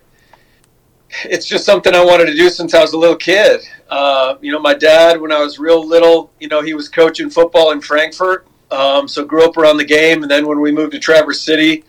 it's 1.25 1.45
just 1.45 1.63
something 1.63 1.93
I 1.93 2.03
wanted 2.03 2.25
to 2.25 2.35
do 2.35 2.49
since 2.49 2.73
I 2.73 2.81
was 2.81 2.93
a 2.93 2.97
little 2.97 3.15
kid. 3.15 3.61
Uh, 3.89 4.35
you 4.41 4.51
know, 4.51 4.59
my 4.59 4.73
dad, 4.73 5.21
when 5.21 5.31
I 5.31 5.39
was 5.39 5.59
real 5.59 5.85
little, 5.87 6.31
you 6.39 6.47
know, 6.47 6.61
he 6.61 6.73
was 6.73 6.89
coaching 6.89 7.29
football 7.29 7.71
in 7.71 7.81
Frankfort, 7.81 8.47
um, 8.71 9.07
so 9.07 9.23
grew 9.23 9.45
up 9.45 9.57
around 9.57 9.77
the 9.77 9.85
game, 9.85 10.23
and 10.23 10.31
then 10.31 10.47
when 10.47 10.59
we 10.59 10.71
moved 10.71 10.93
to 10.93 10.99
Traverse 10.99 11.41
City, 11.41 11.83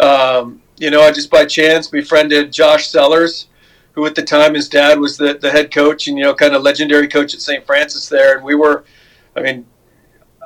um, 0.00 0.60
you 0.76 0.90
know, 0.90 1.02
I 1.02 1.12
just 1.12 1.30
by 1.30 1.44
chance 1.44 1.88
befriended 1.88 2.52
Josh 2.52 2.88
Sellers, 2.88 3.48
who 3.92 4.06
at 4.06 4.14
the 4.14 4.22
time 4.22 4.54
his 4.54 4.68
dad 4.68 4.98
was 4.98 5.16
the, 5.16 5.34
the 5.34 5.50
head 5.50 5.72
coach 5.72 6.08
and 6.08 6.18
you 6.18 6.24
know 6.24 6.34
kind 6.34 6.54
of 6.54 6.62
legendary 6.62 7.08
coach 7.08 7.34
at 7.34 7.40
St. 7.40 7.64
Francis 7.64 8.08
there, 8.08 8.36
and 8.36 8.44
we 8.44 8.54
were, 8.54 8.84
I 9.36 9.40
mean, 9.40 9.66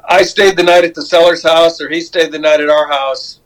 I 0.08 0.22
stayed 0.22 0.56
the 0.56 0.62
night 0.62 0.84
at 0.84 0.94
the 0.94 1.02
Sellers 1.02 1.42
house, 1.42 1.80
or 1.80 1.88
he 1.88 2.00
stayed 2.00 2.32
the 2.32 2.38
night 2.38 2.60
at 2.60 2.68
our 2.68 2.88
house 2.88 3.40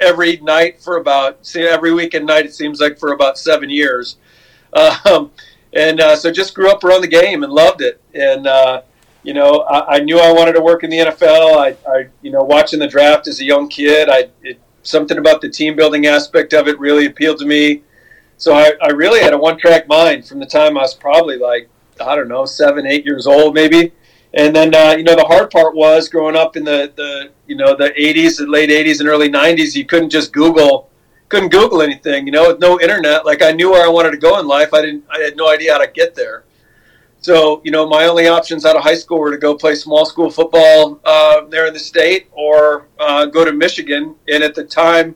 every 0.00 0.38
night 0.38 0.80
for 0.80 0.96
about 0.96 1.44
see 1.46 1.62
every 1.62 1.92
weekend 1.92 2.26
night 2.26 2.46
it 2.46 2.54
seems 2.54 2.80
like 2.80 2.98
for 2.98 3.12
about 3.12 3.38
seven 3.38 3.68
years, 3.68 4.16
um, 4.72 5.30
and 5.72 6.00
uh, 6.00 6.14
so 6.14 6.30
just 6.30 6.54
grew 6.54 6.70
up 6.70 6.84
around 6.84 7.00
the 7.00 7.08
game 7.08 7.42
and 7.42 7.52
loved 7.52 7.82
it, 7.82 8.00
and. 8.14 8.46
Uh, 8.46 8.82
you 9.24 9.34
know, 9.34 9.60
I, 9.60 9.98
I, 9.98 10.00
knew 10.00 10.18
I 10.18 10.32
wanted 10.32 10.54
to 10.54 10.60
work 10.60 10.82
in 10.82 10.90
the 10.90 10.98
NFL. 10.98 11.56
I, 11.56 11.76
I, 11.88 12.08
you 12.22 12.32
know, 12.32 12.42
watching 12.42 12.80
the 12.80 12.88
draft 12.88 13.28
as 13.28 13.38
a 13.38 13.44
young 13.44 13.68
kid, 13.68 14.08
I 14.10 14.30
it, 14.42 14.58
something 14.82 15.18
about 15.18 15.40
the 15.40 15.48
team 15.48 15.76
building 15.76 16.06
aspect 16.06 16.52
of 16.52 16.68
it 16.68 16.78
really 16.78 17.06
appealed 17.06 17.38
to 17.38 17.46
me. 17.46 17.82
So 18.36 18.54
I, 18.54 18.72
I 18.82 18.88
really 18.88 19.20
had 19.20 19.32
a 19.32 19.38
one 19.38 19.58
track 19.58 19.86
mind 19.86 20.26
from 20.26 20.40
the 20.40 20.46
time 20.46 20.76
I 20.76 20.82
was 20.82 20.94
probably 20.94 21.38
like 21.38 21.68
I 22.00 22.16
don't 22.16 22.28
know 22.28 22.44
seven, 22.44 22.86
eight 22.86 23.04
years 23.04 23.26
old 23.26 23.54
maybe. 23.54 23.92
And 24.34 24.56
then 24.56 24.74
uh, 24.74 24.94
you 24.96 25.04
know 25.04 25.14
the 25.14 25.24
hard 25.24 25.50
part 25.50 25.74
was 25.74 26.08
growing 26.08 26.36
up 26.36 26.56
in 26.56 26.64
the, 26.64 26.92
the 26.96 27.30
you 27.46 27.56
know 27.56 27.76
the 27.76 27.90
80s, 27.90 28.38
the 28.38 28.46
late 28.46 28.70
80s 28.70 29.00
and 29.00 29.08
early 29.08 29.28
90s. 29.28 29.74
You 29.74 29.84
couldn't 29.84 30.10
just 30.10 30.32
Google 30.32 30.90
couldn't 31.32 31.48
Google 31.48 31.80
anything, 31.80 32.26
you 32.26 32.32
know, 32.32 32.48
with 32.48 32.60
no 32.60 32.78
internet. 32.78 33.24
Like 33.24 33.40
I 33.40 33.52
knew 33.52 33.70
where 33.70 33.82
I 33.82 33.88
wanted 33.88 34.10
to 34.10 34.18
go 34.18 34.38
in 34.38 34.46
life. 34.46 34.74
I 34.74 34.82
didn't. 34.82 35.04
I 35.10 35.20
had 35.20 35.34
no 35.34 35.48
idea 35.48 35.72
how 35.72 35.78
to 35.78 35.90
get 35.90 36.14
there. 36.14 36.44
So, 37.22 37.62
you 37.64 37.70
know, 37.70 37.88
my 37.88 38.06
only 38.06 38.26
options 38.26 38.64
out 38.64 38.74
of 38.74 38.82
high 38.82 38.96
school 38.96 39.20
were 39.20 39.30
to 39.30 39.38
go 39.38 39.54
play 39.54 39.76
small 39.76 40.04
school 40.04 40.28
football 40.28 41.00
uh, 41.04 41.42
there 41.46 41.66
in 41.66 41.72
the 41.72 41.78
state 41.78 42.26
or 42.32 42.88
uh, 42.98 43.26
go 43.26 43.44
to 43.44 43.52
Michigan. 43.52 44.16
And 44.28 44.42
at 44.42 44.56
the 44.56 44.64
time, 44.64 45.14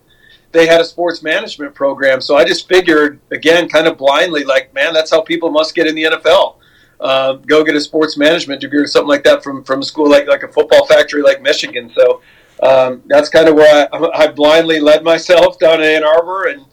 they 0.53 0.69
had 0.69 0.81
a 0.81 0.85
sports 0.85 1.25
management 1.25 1.75
program. 1.75 2.21
So 2.21 2.37
I 2.37 2.45
just 2.45 2.69
figured, 2.69 3.19
again, 3.33 3.69
kind 3.69 3.89
of 3.89 3.99
blindly, 3.99 4.45
like, 4.45 4.73
man, 4.73 4.95
that's 4.95 5.11
how 5.11 5.21
people 5.21 5.51
must 5.51 5.75
get 5.75 5.89
in 5.89 5.97
the 5.97 6.05
NFL. 6.05 6.55
Uh, 7.01 7.33
go 7.35 7.65
get 7.65 7.75
a 7.75 7.81
sports 7.81 8.17
management 8.17 8.61
degree 8.61 8.81
or 8.81 8.87
something 8.87 9.09
like 9.09 9.25
that 9.25 9.43
from, 9.43 9.65
from 9.65 9.81
a 9.81 9.85
school 9.85 10.09
like, 10.09 10.29
like 10.29 10.45
a 10.45 10.49
football 10.49 10.87
factory 10.87 11.23
like 11.23 11.43
Michigan. 11.43 11.93
So 11.93 12.23
um, 12.63 13.03
that's 13.07 13.29
kind 13.29 13.49
of 13.49 13.57
where 13.57 13.89
I, 13.93 13.99
I, 14.15 14.27
blindly 14.29 14.79
led 14.79 15.03
myself 15.03 15.59
down 15.59 15.83
in 15.83 15.89
Ann 15.89 16.05
Arbor 16.05 16.45
and, 16.47 16.65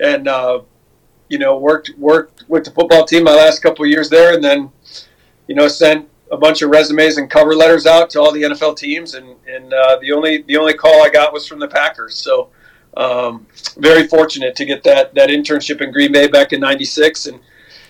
and 0.00 0.26
uh, 0.26 0.62
you 1.28 1.38
know, 1.38 1.58
worked 1.58 1.90
worked 1.98 2.44
with 2.48 2.64
the 2.64 2.70
football 2.70 3.04
team 3.04 3.24
my 3.24 3.34
last 3.34 3.60
couple 3.60 3.84
years 3.86 4.08
there, 4.08 4.34
and 4.34 4.42
then 4.42 4.70
you 5.48 5.54
know, 5.54 5.66
sent 5.66 6.08
a 6.30 6.36
bunch 6.36 6.62
of 6.62 6.70
resumes 6.70 7.16
and 7.16 7.28
cover 7.30 7.54
letters 7.54 7.86
out 7.86 8.10
to 8.10 8.20
all 8.20 8.32
the 8.32 8.42
NFL 8.42 8.76
teams, 8.76 9.14
and 9.14 9.34
and 9.46 9.72
uh, 9.72 9.98
the 10.00 10.12
only 10.12 10.42
the 10.42 10.56
only 10.56 10.74
call 10.74 11.02
I 11.02 11.08
got 11.08 11.32
was 11.32 11.46
from 11.46 11.58
the 11.58 11.68
Packers. 11.68 12.14
So 12.14 12.50
um, 12.96 13.46
very 13.78 14.06
fortunate 14.06 14.54
to 14.56 14.64
get 14.64 14.82
that 14.84 15.14
that 15.14 15.30
internship 15.30 15.80
in 15.80 15.90
Green 15.90 16.12
Bay 16.12 16.28
back 16.28 16.52
in 16.52 16.60
'96, 16.60 17.26
and 17.26 17.40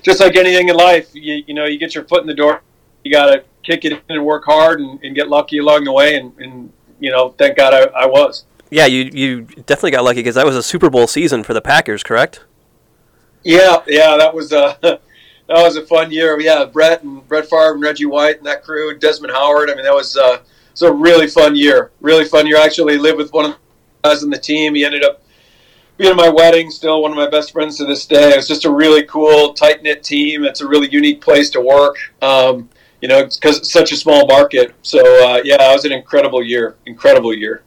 just 0.02 0.20
like 0.20 0.36
anything 0.36 0.68
in 0.68 0.76
life, 0.76 1.10
you, 1.12 1.42
you 1.46 1.54
know, 1.54 1.66
you 1.66 1.78
get 1.78 1.94
your 1.94 2.04
foot 2.04 2.22
in 2.22 2.26
the 2.26 2.34
door, 2.34 2.62
you 3.04 3.12
got 3.12 3.26
to 3.26 3.44
kick 3.62 3.84
it 3.84 3.92
in 3.92 4.00
and 4.08 4.24
work 4.24 4.44
hard 4.44 4.80
and, 4.80 5.02
and 5.02 5.14
get 5.14 5.28
lucky 5.28 5.58
along 5.58 5.84
the 5.84 5.92
way, 5.92 6.16
and, 6.16 6.32
and 6.38 6.72
you 7.00 7.10
know, 7.10 7.30
thank 7.38 7.56
God 7.56 7.74
I, 7.74 8.02
I 8.02 8.06
was. 8.06 8.44
Yeah, 8.70 8.86
you 8.86 9.10
you 9.12 9.42
definitely 9.42 9.92
got 9.92 10.04
lucky 10.04 10.20
because 10.20 10.34
that 10.34 10.46
was 10.46 10.56
a 10.56 10.62
Super 10.62 10.90
Bowl 10.90 11.06
season 11.06 11.42
for 11.42 11.54
the 11.54 11.60
Packers, 11.60 12.02
correct? 12.02 12.44
Yeah, 13.42 13.82
yeah, 13.86 14.16
that 14.16 14.34
was 14.34 14.52
uh, 14.52 14.74
that 15.48 15.62
was 15.62 15.76
a 15.76 15.86
fun 15.86 16.12
year. 16.12 16.38
Yeah, 16.40 16.64
Brett 16.64 17.02
and 17.02 17.26
Brett 17.26 17.48
Favre 17.48 17.72
and 17.72 17.82
Reggie 17.82 18.04
White 18.04 18.38
and 18.38 18.46
that 18.46 18.62
crew, 18.62 18.96
Desmond 18.98 19.32
Howard. 19.32 19.70
I 19.70 19.74
mean, 19.74 19.84
that 19.84 19.94
was 19.94 20.16
uh, 20.16 20.38
was 20.70 20.82
a 20.82 20.92
really 20.92 21.26
fun 21.26 21.56
year. 21.56 21.90
Really 22.00 22.24
fun 22.24 22.46
year. 22.46 22.58
I 22.58 22.64
actually 22.64 22.98
lived 22.98 23.18
with 23.18 23.32
one 23.32 23.46
of 23.46 23.50
the 23.52 23.58
guys 24.08 24.22
on 24.22 24.30
the 24.30 24.38
team. 24.38 24.74
He 24.74 24.84
ended 24.84 25.04
up 25.04 25.22
being 25.96 26.10
at 26.10 26.16
my 26.16 26.28
wedding. 26.28 26.70
Still 26.70 27.02
one 27.02 27.10
of 27.10 27.16
my 27.16 27.28
best 27.28 27.52
friends 27.52 27.78
to 27.78 27.86
this 27.86 28.06
day. 28.06 28.30
It 28.30 28.36
was 28.36 28.46
just 28.46 28.66
a 28.66 28.70
really 28.70 29.04
cool, 29.04 29.54
tight 29.54 29.82
knit 29.82 30.04
team. 30.04 30.44
It's 30.44 30.60
a 30.60 30.68
really 30.68 30.88
unique 30.88 31.20
place 31.20 31.50
to 31.50 31.60
work. 31.60 31.96
Um, 32.22 32.68
you 33.00 33.08
know, 33.08 33.24
because 33.24 33.58
it's 33.58 33.72
such 33.72 33.92
a 33.92 33.96
small 33.96 34.26
market. 34.26 34.74
So 34.82 34.98
uh, 35.00 35.40
yeah, 35.44 35.70
it 35.70 35.72
was 35.72 35.84
an 35.84 35.92
incredible 35.92 36.42
year. 36.42 36.76
Incredible 36.86 37.32
year. 37.32 37.62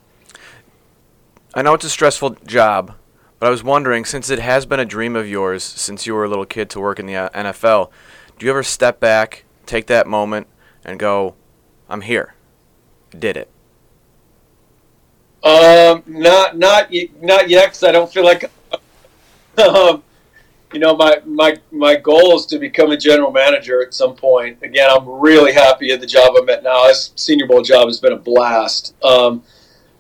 I 1.54 1.62
know 1.62 1.74
it's 1.74 1.86
a 1.86 1.90
stressful 1.90 2.38
job, 2.46 2.96
But 3.42 3.48
I 3.48 3.50
was 3.50 3.64
wondering, 3.64 4.06
since 4.06 4.30
it 4.30 4.38
has 4.38 4.68
been 4.68 4.80
a 4.80 4.86
dream 4.86 5.16
of 5.16 5.28
yours 5.28 5.64
since 5.64 6.06
you 6.06 6.14
were 6.14 6.24
a 6.24 6.30
little 6.30 6.46
kid 6.46 6.70
to 6.70 6.80
work 6.80 7.00
in 7.00 7.08
the 7.08 7.16
uh, 7.16 7.30
NFL, 7.30 7.90
do 8.38 8.46
you 8.46 8.52
ever 8.52 8.62
step 8.62 9.00
back, 9.00 9.46
take 9.66 9.88
that 9.88 10.06
moment, 10.06 10.46
and 10.86 11.00
go, 11.00 11.34
"I'm 11.90 12.02
here, 12.02 12.36
did 13.18 13.38
it"? 13.38 13.50
Um, 15.44 16.04
not 16.06 16.56
not 16.56 16.94
not 17.20 17.50
yet, 17.50 17.66
because 17.66 17.84
I 17.84 17.92
don't 17.92 18.14
feel 18.14 18.24
like. 18.24 18.50
Um, 19.58 20.04
you 20.72 20.80
know, 20.80 20.96
my 20.96 21.20
my 21.26 21.58
my 21.72 21.96
goal 21.96 22.38
is 22.38 22.46
to 22.46 22.60
become 22.60 22.92
a 22.92 22.98
general 22.98 23.32
manager 23.32 23.84
at 23.84 23.94
some 23.94 24.16
point. 24.16 24.60
Again, 24.62 24.88
I'm 24.90 25.08
really 25.10 25.52
happy 25.52 25.92
at 25.92 26.00
the 26.00 26.08
job 26.08 26.36
I'm 26.38 26.48
at 26.50 26.64
now. 26.64 26.88
This 26.88 27.12
Senior 27.16 27.48
Bowl 27.48 27.62
job 27.62 27.88
has 27.88 28.00
been 28.00 28.14
a 28.14 28.18
blast. 28.18 28.96
Um, 29.04 29.44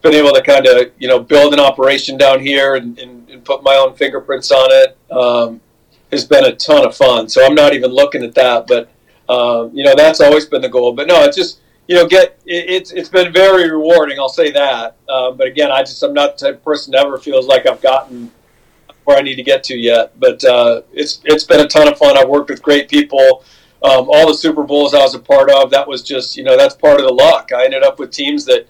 been 0.01 0.13
able 0.13 0.31
to 0.33 0.41
kind 0.41 0.65
of 0.65 0.91
you 0.97 1.07
know 1.07 1.19
build 1.19 1.53
an 1.53 1.59
operation 1.59 2.17
down 2.17 2.39
here 2.39 2.75
and, 2.75 2.97
and, 2.99 3.29
and 3.29 3.43
put 3.45 3.63
my 3.63 3.75
own 3.75 3.95
fingerprints 3.95 4.51
on 4.51 4.69
it 4.71 4.97
um, 5.11 5.61
has 6.11 6.25
been 6.25 6.45
a 6.45 6.55
ton 6.55 6.85
of 6.85 6.95
fun. 6.95 7.29
So 7.29 7.45
I'm 7.45 7.55
not 7.55 7.73
even 7.73 7.91
looking 7.91 8.23
at 8.23 8.35
that, 8.35 8.67
but 8.67 8.89
um, 9.29 9.71
you 9.73 9.83
know 9.83 9.93
that's 9.95 10.19
always 10.21 10.45
been 10.45 10.61
the 10.61 10.69
goal. 10.69 10.93
But 10.93 11.07
no, 11.07 11.23
it's 11.23 11.37
just 11.37 11.61
you 11.87 11.95
know 11.95 12.07
get 12.07 12.39
it, 12.45 12.69
it's 12.69 12.91
it's 12.91 13.09
been 13.09 13.31
very 13.31 13.69
rewarding. 13.69 14.19
I'll 14.19 14.29
say 14.29 14.51
that. 14.51 14.97
Uh, 15.07 15.31
but 15.31 15.47
again, 15.47 15.71
I 15.71 15.81
just 15.81 16.01
I'm 16.03 16.13
not 16.13 16.37
the 16.37 16.47
type 16.47 16.55
of 16.57 16.63
person 16.63 16.91
that 16.91 17.05
ever 17.05 17.17
feels 17.17 17.47
like 17.47 17.67
I've 17.67 17.81
gotten 17.81 18.31
where 19.03 19.17
I 19.17 19.21
need 19.21 19.35
to 19.35 19.43
get 19.43 19.63
to 19.65 19.75
yet. 19.75 20.19
But 20.19 20.43
uh, 20.43 20.81
it's 20.91 21.21
it's 21.25 21.43
been 21.43 21.59
a 21.59 21.67
ton 21.67 21.87
of 21.87 21.97
fun. 21.97 22.17
I've 22.17 22.29
worked 22.29 22.49
with 22.49 22.61
great 22.61 22.89
people. 22.89 23.43
Um, 23.83 24.07
all 24.11 24.27
the 24.27 24.35
Super 24.35 24.63
Bowls 24.63 24.93
I 24.93 24.99
was 24.99 25.15
a 25.15 25.19
part 25.19 25.49
of, 25.49 25.71
that 25.71 25.87
was 25.87 26.03
just 26.03 26.37
you 26.37 26.43
know 26.43 26.57
that's 26.57 26.75
part 26.75 26.99
of 26.99 27.05
the 27.05 27.13
luck. 27.13 27.51
I 27.55 27.65
ended 27.65 27.83
up 27.83 27.99
with 27.99 28.11
teams 28.11 28.45
that 28.45 28.67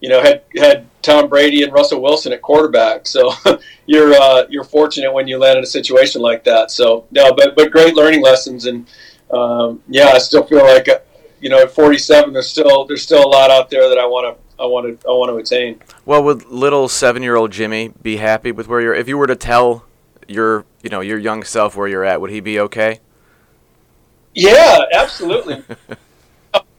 you 0.00 0.08
know 0.08 0.20
had 0.20 0.42
had 0.56 0.86
Tom 1.02 1.28
Brady 1.28 1.62
and 1.62 1.72
Russell 1.72 2.00
Wilson 2.00 2.32
at 2.32 2.42
quarterback. 2.42 3.06
So 3.06 3.32
you're 3.86 4.12
uh, 4.12 4.46
you're 4.48 4.64
fortunate 4.64 5.12
when 5.12 5.28
you 5.28 5.38
land 5.38 5.58
in 5.58 5.64
a 5.64 5.66
situation 5.66 6.22
like 6.22 6.44
that. 6.44 6.70
So 6.70 7.06
no, 7.10 7.32
but 7.32 7.56
but 7.56 7.70
great 7.70 7.94
learning 7.94 8.22
lessons 8.22 8.66
and 8.66 8.86
um, 9.30 9.82
yeah, 9.88 10.08
I 10.08 10.18
still 10.18 10.44
feel 10.44 10.64
like 10.64 10.88
uh, 10.88 10.98
you 11.40 11.50
know 11.50 11.60
at 11.60 11.70
47 11.70 12.32
there's 12.32 12.48
still 12.48 12.84
there's 12.86 13.02
still 13.02 13.24
a 13.24 13.28
lot 13.28 13.50
out 13.50 13.70
there 13.70 13.88
that 13.88 13.98
I 13.98 14.06
want 14.06 14.36
to 14.36 14.62
I 14.62 14.66
want 14.66 15.00
to 15.00 15.08
I 15.08 15.12
want 15.12 15.30
to 15.30 15.36
attain. 15.36 15.80
Well, 16.04 16.22
would 16.24 16.46
little 16.46 16.88
seven-year-old 16.88 17.52
Jimmy 17.52 17.92
be 18.02 18.16
happy 18.16 18.52
with 18.52 18.68
where 18.68 18.80
you're? 18.80 18.94
If 18.94 19.08
you 19.08 19.18
were 19.18 19.26
to 19.26 19.36
tell 19.36 19.84
your 20.26 20.64
you 20.82 20.90
know 20.90 21.00
your 21.00 21.18
young 21.18 21.44
self 21.44 21.76
where 21.76 21.88
you're 21.88 22.04
at, 22.04 22.20
would 22.20 22.30
he 22.30 22.40
be 22.40 22.58
okay? 22.60 23.00
Yeah, 24.34 24.78
absolutely. 24.92 25.62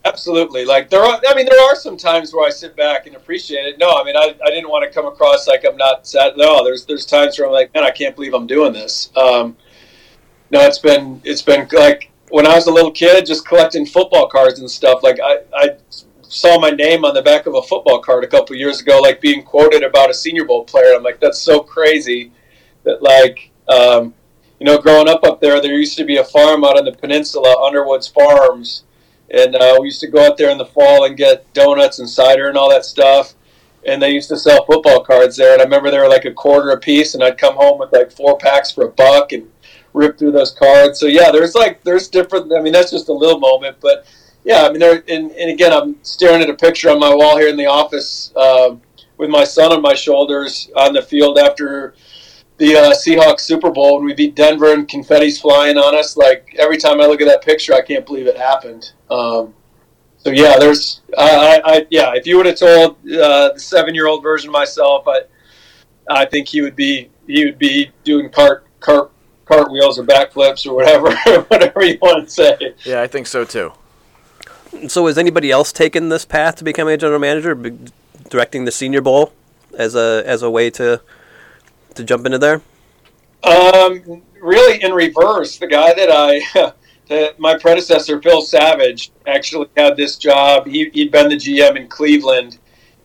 absolutely. 0.04 0.64
Like 0.64 0.90
there 0.90 1.02
are, 1.02 1.20
I 1.26 1.34
mean, 1.34 1.46
there 1.46 1.62
are 1.62 1.76
some 1.76 1.96
times 1.96 2.32
where 2.32 2.46
I 2.46 2.50
sit 2.50 2.76
back 2.76 3.06
and 3.06 3.16
appreciate 3.16 3.66
it. 3.66 3.78
No, 3.78 3.90
I 3.90 4.04
mean, 4.04 4.16
I, 4.16 4.34
I 4.44 4.50
didn't 4.50 4.68
want 4.68 4.84
to 4.84 4.94
come 4.94 5.06
across 5.06 5.46
like 5.46 5.64
I'm 5.64 5.76
not 5.76 6.06
sad. 6.06 6.36
No, 6.36 6.64
there's 6.64 6.86
there's 6.86 7.06
times 7.06 7.38
where 7.38 7.46
I'm 7.46 7.52
like, 7.52 7.72
man, 7.74 7.84
I 7.84 7.90
can't 7.90 8.14
believe 8.14 8.34
I'm 8.34 8.46
doing 8.46 8.72
this. 8.72 9.10
Um, 9.16 9.56
no, 10.50 10.60
it's 10.60 10.78
been 10.78 11.20
it's 11.24 11.42
been 11.42 11.68
like 11.72 12.10
when 12.30 12.46
I 12.46 12.54
was 12.54 12.66
a 12.66 12.72
little 12.72 12.92
kid, 12.92 13.26
just 13.26 13.46
collecting 13.46 13.86
football 13.86 14.28
cards 14.28 14.60
and 14.60 14.70
stuff. 14.70 15.02
Like 15.02 15.18
I, 15.22 15.38
I 15.54 15.76
saw 16.22 16.60
my 16.60 16.70
name 16.70 17.04
on 17.04 17.12
the 17.12 17.22
back 17.22 17.46
of 17.46 17.54
a 17.54 17.62
football 17.62 18.00
card 18.00 18.24
a 18.24 18.28
couple 18.28 18.54
years 18.56 18.80
ago, 18.80 19.00
like 19.00 19.20
being 19.20 19.42
quoted 19.42 19.82
about 19.82 20.10
a 20.10 20.14
Senior 20.14 20.44
Bowl 20.44 20.64
player. 20.64 20.94
I'm 20.94 21.02
like, 21.02 21.20
that's 21.20 21.38
so 21.40 21.60
crazy 21.60 22.32
that 22.84 23.02
like, 23.02 23.50
um, 23.68 24.14
you 24.60 24.66
know, 24.66 24.78
growing 24.78 25.08
up 25.08 25.24
up 25.24 25.40
there, 25.40 25.60
there 25.60 25.74
used 25.74 25.98
to 25.98 26.04
be 26.04 26.18
a 26.18 26.24
farm 26.24 26.64
out 26.64 26.78
on 26.78 26.84
the 26.84 26.92
peninsula, 26.92 27.56
Underwood's 27.60 28.06
Farms, 28.06 28.84
and 29.30 29.54
uh, 29.56 29.76
we 29.80 29.86
used 29.86 30.00
to 30.00 30.08
go 30.08 30.26
out 30.26 30.36
there 30.36 30.50
in 30.50 30.58
the 30.58 30.66
fall 30.66 31.04
and 31.04 31.16
get 31.16 31.52
donuts 31.54 31.98
and 31.98 32.08
cider 32.08 32.48
and 32.48 32.58
all 32.58 32.70
that 32.70 32.84
stuff. 32.84 33.34
And 33.86 34.02
they 34.02 34.10
used 34.10 34.28
to 34.28 34.36
sell 34.36 34.64
football 34.66 35.02
cards 35.02 35.36
there, 35.36 35.54
and 35.54 35.62
I 35.62 35.64
remember 35.64 35.90
they 35.90 35.98
were 35.98 36.08
like 36.08 36.26
a 36.26 36.32
quarter 36.32 36.70
a 36.70 36.78
piece, 36.78 37.14
and 37.14 37.24
I'd 37.24 37.38
come 37.38 37.54
home 37.54 37.78
with 37.78 37.92
like 37.92 38.12
four 38.12 38.36
packs 38.36 38.70
for 38.70 38.84
a 38.84 38.90
buck 38.90 39.32
and 39.32 39.50
rip 39.94 40.18
through 40.18 40.32
those 40.32 40.50
cards. 40.50 41.00
So 41.00 41.06
yeah, 41.06 41.30
there's 41.30 41.54
like 41.54 41.82
there's 41.82 42.08
different. 42.08 42.52
I 42.52 42.60
mean, 42.60 42.74
that's 42.74 42.90
just 42.90 43.08
a 43.08 43.12
little 43.12 43.40
moment, 43.40 43.78
but 43.80 44.06
yeah, 44.44 44.66
I 44.66 44.70
mean, 44.70 44.80
there, 44.80 45.02
and, 45.08 45.30
and 45.32 45.50
again, 45.50 45.72
I'm 45.72 45.96
staring 46.02 46.42
at 46.42 46.50
a 46.50 46.54
picture 46.54 46.90
on 46.90 46.98
my 46.98 47.14
wall 47.14 47.38
here 47.38 47.48
in 47.48 47.56
the 47.56 47.66
office 47.66 48.32
uh, 48.36 48.76
with 49.16 49.30
my 49.30 49.44
son 49.44 49.72
on 49.72 49.82
my 49.82 49.94
shoulders 49.94 50.70
on 50.76 50.92
the 50.92 51.02
field 51.02 51.38
after 51.38 51.94
the 52.60 52.76
uh, 52.76 52.90
Seahawks 52.92 53.40
Super 53.40 53.70
Bowl 53.70 53.96
when 53.96 54.04
we 54.04 54.12
beat 54.12 54.36
Denver 54.36 54.74
and 54.74 54.86
confetti's 54.86 55.40
flying 55.40 55.78
on 55.78 55.96
us. 55.96 56.16
Like 56.16 56.54
every 56.58 56.76
time 56.76 57.00
I 57.00 57.06
look 57.06 57.22
at 57.22 57.26
that 57.26 57.42
picture, 57.42 57.72
I 57.72 57.80
can't 57.80 58.04
believe 58.04 58.26
it 58.26 58.36
happened. 58.36 58.92
Um, 59.10 59.54
so 60.18 60.28
yeah, 60.30 60.58
there's, 60.58 61.00
I, 61.16 61.62
I, 61.64 61.86
yeah, 61.88 62.12
if 62.14 62.26
you 62.26 62.36
would 62.36 62.44
have 62.44 62.58
told 62.58 62.96
uh, 63.06 63.54
the 63.54 63.58
seven-year-old 63.58 64.22
version 64.22 64.50
of 64.50 64.52
myself, 64.52 65.08
I, 65.08 65.22
I 66.10 66.26
think 66.26 66.48
he 66.48 66.60
would 66.60 66.76
be, 66.76 67.08
he 67.26 67.46
would 67.46 67.58
be 67.58 67.90
doing 68.04 68.28
cart, 68.28 68.66
cart, 68.80 69.10
cartwheels 69.46 69.98
or 69.98 70.04
backflips 70.04 70.66
or 70.66 70.74
whatever, 70.74 71.16
whatever 71.48 71.82
you 71.82 71.96
want 72.02 72.28
to 72.28 72.30
say. 72.30 72.74
Yeah, 72.84 73.00
I 73.00 73.06
think 73.06 73.26
so 73.26 73.46
too. 73.46 73.72
So, 74.86 75.06
has 75.06 75.16
anybody 75.16 75.50
else 75.50 75.72
taken 75.72 76.10
this 76.10 76.26
path 76.26 76.56
to 76.56 76.64
becoming 76.64 76.94
a 76.94 76.98
general 76.98 77.18
manager, 77.18 77.54
directing 78.28 78.66
the 78.66 78.70
Senior 78.70 79.00
Bowl 79.00 79.32
as 79.76 79.94
a 79.94 80.22
as 80.26 80.42
a 80.42 80.50
way 80.50 80.70
to 80.70 81.00
to 81.94 82.04
jump 82.04 82.26
into 82.26 82.38
there? 82.38 82.62
Um, 83.42 84.22
really, 84.40 84.82
in 84.82 84.92
reverse. 84.92 85.58
The 85.58 85.66
guy 85.66 85.94
that 85.94 86.10
I, 86.10 86.72
that 87.08 87.38
my 87.38 87.56
predecessor 87.56 88.20
Phil 88.20 88.42
Savage, 88.42 89.12
actually 89.26 89.68
had 89.76 89.96
this 89.96 90.16
job. 90.16 90.66
He 90.66 90.90
he'd 90.90 91.10
been 91.10 91.28
the 91.28 91.36
GM 91.36 91.76
in 91.76 91.88
Cleveland, 91.88 92.58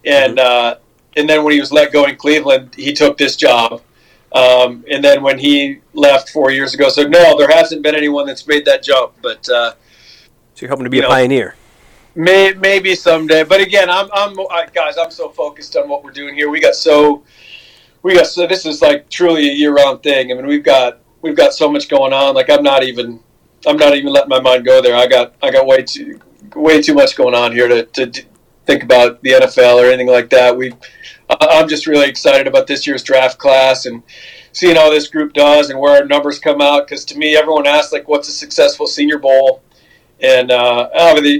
and 0.05 0.37
mm-hmm. 0.37 0.77
uh, 0.77 0.79
and 1.15 1.29
then 1.29 1.43
when 1.43 1.53
he 1.53 1.59
was 1.59 1.71
let 1.71 1.93
go 1.93 2.05
in 2.05 2.15
Cleveland, 2.15 2.73
he 2.75 2.93
took 2.93 3.17
this 3.17 3.35
job. 3.35 3.81
Um, 4.33 4.83
and 4.91 5.01
then 5.01 5.23
when 5.23 5.39
he 5.39 5.79
left 5.93 6.29
four 6.31 6.51
years 6.51 6.73
ago, 6.73 6.89
so 6.89 7.03
no, 7.07 7.37
there 7.37 7.47
hasn't 7.47 7.83
been 7.83 7.95
anyone 7.95 8.25
that's 8.25 8.45
made 8.45 8.65
that 8.65 8.83
jump. 8.83 9.13
But 9.21 9.47
uh, 9.47 9.75
so 10.55 10.61
you're 10.61 10.69
hoping 10.69 10.83
to 10.83 10.89
be 10.89 10.99
a 10.99 11.03
know, 11.03 11.07
pioneer. 11.07 11.55
May, 12.15 12.53
maybe 12.53 12.95
someday, 12.95 13.43
but 13.43 13.59
again, 13.59 13.89
I'm, 13.89 14.09
I'm, 14.13 14.39
I, 14.49 14.67
guys, 14.73 14.95
I'm 14.97 15.11
so 15.11 15.29
focused 15.29 15.75
on 15.75 15.89
what 15.89 16.03
we're 16.03 16.11
doing 16.11 16.33
here. 16.33 16.49
We 16.49 16.61
got 16.61 16.75
so, 16.75 17.23
we 18.05 18.13
got 18.13 18.27
so. 18.27 18.45
This 18.45 18.67
is 18.67 18.83
like 18.83 19.09
truly 19.09 19.49
a 19.49 19.53
year-round 19.53 20.03
thing. 20.03 20.31
I 20.31 20.35
mean, 20.35 20.45
we've 20.45 20.63
got, 20.63 20.99
we've 21.23 21.35
got 21.35 21.55
so 21.55 21.67
much 21.67 21.89
going 21.89 22.13
on. 22.13 22.35
Like 22.35 22.51
I'm 22.51 22.61
not 22.61 22.83
even, 22.83 23.19
I'm 23.65 23.77
not 23.77 23.95
even 23.95 24.13
letting 24.13 24.29
my 24.29 24.39
mind 24.39 24.63
go 24.63 24.79
there. 24.79 24.95
I 24.95 25.07
got, 25.07 25.33
I 25.41 25.49
got 25.49 25.65
way 25.65 25.81
too, 25.81 26.19
way 26.55 26.83
too 26.83 26.93
much 26.93 27.15
going 27.15 27.33
on 27.33 27.51
here 27.51 27.67
to, 27.67 27.83
to 27.83 28.23
think 28.67 28.83
about 28.83 29.23
the 29.23 29.31
NFL 29.31 29.81
or 29.81 29.87
anything 29.87 30.07
like 30.07 30.29
that. 30.29 30.55
We, 30.55 30.71
I'm 31.31 31.67
just 31.67 31.87
really 31.87 32.07
excited 32.07 32.45
about 32.45 32.67
this 32.67 32.85
year's 32.85 33.01
draft 33.01 33.39
class 33.39 33.87
and 33.87 34.03
seeing 34.51 34.75
how 34.75 34.91
this 34.91 35.07
group 35.07 35.33
does 35.33 35.71
and 35.71 35.79
where 35.79 35.99
our 35.99 36.05
numbers 36.05 36.37
come 36.37 36.61
out. 36.61 36.85
Because 36.85 37.05
to 37.05 37.17
me, 37.17 37.35
everyone 37.35 37.65
asks 37.65 37.91
like, 37.91 38.07
what's 38.07 38.29
a 38.29 38.33
successful 38.33 38.85
Senior 38.85 39.17
Bowl? 39.17 39.63
and 40.21 40.49
uh, 40.49 40.89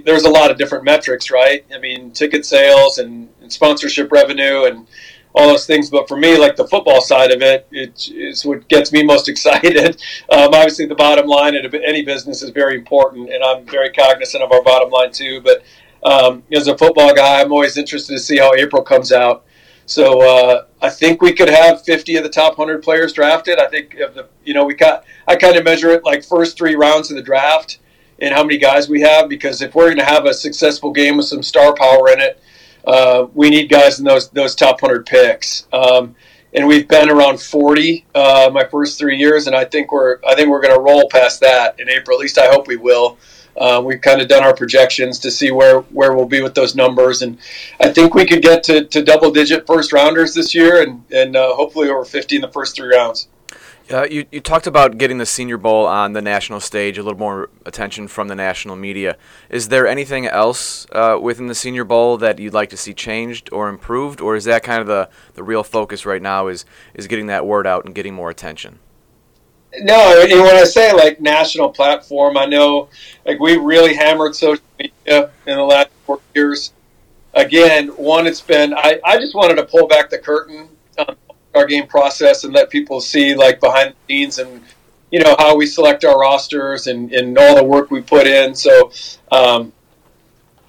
there's 0.03 0.25
a 0.25 0.29
lot 0.29 0.51
of 0.51 0.57
different 0.57 0.83
metrics, 0.83 1.31
right? 1.31 1.65
I 1.73 1.79
mean, 1.79 2.11
ticket 2.11 2.45
sales 2.45 2.97
and, 2.97 3.29
and, 3.41 3.51
sponsorship 3.51 4.11
revenue 4.11 4.65
and 4.65 4.85
all 5.35 5.47
those 5.47 5.65
things. 5.65 5.89
But 5.89 6.07
for 6.07 6.17
me, 6.17 6.37
like 6.37 6.55
the 6.55 6.67
football 6.67 7.01
side 7.01 7.31
of 7.31 7.41
it, 7.41 7.67
it 7.71 8.09
is 8.09 8.45
what 8.45 8.67
gets 8.67 8.91
me 8.91 9.03
most 9.03 9.29
excited. 9.29 10.01
Um, 10.31 10.53
obviously, 10.53 10.85
the 10.85 10.95
bottom 10.95 11.27
line 11.27 11.55
in 11.55 11.65
any 11.83 12.03
business 12.03 12.41
is 12.41 12.49
very 12.49 12.75
important, 12.75 13.29
and 13.29 13.43
I'm 13.43 13.65
very 13.65 13.91
cognizant 13.91 14.43
of 14.43 14.51
our 14.51 14.63
bottom 14.63 14.89
line 14.89 15.11
too. 15.11 15.41
But 15.41 15.63
um, 16.03 16.43
as 16.51 16.67
a 16.67 16.77
football 16.77 17.13
guy, 17.13 17.41
I'm 17.41 17.51
always 17.51 17.77
interested 17.77 18.13
to 18.13 18.19
see 18.19 18.37
how 18.37 18.53
April 18.53 18.81
comes 18.81 19.11
out. 19.11 19.45
So 19.87 20.21
uh, 20.21 20.65
I 20.81 20.89
think 20.89 21.21
we 21.21 21.31
could 21.33 21.49
have 21.49 21.83
50 21.83 22.15
of 22.15 22.23
the 22.23 22.29
top 22.29 22.57
100 22.57 22.81
players 22.81 23.13
drafted. 23.13 23.59
I 23.59 23.67
think 23.67 23.95
of 23.95 24.15
the 24.15 24.27
you 24.43 24.53
know 24.53 24.65
we 24.65 24.73
got 24.73 25.05
I 25.27 25.35
kind 25.35 25.55
of 25.57 25.63
measure 25.63 25.91
it 25.91 26.03
like 26.03 26.23
first 26.23 26.57
three 26.57 26.75
rounds 26.75 27.11
of 27.11 27.17
the 27.17 27.23
draft 27.23 27.79
and 28.19 28.33
how 28.33 28.43
many 28.43 28.57
guys 28.57 28.89
we 28.89 29.01
have 29.01 29.29
because 29.29 29.61
if 29.61 29.75
we're 29.75 29.85
going 29.85 29.97
to 29.97 30.05
have 30.05 30.25
a 30.25 30.33
successful 30.33 30.91
game 30.91 31.17
with 31.17 31.27
some 31.27 31.43
star 31.43 31.75
power 31.75 32.09
in 32.09 32.19
it, 32.19 32.41
uh, 32.85 33.27
we 33.33 33.49
need 33.49 33.69
guys 33.69 33.99
in 33.99 34.05
those 34.05 34.29
those 34.29 34.55
top 34.55 34.81
hundred 34.81 35.05
picks. 35.05 35.67
Um, 35.73 36.15
and 36.53 36.65
we've 36.65 36.87
been 36.87 37.09
around 37.09 37.41
40 37.41 38.05
uh, 38.15 38.49
my 38.53 38.63
first 38.63 38.97
three 38.97 39.17
years, 39.17 39.47
and 39.47 39.55
I 39.55 39.65
think 39.65 39.91
we're 39.91 40.19
I 40.25 40.35
think 40.35 40.49
we're 40.49 40.61
going 40.61 40.75
to 40.75 40.81
roll 40.81 41.09
past 41.09 41.41
that 41.41 41.79
in 41.79 41.89
April. 41.89 42.17
At 42.17 42.21
least 42.21 42.37
I 42.37 42.47
hope 42.47 42.67
we 42.67 42.77
will. 42.77 43.17
Uh, 43.57 43.81
we've 43.83 44.01
kind 44.01 44.21
of 44.21 44.27
done 44.27 44.43
our 44.43 44.53
projections 44.53 45.17
to 45.19 45.31
see 45.31 45.49
where, 45.49 45.79
where 45.79 46.13
we'll 46.13 46.25
be 46.25 46.41
with 46.41 46.53
those 46.53 46.75
numbers, 46.75 47.21
and 47.21 47.37
I 47.79 47.89
think 47.89 48.13
we 48.13 48.25
could 48.25 48.41
get 48.41 48.63
to, 48.63 48.83
to 48.83 49.01
double 49.01 49.31
digit 49.31 49.65
first 49.65 49.93
rounders 49.93 50.33
this 50.33 50.53
year, 50.53 50.81
and 50.83 51.03
and 51.11 51.35
uh, 51.35 51.55
hopefully 51.55 51.89
over 51.89 52.03
50 52.03 52.35
in 52.35 52.41
the 52.41 52.51
first 52.51 52.75
three 52.75 52.93
rounds. 52.93 53.29
Uh, 53.91 54.07
you, 54.09 54.25
you 54.31 54.39
talked 54.39 54.65
about 54.65 54.97
getting 54.97 55.19
the 55.19 55.25
Senior 55.27 55.57
Bowl 55.57 55.85
on 55.85 56.13
the 56.13 56.21
national 56.21 56.59
stage, 56.59 56.97
a 56.97 57.03
little 57.03 57.19
more 57.19 57.49
attention 57.65 58.07
from 58.07 58.27
the 58.27 58.35
national 58.35 58.75
media. 58.75 59.15
Is 59.49 59.67
there 59.67 59.85
anything 59.85 60.25
else 60.25 60.87
uh, 60.91 61.19
within 61.21 61.45
the 61.45 61.53
Senior 61.53 61.83
Bowl 61.83 62.17
that 62.17 62.39
you'd 62.39 62.53
like 62.53 62.71
to 62.71 62.77
see 62.77 62.95
changed 62.95 63.49
or 63.51 63.69
improved, 63.69 64.21
or 64.21 64.35
is 64.35 64.45
that 64.45 64.63
kind 64.63 64.81
of 64.81 64.87
the, 64.87 65.09
the 65.35 65.43
real 65.43 65.63
focus 65.63 66.03
right 66.03 66.21
now? 66.21 66.47
Is 66.47 66.65
is 66.95 67.05
getting 67.05 67.27
that 67.27 67.45
word 67.45 67.67
out 67.67 67.85
and 67.85 67.93
getting 67.93 68.15
more 68.15 68.31
attention? 68.31 68.79
No, 69.77 70.19
and 70.21 70.41
when 70.41 70.55
I 70.55 70.63
say 70.63 70.91
like 70.91 71.21
national 71.21 71.69
platform, 71.69 72.37
I 72.37 72.45
know 72.45 72.89
like 73.23 73.39
we 73.39 73.57
really 73.57 73.93
hammered 73.93 74.35
social 74.35 74.63
media 74.79 75.29
in 75.45 75.57
the 75.57 75.63
last 75.63 75.89
four 76.07 76.21
years. 76.33 76.73
Again, 77.35 77.89
one, 77.89 78.25
it's 78.25 78.41
been 78.41 78.73
I, 78.73 78.99
I 79.05 79.17
just 79.19 79.35
wanted 79.35 79.55
to 79.55 79.63
pull 79.65 79.87
back 79.87 80.09
the 80.09 80.17
curtain 80.17 80.69
our 81.55 81.65
game 81.65 81.87
process 81.87 82.43
and 82.43 82.53
let 82.53 82.69
people 82.69 82.99
see 82.99 83.35
like 83.35 83.59
behind 83.59 83.93
the 83.93 84.13
scenes 84.13 84.39
and 84.39 84.61
you 85.11 85.19
know 85.19 85.35
how 85.39 85.55
we 85.55 85.65
select 85.65 86.03
our 86.03 86.19
rosters 86.19 86.87
and, 86.87 87.11
and 87.13 87.37
all 87.37 87.55
the 87.55 87.63
work 87.63 87.91
we 87.91 88.01
put 88.01 88.27
in. 88.27 88.53
So, 88.53 88.91
um, 89.31 89.71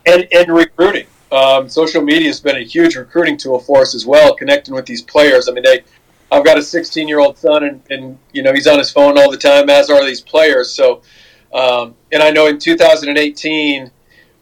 and 0.06 0.28
and 0.32 0.48
recruiting. 0.48 1.06
Um, 1.32 1.68
social 1.68 2.02
media 2.02 2.28
has 2.28 2.40
been 2.40 2.56
a 2.56 2.62
huge 2.62 2.94
recruiting 2.94 3.36
tool 3.36 3.58
for 3.58 3.80
us 3.80 3.94
as 3.94 4.06
well, 4.06 4.36
connecting 4.36 4.74
with 4.74 4.86
these 4.86 5.02
players. 5.02 5.48
I 5.48 5.52
mean, 5.52 5.64
they. 5.64 5.82
I've 6.30 6.44
got 6.44 6.58
a 6.58 6.62
16 6.62 7.06
year 7.06 7.20
old 7.20 7.38
son, 7.38 7.64
and, 7.64 7.80
and 7.90 8.18
you 8.32 8.42
know 8.42 8.52
he's 8.52 8.66
on 8.66 8.78
his 8.78 8.90
phone 8.90 9.16
all 9.18 9.30
the 9.30 9.36
time, 9.36 9.70
as 9.70 9.90
are 9.90 10.04
these 10.04 10.20
players. 10.20 10.72
So, 10.72 11.02
um, 11.54 11.94
and 12.12 12.22
I 12.22 12.30
know 12.30 12.46
in 12.46 12.58
2018 12.58 13.90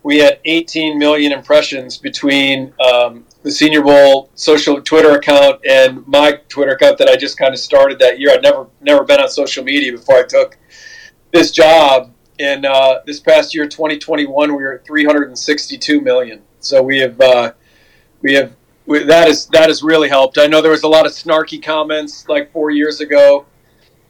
we 0.02 0.18
had 0.18 0.38
18 0.44 0.98
million 0.98 1.32
impressions 1.32 1.96
between 1.96 2.72
um, 2.78 3.24
the 3.44 3.50
Senior 3.50 3.82
Bowl 3.82 4.30
social 4.34 4.80
Twitter 4.80 5.10
account 5.10 5.60
and 5.68 6.04
my 6.08 6.40
Twitter 6.48 6.72
account 6.72 6.96
that 6.98 7.08
I 7.08 7.14
just 7.14 7.36
kind 7.36 7.52
of 7.52 7.60
started 7.60 7.98
that 7.98 8.18
year. 8.18 8.30
I'd 8.32 8.42
never 8.42 8.66
never 8.80 9.04
been 9.04 9.20
on 9.20 9.28
social 9.28 9.62
media 9.62 9.92
before 9.92 10.16
I 10.16 10.24
took 10.24 10.58
this 11.32 11.52
job. 11.52 12.10
In 12.38 12.64
uh, 12.64 12.96
this 13.06 13.20
past 13.20 13.54
year, 13.54 13.68
2021, 13.68 14.56
we 14.56 14.62
were 14.62 14.74
at 14.74 14.84
362 14.84 16.00
million. 16.00 16.42
So 16.58 16.82
we 16.82 16.98
have 16.98 17.20
uh, 17.20 17.52
we 18.22 18.32
have 18.32 18.56
we, 18.86 19.04
that 19.04 19.28
is 19.28 19.46
that 19.48 19.68
has 19.68 19.82
really 19.82 20.08
helped. 20.08 20.38
I 20.38 20.46
know 20.46 20.62
there 20.62 20.72
was 20.72 20.82
a 20.82 20.88
lot 20.88 21.04
of 21.06 21.12
snarky 21.12 21.62
comments 21.62 22.26
like 22.28 22.50
four 22.50 22.70
years 22.70 23.00
ago. 23.00 23.44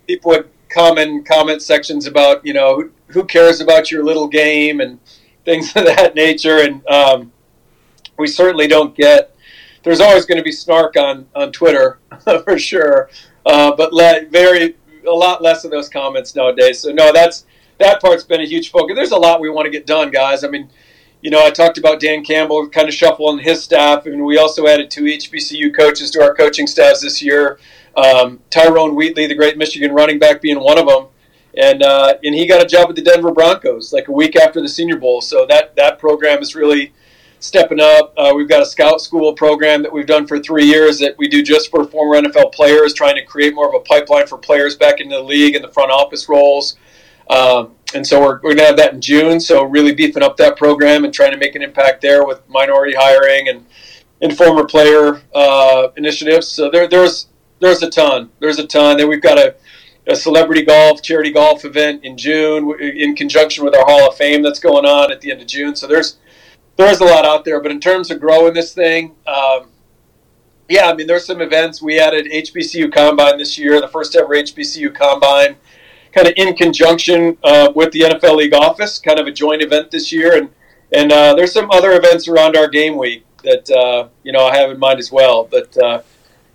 People 0.07 0.31
would 0.31 0.49
comment 0.71 1.11
in 1.11 1.25
comment 1.25 1.61
sections 1.61 2.07
about 2.07 2.47
you 2.47 2.55
know 2.55 2.77
who, 2.77 2.93
who 3.09 3.25
cares 3.25 3.61
about 3.61 3.91
your 3.91 4.05
little 4.05 4.29
game 4.29 4.81
and 4.81 5.01
things 5.45 5.71
of 5.77 5.85
that 5.87 6.15
nature. 6.15 6.59
And 6.59 6.87
um, 6.87 7.33
we 8.19 8.27
certainly 8.27 8.67
don't 8.67 8.95
get. 8.95 9.37
There's 9.83 10.01
always 10.01 10.25
going 10.25 10.39
to 10.39 10.45
be 10.45 10.53
snark 10.53 10.97
on 10.97 11.27
on 11.35 11.53
Twitter 11.53 11.99
for 12.45 12.59
sure, 12.59 13.11
uh, 13.45 13.75
but 13.77 13.93
very 14.31 14.77
a 15.07 15.11
lot 15.11 15.43
less 15.43 15.65
of 15.65 15.71
those 15.71 15.89
comments 15.89 16.35
nowadays. 16.35 16.81
So 16.81 16.91
no, 16.91 17.13
that's 17.13 17.47
that 17.79 18.01
part's 18.01 18.25
been 18.25 18.41
a 18.41 18.47
huge 18.47 18.71
focus. 18.71 18.97
There's 18.97 19.11
a 19.11 19.17
lot 19.17 19.41
we 19.41 19.51
want 19.51 19.67
to 19.67 19.71
get 19.71 19.87
done, 19.87 20.11
guys. 20.11 20.45
I 20.45 20.49
mean, 20.49 20.71
you 21.21 21.31
know, 21.31 21.45
I 21.45 21.51
talked 21.51 21.79
about 21.79 22.01
Dan 22.01 22.25
Campbell 22.25 22.69
kind 22.69 22.89
of 22.89 22.95
shuffling 22.95 23.39
his 23.39 23.63
staff, 23.63 24.07
and 24.07 24.25
we 24.25 24.39
also 24.39 24.67
added 24.67 24.91
two 24.91 25.05
HBCU 25.05 25.75
coaches 25.75 26.11
to 26.13 26.23
our 26.23 26.35
coaching 26.35 26.67
staffs 26.67 27.01
this 27.01 27.23
year. 27.23 27.59
Um, 27.97 28.41
Tyrone 28.51 28.95
Wheatley, 28.95 29.27
the 29.27 29.35
great 29.35 29.57
Michigan 29.57 29.93
running 29.93 30.19
back, 30.19 30.43
being 30.43 30.61
one 30.61 30.79
of 30.79 30.87
them, 30.87 31.07
and 31.57 31.83
uh, 31.83 32.15
and 32.23 32.35
he 32.35 32.47
got 32.47 32.63
a 32.63 32.67
job 32.67 32.91
at 32.91 32.97
the 32.97 33.03
Denver 33.03 33.33
Broncos 33.33 33.93
like 33.93 34.09
a 34.09 34.13
week 34.13 34.37
after 34.37 34.61
the 34.61 34.69
Senior 34.69 34.97
Bowl. 34.97 35.21
So 35.21 35.47
that 35.47 35.77
that 35.77 35.99
program 35.99 36.43
is 36.43 36.55
really 36.55 36.93
stepping 37.45 37.81
up. 37.81 38.15
Uh, 38.17 38.33
we've 38.35 38.49
got 38.49 38.63
a 38.63 38.67
scout 38.67 39.01
school 39.01 39.33
program 39.35 39.83
that 39.83 39.93
we've 39.93 40.07
done 40.07 40.27
for 40.27 40.39
three 40.39 40.65
years 40.65 40.99
that 40.99 41.17
we 41.19 41.29
do 41.29 41.43
just 41.43 41.71
for 41.71 41.85
former 41.85 42.21
NFL 42.21 42.53
players, 42.53 42.95
trying 42.95 43.17
to 43.17 43.25
create 43.25 43.55
more 43.55 43.69
of 43.69 43.75
a 43.75 43.81
pipeline 43.81 44.27
for 44.27 44.39
players 44.39 44.77
back 44.77 45.01
into 45.01 45.15
the 45.15 45.23
league 45.23 45.55
and 45.55 45.63
the 45.63 45.71
front 45.71 45.91
office 45.91 46.29
roles. 46.29 46.77
Um, 47.29 47.75
and 47.95 48.07
so 48.07 48.21
we're, 48.21 48.37
we're 48.37 48.55
going 48.55 48.59
to 48.59 48.67
have 48.67 48.77
that 48.79 48.95
in 48.95 49.01
June. 49.01 49.39
So 49.41 49.65
really 49.65 49.95
beefing 49.95 50.23
up 50.23 50.37
that 50.39 50.57
program 50.57 51.05
and 51.05 51.13
trying 51.13 51.33
to 51.33 51.37
make 51.37 51.55
an 51.55 51.63
impact 51.63 52.01
there 52.01 52.27
with 52.27 52.41
minority 52.49 52.95
hiring 52.99 53.49
and, 53.49 53.67
and 54.23 54.37
former 54.37 54.65
player 54.65 55.23
uh, 55.35 55.89
initiatives. 55.97 56.49
So 56.49 56.71
there, 56.71 56.89
there's 56.89 57.29
there's 57.61 57.83
a 57.83 57.91
ton. 57.91 58.31
There's 58.41 58.59
a 58.59 58.67
ton. 58.67 58.97
Then 58.99 59.09
we've 59.09 59.23
got 59.23 59.39
a, 59.39 59.55
a 60.07 60.17
celebrity 60.17 60.63
golf 60.63 61.03
charity 61.03 61.31
golf 61.31 61.65
event 61.65 62.05
in 62.05 62.17
June 62.17 62.79
in 62.81 63.15
conjunction 63.15 63.65
with 63.65 63.75
our 63.75 63.85
Hall 63.85 64.09
of 64.09 64.17
Fame 64.17 64.43
that's 64.43 64.59
going 64.59 64.85
on 64.85 65.13
at 65.13 65.21
the 65.21 65.31
end 65.31 65.41
of 65.41 65.47
June. 65.47 65.77
So 65.77 65.87
there's 65.87 66.19
there's 66.77 67.01
a 67.01 67.05
lot 67.05 67.25
out 67.25 67.45
there. 67.45 67.61
But 67.61 67.71
in 67.71 67.81
terms 67.81 68.11
of 68.11 68.21
growing 68.21 68.55
this 68.55 68.75
thing, 68.75 69.15
um, 69.27 69.69
yeah, 70.69 70.89
I 70.89 70.95
mean, 70.95 71.07
there's 71.07 71.27
some 71.27 71.41
events. 71.41 71.83
We 71.83 72.01
added 72.01 72.27
HBCU 72.27 72.93
Combine 72.93 73.39
this 73.39 73.59
year, 73.59 73.81
the 73.81 73.89
first 73.89 74.17
ever 74.17 74.35
HBCU 74.35 74.95
Combine, 74.95 75.57
kind 76.13 76.27
of 76.27 76.35
in 76.37 76.55
conjunction 76.57 77.37
uh, 77.43 77.73
with 77.75 77.93
the 77.93 78.01
NFL 78.01 78.37
League 78.37 78.55
office, 78.55 78.99
kind 78.99 79.19
of 79.19 79.27
a 79.27 79.33
joint 79.33 79.63
event 79.63 79.91
this 79.91 80.11
year. 80.11 80.37
And 80.37 80.49
and 80.93 81.13
uh, 81.13 81.35
there's 81.35 81.53
some 81.53 81.71
other 81.71 81.93
events 81.93 82.29
around 82.29 82.57
our 82.57 82.69
game 82.69 82.97
week 82.97 83.25
that 83.43 83.69
uh, 83.71 84.09
you 84.23 84.33
know 84.33 84.47
I 84.47 84.57
have 84.57 84.71
in 84.71 84.79
mind 84.79 84.99
as 84.99 85.13
well. 85.13 85.45
But 85.51 85.77
uh, 85.77 86.03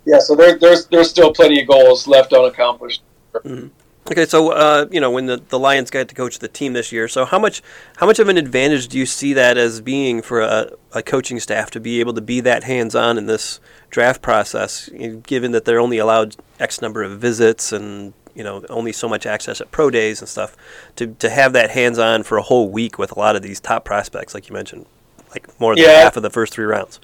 yeah, 0.04 0.18
so 0.18 0.34
there, 0.34 0.58
there's 0.58 0.86
there's 0.86 1.10
still 1.10 1.32
plenty 1.32 1.60
of 1.60 1.68
goals 1.68 2.06
left 2.06 2.32
unaccomplished. 2.32 3.02
Mm-hmm. 3.34 3.68
Okay, 4.10 4.24
so 4.24 4.50
uh, 4.50 4.86
you 4.90 5.00
know 5.00 5.10
when 5.10 5.26
the, 5.26 5.36
the 5.50 5.58
Lions 5.58 5.90
got 5.90 6.08
to 6.08 6.14
coach 6.14 6.38
the 6.38 6.48
team 6.48 6.72
this 6.72 6.90
year, 6.90 7.06
so 7.06 7.24
how 7.24 7.38
much 7.38 7.62
how 7.96 8.06
much 8.06 8.18
of 8.18 8.28
an 8.28 8.36
advantage 8.38 8.88
do 8.88 8.98
you 8.98 9.06
see 9.06 9.32
that 9.34 9.56
as 9.56 9.80
being 9.80 10.22
for 10.22 10.40
a, 10.40 10.72
a 10.92 11.02
coaching 11.02 11.38
staff 11.38 11.70
to 11.72 11.80
be 11.80 12.00
able 12.00 12.14
to 12.14 12.20
be 12.20 12.40
that 12.40 12.64
hands 12.64 12.94
on 12.94 13.18
in 13.18 13.26
this 13.26 13.60
draft 13.90 14.22
process, 14.22 14.88
given 15.22 15.52
that 15.52 15.64
they're 15.64 15.78
only 15.78 15.98
allowed 15.98 16.36
X 16.58 16.80
number 16.82 17.02
of 17.02 17.20
visits 17.20 17.72
and 17.72 18.12
you 18.34 18.42
know 18.42 18.64
only 18.68 18.90
so 18.90 19.08
much 19.08 19.26
access 19.26 19.60
at 19.60 19.70
pro 19.70 19.90
days 19.90 20.20
and 20.20 20.28
stuff, 20.28 20.56
to 20.96 21.08
to 21.18 21.30
have 21.30 21.52
that 21.52 21.70
hands 21.70 21.98
on 21.98 22.22
for 22.22 22.38
a 22.38 22.42
whole 22.42 22.68
week 22.68 22.98
with 22.98 23.12
a 23.12 23.18
lot 23.18 23.36
of 23.36 23.42
these 23.42 23.60
top 23.60 23.84
prospects, 23.84 24.34
like 24.34 24.48
you 24.48 24.54
mentioned, 24.54 24.86
like 25.30 25.48
more 25.60 25.76
than 25.76 25.84
yeah. 25.84 26.02
half 26.02 26.16
of 26.16 26.22
the 26.22 26.30
first 26.30 26.54
three 26.54 26.64
rounds. 26.64 26.98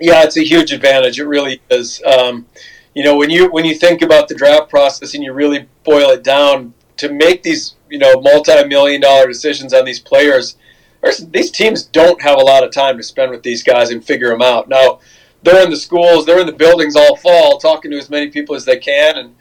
Yeah, 0.00 0.22
it's 0.22 0.36
a 0.36 0.44
huge 0.44 0.72
advantage. 0.72 1.18
It 1.18 1.26
really 1.26 1.60
is. 1.70 2.02
Um, 2.04 2.46
you 2.96 3.04
know 3.04 3.14
when 3.14 3.28
you 3.28 3.48
when 3.52 3.66
you 3.66 3.74
think 3.74 4.00
about 4.00 4.26
the 4.26 4.34
draft 4.34 4.70
process 4.70 5.14
and 5.14 5.22
you 5.22 5.32
really 5.34 5.68
boil 5.84 6.10
it 6.10 6.24
down 6.24 6.72
to 6.96 7.12
make 7.12 7.42
these 7.42 7.76
you 7.90 7.98
know 7.98 8.20
multi-million 8.22 9.02
dollar 9.02 9.26
decisions 9.26 9.74
on 9.74 9.84
these 9.84 10.00
players 10.00 10.56
these 11.30 11.50
teams 11.50 11.84
don't 11.84 12.20
have 12.22 12.38
a 12.38 12.42
lot 12.42 12.64
of 12.64 12.72
time 12.72 12.96
to 12.96 13.02
spend 13.02 13.30
with 13.30 13.42
these 13.42 13.62
guys 13.62 13.90
and 13.90 14.04
figure 14.04 14.30
them 14.30 14.42
out. 14.42 14.68
Now 14.68 15.00
they're 15.42 15.62
in 15.62 15.70
the 15.70 15.76
schools 15.76 16.24
they're 16.24 16.40
in 16.40 16.46
the 16.46 16.52
buildings 16.52 16.96
all 16.96 17.16
fall 17.16 17.58
talking 17.58 17.90
to 17.90 17.98
as 17.98 18.10
many 18.10 18.30
people 18.30 18.56
as 18.56 18.64
they 18.64 18.78
can 18.78 19.18
and 19.18 19.36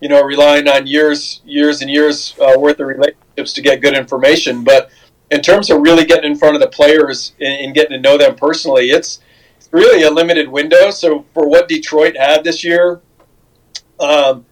you 0.00 0.08
know 0.08 0.22
relying 0.22 0.68
on 0.68 0.86
years 0.86 1.40
years 1.46 1.80
and 1.80 1.90
years 1.90 2.36
uh, 2.40 2.54
worth 2.58 2.78
of 2.78 2.86
relationships 2.86 3.54
to 3.54 3.62
get 3.62 3.80
good 3.80 3.96
information. 3.96 4.62
But 4.62 4.90
in 5.30 5.40
terms 5.40 5.70
of 5.70 5.80
really 5.80 6.04
getting 6.04 6.32
in 6.32 6.38
front 6.38 6.56
of 6.56 6.60
the 6.60 6.68
players 6.68 7.32
and, 7.40 7.64
and 7.64 7.74
getting 7.74 7.92
to 7.92 8.00
know 8.00 8.18
them 8.18 8.36
personally 8.36 8.90
it's 8.90 9.20
really 9.70 10.02
a 10.02 10.10
limited 10.10 10.48
window. 10.48 10.90
So 10.90 11.24
for 11.34 11.48
what 11.48 11.68
Detroit 11.68 12.16
had 12.16 12.44
this 12.44 12.64
year, 12.64 13.00
um, 14.00 14.46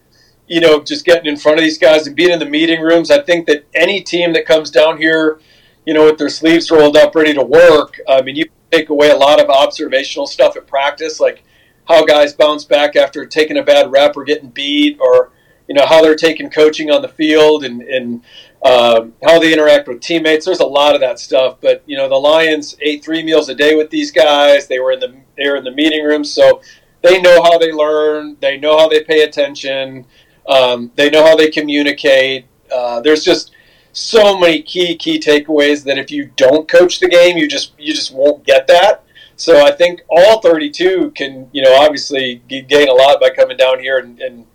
you 0.47 0.61
know, 0.61 0.81
just 0.81 1.05
getting 1.05 1.25
in 1.25 1.37
front 1.37 1.57
of 1.57 1.63
these 1.63 1.77
guys 1.77 2.07
and 2.07 2.15
being 2.15 2.31
in 2.31 2.39
the 2.39 2.45
meeting 2.45 2.81
rooms, 2.81 3.11
I 3.11 3.21
think 3.21 3.47
that 3.47 3.65
any 3.73 4.01
team 4.01 4.33
that 4.33 4.45
comes 4.45 4.71
down 4.71 4.97
here, 4.97 5.39
you 5.85 5.93
know, 5.93 6.05
with 6.05 6.17
their 6.17 6.29
sleeves 6.29 6.71
rolled 6.71 6.97
up, 6.97 7.15
ready 7.15 7.33
to 7.33 7.43
work, 7.43 7.99
I 8.07 8.21
mean, 8.21 8.35
you 8.35 8.45
take 8.71 8.89
away 8.89 9.09
a 9.09 9.15
lot 9.15 9.41
of 9.41 9.49
observational 9.49 10.27
stuff 10.27 10.55
at 10.55 10.67
practice, 10.67 11.19
like 11.19 11.43
how 11.87 12.05
guys 12.05 12.33
bounce 12.33 12.63
back 12.65 12.95
after 12.95 13.25
taking 13.25 13.57
a 13.57 13.63
bad 13.63 13.91
rep 13.91 14.15
or 14.17 14.23
getting 14.23 14.49
beat, 14.49 14.97
or 14.99 15.31
you 15.67 15.75
know 15.75 15.85
how 15.85 16.01
they're 16.01 16.15
taking 16.15 16.49
coaching 16.49 16.91
on 16.91 17.01
the 17.01 17.09
field 17.09 17.63
and, 17.63 17.81
and 17.81 18.23
um, 18.63 19.13
how 19.23 19.39
they 19.39 19.53
interact 19.53 19.87
with 19.87 20.01
teammates. 20.01 20.45
There's 20.45 20.59
a 20.59 20.65
lot 20.65 20.95
of 20.95 21.01
that 21.01 21.19
stuff. 21.19 21.57
But 21.61 21.83
you 21.85 21.97
know, 21.97 22.09
the 22.09 22.15
Lions 22.15 22.75
ate 22.81 23.03
three 23.03 23.23
meals 23.23 23.49
a 23.49 23.55
day 23.55 23.75
with 23.75 23.89
these 23.89 24.11
guys. 24.11 24.67
They 24.67 24.79
were 24.79 24.91
in 24.91 24.99
the 24.99 25.15
they 25.37 25.49
were 25.49 25.57
in 25.57 25.63
the 25.63 25.71
meeting 25.71 26.03
room, 26.03 26.23
so 26.23 26.61
they 27.01 27.21
know 27.21 27.41
how 27.43 27.57
they 27.57 27.71
learn. 27.71 28.37
They 28.39 28.57
know 28.57 28.77
how 28.77 28.87
they 28.87 29.03
pay 29.03 29.23
attention. 29.23 30.05
Um, 30.47 30.91
they 30.95 31.09
know 31.09 31.23
how 31.23 31.35
they 31.35 31.49
communicate. 31.49 32.45
Uh, 32.73 33.01
there's 33.01 33.23
just 33.23 33.51
so 33.91 34.37
many 34.37 34.61
key 34.61 34.95
key 34.95 35.19
takeaways 35.19 35.83
that 35.83 35.97
if 35.97 36.11
you 36.11 36.31
don't 36.35 36.67
coach 36.67 36.99
the 36.99 37.09
game, 37.09 37.37
you 37.37 37.47
just 37.47 37.73
you 37.77 37.93
just 37.93 38.13
won't 38.13 38.45
get 38.45 38.67
that. 38.67 39.03
So 39.35 39.63
I 39.63 39.71
think 39.71 40.01
all 40.09 40.41
32 40.41 41.11
can 41.11 41.47
you 41.51 41.61
know 41.61 41.75
obviously 41.75 42.41
gain 42.47 42.89
a 42.89 42.93
lot 42.93 43.19
by 43.19 43.29
coming 43.29 43.57
down 43.57 43.79
here 43.79 43.99
and, 43.99 44.19
and 44.19 44.45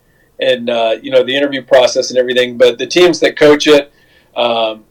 and 0.42 0.68
uh, 0.68 0.96
you 1.00 1.10
know 1.10 1.22
the 1.22 1.34
interview 1.34 1.62
process 1.62 2.10
and 2.10 2.18
everything. 2.18 2.58
But 2.58 2.78
the 2.78 2.86
teams 2.86 3.20
that 3.20 3.38
coach 3.38 3.66
it, 3.66 3.92
um, 4.36 4.84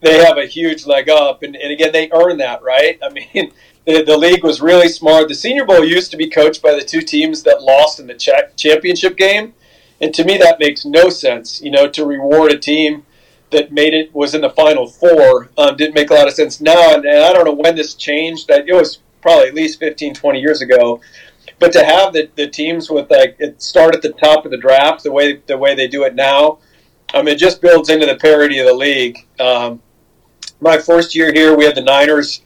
they 0.00 0.24
have 0.24 0.38
a 0.38 0.46
huge 0.46 0.86
leg 0.86 1.08
up, 1.08 1.42
and, 1.42 1.56
and 1.56 1.72
again 1.72 1.92
they 1.92 2.10
earn 2.12 2.38
that, 2.38 2.62
right? 2.62 2.98
I 3.02 3.08
mean, 3.34 3.52
the, 3.86 4.02
the 4.02 4.16
league 4.16 4.44
was 4.44 4.60
really 4.60 4.88
smart. 4.88 5.28
The 5.28 5.34
Senior 5.34 5.64
Bowl 5.64 5.84
used 5.84 6.10
to 6.10 6.16
be 6.16 6.28
coached 6.28 6.62
by 6.62 6.74
the 6.74 6.82
two 6.82 7.00
teams 7.00 7.42
that 7.44 7.62
lost 7.62 8.00
in 8.00 8.06
the 8.06 8.14
ch- 8.14 8.56
championship 8.56 9.16
game, 9.16 9.54
and 10.00 10.12
to 10.14 10.24
me 10.24 10.36
that 10.38 10.58
makes 10.58 10.84
no 10.84 11.08
sense. 11.08 11.62
You 11.62 11.70
know, 11.70 11.88
to 11.88 12.04
reward 12.04 12.52
a 12.52 12.58
team 12.58 13.04
that 13.52 13.70
made 13.70 13.94
it 13.94 14.12
was 14.14 14.34
in 14.34 14.40
the 14.40 14.50
final 14.50 14.86
four 14.88 15.50
um, 15.56 15.76
didn't 15.76 15.94
make 15.94 16.10
a 16.10 16.14
lot 16.14 16.26
of 16.26 16.32
sense 16.32 16.58
now 16.60 16.94
and, 16.94 17.04
and, 17.04 17.22
i 17.22 17.32
don't 17.32 17.44
know 17.44 17.52
when 17.52 17.76
this 17.76 17.94
changed 17.94 18.48
that 18.48 18.66
it 18.66 18.72
was 18.72 18.98
probably 19.20 19.46
at 19.46 19.54
least 19.54 19.78
15 19.78 20.14
20 20.14 20.40
years 20.40 20.62
ago 20.62 21.00
but 21.62 21.70
to 21.70 21.84
have 21.84 22.12
the, 22.12 22.28
the 22.34 22.48
teams 22.48 22.90
with 22.90 23.08
like 23.08 23.36
it 23.38 23.62
start 23.62 23.94
at 23.94 24.02
the 24.02 24.10
top 24.14 24.44
of 24.44 24.50
the 24.50 24.56
draft 24.56 25.04
the 25.04 25.12
way 25.12 25.40
the 25.46 25.56
way 25.56 25.76
they 25.76 25.86
do 25.86 26.02
it 26.02 26.16
now, 26.16 26.58
I 27.14 27.22
mean, 27.22 27.36
it 27.36 27.38
just 27.38 27.62
builds 27.62 27.88
into 27.88 28.04
the 28.04 28.16
parity 28.16 28.58
of 28.58 28.66
the 28.66 28.74
league. 28.74 29.16
Um, 29.38 29.80
my 30.60 30.76
first 30.76 31.14
year 31.14 31.32
here, 31.32 31.56
we 31.56 31.64
had 31.64 31.76
the 31.76 31.82
Niners 31.82 32.42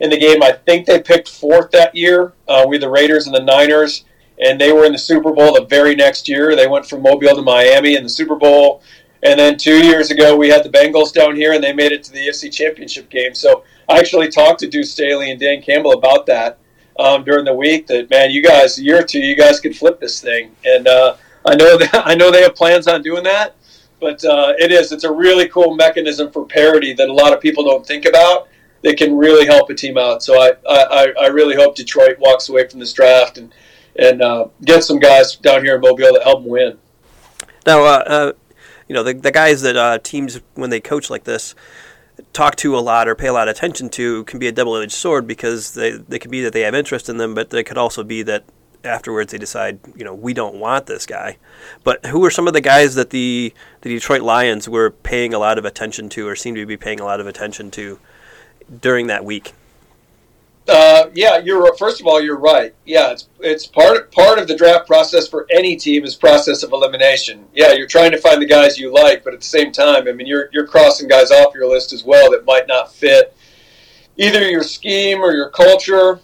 in 0.00 0.08
the 0.08 0.16
game. 0.16 0.42
I 0.42 0.52
think 0.52 0.86
they 0.86 1.02
picked 1.02 1.28
fourth 1.28 1.72
that 1.72 1.94
year. 1.94 2.32
Uh, 2.48 2.64
we 2.66 2.76
had 2.76 2.82
the 2.82 2.88
Raiders 2.88 3.26
and 3.26 3.34
the 3.34 3.42
Niners, 3.42 4.06
and 4.42 4.58
they 4.58 4.72
were 4.72 4.86
in 4.86 4.92
the 4.92 4.98
Super 4.98 5.30
Bowl 5.30 5.52
the 5.52 5.66
very 5.66 5.94
next 5.94 6.26
year. 6.26 6.56
They 6.56 6.66
went 6.66 6.86
from 6.86 7.02
Mobile 7.02 7.36
to 7.36 7.42
Miami 7.42 7.96
in 7.96 8.02
the 8.02 8.08
Super 8.08 8.34
Bowl. 8.34 8.80
And 9.22 9.38
then 9.38 9.58
two 9.58 9.84
years 9.84 10.10
ago, 10.10 10.38
we 10.38 10.48
had 10.48 10.64
the 10.64 10.70
Bengals 10.70 11.12
down 11.12 11.36
here, 11.36 11.52
and 11.52 11.62
they 11.62 11.74
made 11.74 11.92
it 11.92 12.02
to 12.04 12.12
the 12.12 12.28
AFC 12.28 12.50
Championship 12.50 13.10
game. 13.10 13.34
So 13.34 13.62
I 13.90 13.98
actually 13.98 14.30
talked 14.30 14.60
to 14.60 14.68
Deuce 14.68 14.90
Staley 14.90 15.30
and 15.30 15.38
Dan 15.38 15.60
Campbell 15.60 15.92
about 15.92 16.24
that 16.26 16.58
um, 16.98 17.24
during 17.24 17.44
the 17.44 17.54
week 17.54 17.86
that 17.88 18.10
man, 18.10 18.30
you 18.30 18.42
guys, 18.42 18.78
a 18.78 18.82
year 18.82 19.00
or 19.00 19.02
two, 19.02 19.18
you 19.18 19.36
guys 19.36 19.60
can 19.60 19.72
flip 19.72 20.00
this 20.00 20.20
thing. 20.20 20.54
And 20.64 20.86
uh, 20.86 21.16
I 21.44 21.54
know 21.54 21.76
that 21.78 22.02
I 22.06 22.14
know 22.14 22.30
they 22.30 22.42
have 22.42 22.54
plans 22.54 22.86
on 22.86 23.02
doing 23.02 23.24
that, 23.24 23.56
but 24.00 24.24
uh, 24.24 24.54
it 24.58 24.72
is 24.72 24.92
it's 24.92 25.04
a 25.04 25.12
really 25.12 25.48
cool 25.48 25.74
mechanism 25.74 26.30
for 26.30 26.44
parity 26.46 26.92
that 26.94 27.08
a 27.08 27.12
lot 27.12 27.32
of 27.32 27.40
people 27.40 27.64
don't 27.64 27.86
think 27.86 28.04
about. 28.04 28.48
That 28.82 28.98
can 28.98 29.16
really 29.16 29.46
help 29.46 29.70
a 29.70 29.74
team 29.74 29.96
out. 29.96 30.22
So 30.22 30.38
I, 30.38 30.52
I, 30.68 31.06
I 31.22 31.26
really 31.28 31.56
hope 31.56 31.74
Detroit 31.74 32.18
walks 32.18 32.50
away 32.50 32.68
from 32.68 32.80
this 32.80 32.92
draft 32.92 33.38
and 33.38 33.50
and 33.96 34.22
uh, 34.22 34.48
get 34.64 34.84
some 34.84 34.98
guys 34.98 35.36
down 35.36 35.64
here 35.64 35.76
in 35.76 35.80
Mobile 35.80 36.12
that 36.12 36.22
help 36.22 36.42
them 36.42 36.50
win. 36.50 36.78
Now, 37.66 37.82
uh, 37.84 38.02
uh, 38.06 38.32
you 38.88 38.94
know, 38.94 39.02
the, 39.02 39.14
the 39.14 39.30
guys 39.30 39.62
that 39.62 39.76
uh, 39.76 39.98
teams, 39.98 40.40
when 40.54 40.70
they 40.70 40.80
coach 40.80 41.10
like 41.10 41.24
this, 41.24 41.54
talk 42.34 42.56
to 42.56 42.76
a 42.76 42.80
lot 42.80 43.08
or 43.08 43.14
pay 43.14 43.28
a 43.28 43.32
lot 43.32 43.48
of 43.48 43.56
attention 43.56 43.88
to 43.88 44.24
can 44.24 44.38
be 44.38 44.48
a 44.48 44.52
double 44.52 44.76
edged 44.76 44.92
sword 44.92 45.26
because 45.26 45.72
they, 45.72 45.92
they 45.92 46.18
could 46.18 46.30
be 46.30 46.42
that 46.42 46.52
they 46.52 46.60
have 46.62 46.74
interest 46.74 47.08
in 47.08 47.16
them, 47.16 47.34
but 47.34 47.50
they 47.50 47.64
could 47.64 47.78
also 47.78 48.04
be 48.04 48.22
that 48.24 48.44
afterwards 48.84 49.32
they 49.32 49.38
decide, 49.38 49.78
you 49.96 50.04
know, 50.04 50.12
we 50.12 50.34
don't 50.34 50.56
want 50.56 50.86
this 50.86 51.06
guy. 51.06 51.38
But 51.84 52.04
who 52.06 52.22
are 52.24 52.30
some 52.30 52.46
of 52.46 52.52
the 52.52 52.60
guys 52.60 52.96
that 52.96 53.10
the, 53.10 53.54
the 53.80 53.88
Detroit 53.88 54.20
Lions 54.20 54.68
were 54.68 54.90
paying 54.90 55.32
a 55.32 55.38
lot 55.38 55.56
of 55.56 55.64
attention 55.64 56.08
to 56.10 56.28
or 56.28 56.36
seemed 56.36 56.56
to 56.56 56.66
be 56.66 56.76
paying 56.76 57.00
a 57.00 57.04
lot 57.04 57.20
of 57.20 57.26
attention 57.26 57.70
to 57.72 57.98
during 58.80 59.06
that 59.06 59.24
week? 59.24 59.54
Uh, 60.66 61.10
yeah, 61.14 61.36
you're 61.38 61.74
first 61.76 62.00
of 62.00 62.06
all 62.06 62.20
you're 62.22 62.38
right. 62.38 62.74
Yeah, 62.86 63.12
it's 63.12 63.28
it's 63.40 63.66
part 63.66 64.10
part 64.12 64.38
of 64.38 64.48
the 64.48 64.56
draft 64.56 64.86
process 64.86 65.28
for 65.28 65.46
any 65.50 65.76
team 65.76 66.04
is 66.04 66.14
process 66.14 66.62
of 66.62 66.72
elimination. 66.72 67.46
Yeah, 67.54 67.72
you're 67.72 67.86
trying 67.86 68.12
to 68.12 68.18
find 68.18 68.40
the 68.40 68.46
guys 68.46 68.78
you 68.78 68.92
like, 68.92 69.24
but 69.24 69.34
at 69.34 69.40
the 69.40 69.46
same 69.46 69.72
time, 69.72 70.08
I 70.08 70.12
mean, 70.12 70.26
you're 70.26 70.48
you're 70.52 70.66
crossing 70.66 71.06
guys 71.06 71.30
off 71.30 71.54
your 71.54 71.68
list 71.68 71.92
as 71.92 72.02
well 72.02 72.30
that 72.30 72.46
might 72.46 72.66
not 72.66 72.92
fit 72.92 73.36
either 74.16 74.48
your 74.48 74.62
scheme 74.62 75.18
or 75.18 75.32
your 75.32 75.50
culture. 75.50 76.20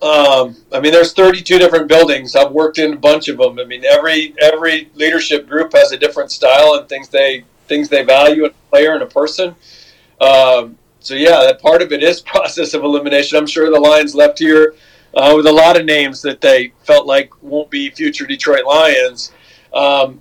Um, 0.00 0.56
I 0.72 0.80
mean, 0.80 0.92
there's 0.92 1.12
32 1.12 1.58
different 1.58 1.88
buildings. 1.88 2.34
I've 2.34 2.52
worked 2.52 2.78
in 2.78 2.92
a 2.92 2.96
bunch 2.96 3.28
of 3.28 3.38
them. 3.38 3.58
I 3.58 3.64
mean, 3.64 3.84
every 3.84 4.34
every 4.40 4.90
leadership 4.94 5.48
group 5.48 5.72
has 5.74 5.92
a 5.92 5.98
different 5.98 6.30
style 6.30 6.74
and 6.78 6.88
things 6.88 7.08
they 7.08 7.44
things 7.66 7.88
they 7.88 8.04
value 8.04 8.44
in 8.44 8.50
a 8.50 8.70
player 8.70 8.92
and 8.94 9.02
a 9.02 9.06
person. 9.06 9.54
Um, 10.20 10.78
so 11.02 11.14
yeah, 11.14 11.42
that 11.42 11.60
part 11.60 11.82
of 11.82 11.92
it 11.92 12.02
is 12.02 12.20
process 12.34 12.74
of 12.74 12.84
elimination. 12.84 13.38
I'm 13.38 13.46
sure 13.46 13.70
the 13.70 13.80
Lions 13.80 14.14
left 14.14 14.38
here 14.38 14.74
uh, 15.14 15.34
with 15.36 15.46
a 15.46 15.52
lot 15.52 15.78
of 15.78 15.84
names 15.84 16.22
that 16.22 16.40
they 16.40 16.72
felt 16.84 17.06
like 17.06 17.30
won't 17.42 17.70
be 17.70 17.90
future 17.90 18.26
Detroit 18.26 18.64
Lions. 18.64 19.32
Um, 19.74 20.20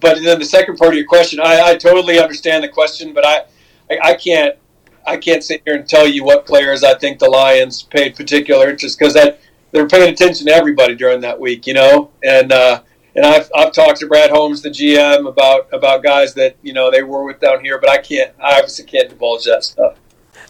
but 0.00 0.18
then 0.22 0.38
the 0.38 0.44
second 0.44 0.76
part 0.76 0.92
of 0.92 0.98
your 0.98 1.06
question, 1.06 1.40
I, 1.40 1.70
I 1.70 1.76
totally 1.76 2.18
understand 2.18 2.62
the 2.62 2.68
question, 2.68 3.14
but 3.14 3.26
I, 3.26 3.44
I, 3.90 3.98
I, 4.10 4.14
can't 4.14 4.54
I 5.06 5.16
can't 5.16 5.42
sit 5.42 5.62
here 5.64 5.76
and 5.76 5.88
tell 5.88 6.06
you 6.06 6.24
what 6.24 6.46
players 6.46 6.84
I 6.84 6.94
think 6.94 7.18
the 7.18 7.28
Lions 7.28 7.82
paid 7.84 8.14
particular 8.14 8.68
interest 8.68 8.98
because 8.98 9.14
that 9.14 9.40
they're 9.70 9.88
paying 9.88 10.12
attention 10.12 10.46
to 10.46 10.52
everybody 10.52 10.94
during 10.94 11.20
that 11.22 11.38
week, 11.38 11.66
you 11.66 11.74
know, 11.74 12.10
and. 12.22 12.52
Uh, 12.52 12.82
and 13.18 13.26
I've, 13.26 13.50
I've 13.52 13.72
talked 13.72 13.98
to 13.98 14.06
Brad 14.06 14.30
Holmes, 14.30 14.62
the 14.62 14.70
GM, 14.70 15.28
about 15.28 15.68
about 15.72 16.04
guys 16.04 16.34
that 16.34 16.56
you 16.62 16.72
know 16.72 16.88
they 16.88 17.02
were 17.02 17.24
with 17.24 17.40
down 17.40 17.64
here, 17.64 17.80
but 17.80 17.90
I 17.90 17.98
can't. 17.98 18.32
I 18.40 18.54
obviously 18.54 18.84
can't 18.84 19.08
divulge 19.08 19.44
that 19.44 19.64
stuff. 19.64 19.98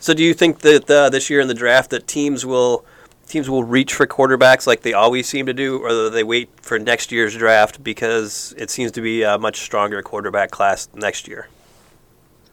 So, 0.01 0.13
do 0.13 0.23
you 0.23 0.35
think 0.35 0.59
that 0.59 0.91
uh, 0.91 1.09
this 1.09 1.31
year 1.31 1.41
in 1.41 1.49
the 1.49 1.55
draft 1.55 1.89
that 1.91 2.07
teams 2.07 2.45
will 2.45 2.85
teams 3.27 3.49
will 3.49 3.65
reach 3.65 3.95
for 3.95 4.07
quarterbacks 4.07 4.67
like 4.67 4.83
they 4.83 4.93
always 4.93 5.27
seem 5.27 5.47
to 5.47 5.55
do, 5.55 5.79
or 5.79 6.11
they 6.11 6.23
wait 6.23 6.51
for 6.61 6.79
next 6.79 7.11
year's 7.11 7.35
draft 7.35 7.83
because 7.83 8.55
it 8.59 8.69
seems 8.69 8.93
to 8.93 9.01
be 9.01 9.23
a 9.23 9.39
much 9.39 9.61
stronger 9.61 10.03
quarterback 10.03 10.51
class 10.51 10.91
next 10.95 11.27
year? 11.27 11.49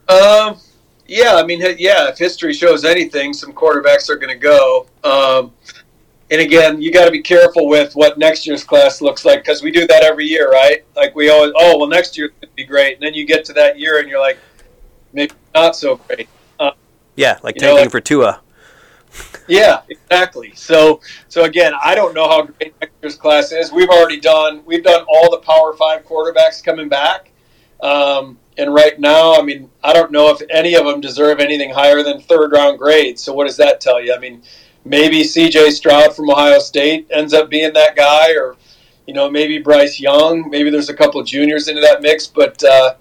Um, 0.08 0.56
yeah, 1.06 1.34
I 1.34 1.44
mean, 1.44 1.60
yeah, 1.78 2.08
if 2.08 2.16
history 2.16 2.54
shows 2.54 2.86
anything, 2.86 3.34
some 3.34 3.52
quarterbacks 3.52 4.08
are 4.08 4.16
going 4.16 4.32
to 4.32 4.42
go. 4.42 4.86
Um, 5.04 5.52
and 6.30 6.40
again, 6.40 6.82
you 6.82 6.92
got 6.92 7.04
to 7.04 7.10
be 7.10 7.22
careful 7.22 7.68
with 7.68 7.94
what 7.94 8.18
next 8.18 8.46
year's 8.46 8.64
class 8.64 9.00
looks 9.00 9.24
like 9.24 9.40
because 9.44 9.62
we 9.62 9.70
do 9.70 9.86
that 9.86 10.02
every 10.02 10.26
year, 10.26 10.50
right? 10.50 10.84
Like 10.96 11.14
we 11.14 11.30
always, 11.30 11.52
oh, 11.56 11.78
well, 11.78 11.88
next 11.88 12.18
year's 12.18 12.32
to 12.42 12.48
be 12.56 12.64
great, 12.64 12.94
and 12.94 13.02
then 13.02 13.14
you 13.14 13.24
get 13.24 13.44
to 13.46 13.52
that 13.54 13.78
year 13.78 14.00
and 14.00 14.08
you're 14.08 14.20
like, 14.20 14.38
maybe 15.12 15.34
not 15.54 15.76
so 15.76 15.96
great. 15.96 16.28
Uh, 16.58 16.72
yeah, 17.14 17.38
like 17.42 17.54
tanking 17.56 17.76
know, 17.76 17.82
like, 17.82 17.90
for 17.92 18.00
Tua. 18.00 18.40
yeah, 19.48 19.82
exactly. 19.88 20.52
So, 20.56 21.00
so 21.28 21.44
again, 21.44 21.72
I 21.82 21.94
don't 21.94 22.12
know 22.12 22.28
how 22.28 22.42
great 22.42 22.74
next 22.80 22.94
year's 23.00 23.16
class 23.16 23.52
is. 23.52 23.70
We've 23.70 23.88
already 23.88 24.18
done, 24.18 24.62
we've 24.66 24.84
done 24.84 25.04
all 25.08 25.30
the 25.30 25.38
Power 25.38 25.74
Five 25.74 26.04
quarterbacks 26.04 26.62
coming 26.62 26.88
back, 26.88 27.30
um, 27.84 28.36
and 28.58 28.74
right 28.74 28.98
now, 28.98 29.34
I 29.34 29.42
mean, 29.42 29.70
I 29.84 29.92
don't 29.92 30.10
know 30.10 30.30
if 30.30 30.42
any 30.50 30.74
of 30.74 30.86
them 30.86 31.00
deserve 31.00 31.38
anything 31.38 31.70
higher 31.70 32.02
than 32.02 32.20
third 32.20 32.50
round 32.50 32.78
grades. 32.78 33.22
So, 33.22 33.32
what 33.32 33.46
does 33.46 33.58
that 33.58 33.80
tell 33.80 34.02
you? 34.02 34.12
I 34.12 34.18
mean 34.18 34.42
maybe 34.86 35.22
CJ 35.22 35.72
Stroud 35.72 36.14
from 36.14 36.30
Ohio 36.30 36.58
State 36.58 37.08
ends 37.10 37.34
up 37.34 37.50
being 37.50 37.72
that 37.74 37.96
guy, 37.96 38.32
or 38.32 38.56
you 39.06 39.14
know 39.14 39.30
maybe 39.30 39.58
Bryce 39.58 40.00
Young. 40.00 40.48
Maybe 40.48 40.70
there's 40.70 40.88
a 40.88 40.94
couple 40.94 41.20
of 41.20 41.26
juniors 41.26 41.68
into 41.68 41.80
that 41.82 42.00
mix, 42.00 42.26
but 42.26 42.62
uh, 42.64 42.94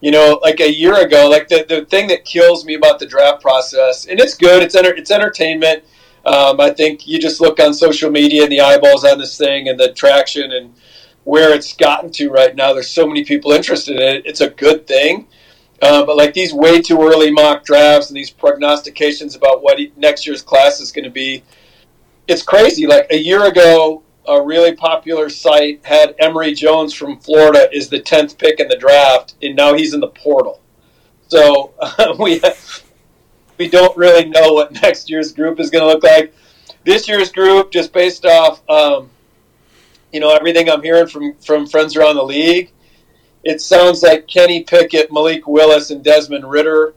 you 0.00 0.10
know, 0.10 0.38
like 0.42 0.60
a 0.60 0.72
year 0.72 0.94
ago, 0.94 1.28
like 1.28 1.48
the, 1.48 1.64
the 1.68 1.84
thing 1.86 2.06
that 2.08 2.24
kills 2.24 2.64
me 2.64 2.74
about 2.74 2.98
the 2.98 3.06
draft 3.06 3.40
process, 3.40 4.06
and 4.06 4.20
it's 4.20 4.34
good, 4.34 4.62
it's 4.62 4.74
enter, 4.74 4.94
it's 4.94 5.10
entertainment. 5.10 5.84
Um, 6.24 6.60
I 6.60 6.70
think 6.70 7.06
you 7.06 7.18
just 7.18 7.40
look 7.40 7.58
on 7.58 7.72
social 7.72 8.10
media 8.10 8.42
and 8.42 8.52
the 8.52 8.60
eyeballs 8.60 9.04
on 9.04 9.18
this 9.18 9.38
thing 9.38 9.68
and 9.68 9.78
the 9.78 9.92
traction 9.92 10.52
and 10.52 10.74
where 11.24 11.54
it's 11.54 11.72
gotten 11.74 12.10
to 12.12 12.30
right 12.30 12.54
now. 12.54 12.72
There's 12.72 12.90
so 12.90 13.06
many 13.06 13.24
people 13.24 13.52
interested 13.52 13.96
in 13.96 14.02
it. 14.02 14.26
It's 14.26 14.40
a 14.40 14.50
good 14.50 14.86
thing. 14.86 15.26
Uh, 15.80 16.04
but 16.04 16.16
like 16.16 16.34
these 16.34 16.52
way 16.52 16.80
too 16.80 17.00
early 17.00 17.30
mock 17.30 17.64
drafts 17.64 18.08
and 18.08 18.16
these 18.16 18.30
prognostications 18.30 19.36
about 19.36 19.62
what 19.62 19.78
next 19.96 20.26
year's 20.26 20.42
class 20.42 20.80
is 20.80 20.90
going 20.90 21.04
to 21.04 21.10
be, 21.10 21.42
it's 22.26 22.42
crazy. 22.42 22.86
Like 22.86 23.06
a 23.10 23.16
year 23.16 23.44
ago, 23.46 24.02
a 24.26 24.42
really 24.42 24.74
popular 24.74 25.30
site 25.30 25.84
had 25.84 26.14
Emory 26.18 26.52
Jones 26.52 26.92
from 26.92 27.18
Florida 27.18 27.68
is 27.72 27.88
the 27.88 28.00
tenth 28.00 28.36
pick 28.38 28.60
in 28.60 28.68
the 28.68 28.76
draft, 28.76 29.34
and 29.40 29.56
now 29.56 29.74
he's 29.74 29.94
in 29.94 30.00
the 30.00 30.08
portal. 30.08 30.60
So 31.28 31.72
uh, 31.80 32.14
we 32.18 32.40
we 33.56 33.68
don't 33.68 33.96
really 33.96 34.28
know 34.28 34.52
what 34.52 34.72
next 34.82 35.08
year's 35.08 35.32
group 35.32 35.60
is 35.60 35.70
going 35.70 35.82
to 35.82 35.88
look 35.88 36.02
like. 36.02 36.34
This 36.84 37.08
year's 37.08 37.32
group, 37.32 37.70
just 37.70 37.92
based 37.92 38.24
off, 38.24 38.68
um, 38.68 39.10
you 40.12 40.20
know, 40.20 40.34
everything 40.34 40.68
I'm 40.68 40.82
hearing 40.82 41.06
from 41.06 41.34
from 41.36 41.66
friends 41.66 41.96
around 41.96 42.16
the 42.16 42.24
league 42.24 42.72
it 43.44 43.60
sounds 43.60 44.02
like 44.02 44.26
Kenny 44.26 44.62
Pickett, 44.62 45.12
Malik 45.12 45.46
Willis, 45.46 45.90
and 45.90 46.02
Desmond 46.02 46.48
Ridder 46.48 46.94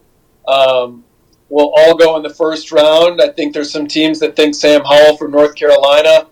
um, 0.47 1.03
will 1.49 1.71
all 1.75 1.95
go 1.95 2.15
in 2.17 2.23
the 2.23 2.33
first 2.33 2.71
round. 2.71 3.21
I 3.21 3.29
think 3.29 3.53
there's 3.53 3.71
some 3.71 3.87
teams 3.87 4.19
that 4.19 4.35
think 4.35 4.55
Sam 4.55 4.81
Howell 4.83 5.17
from 5.17 5.31
North 5.31 5.55
Carolina 5.55 6.27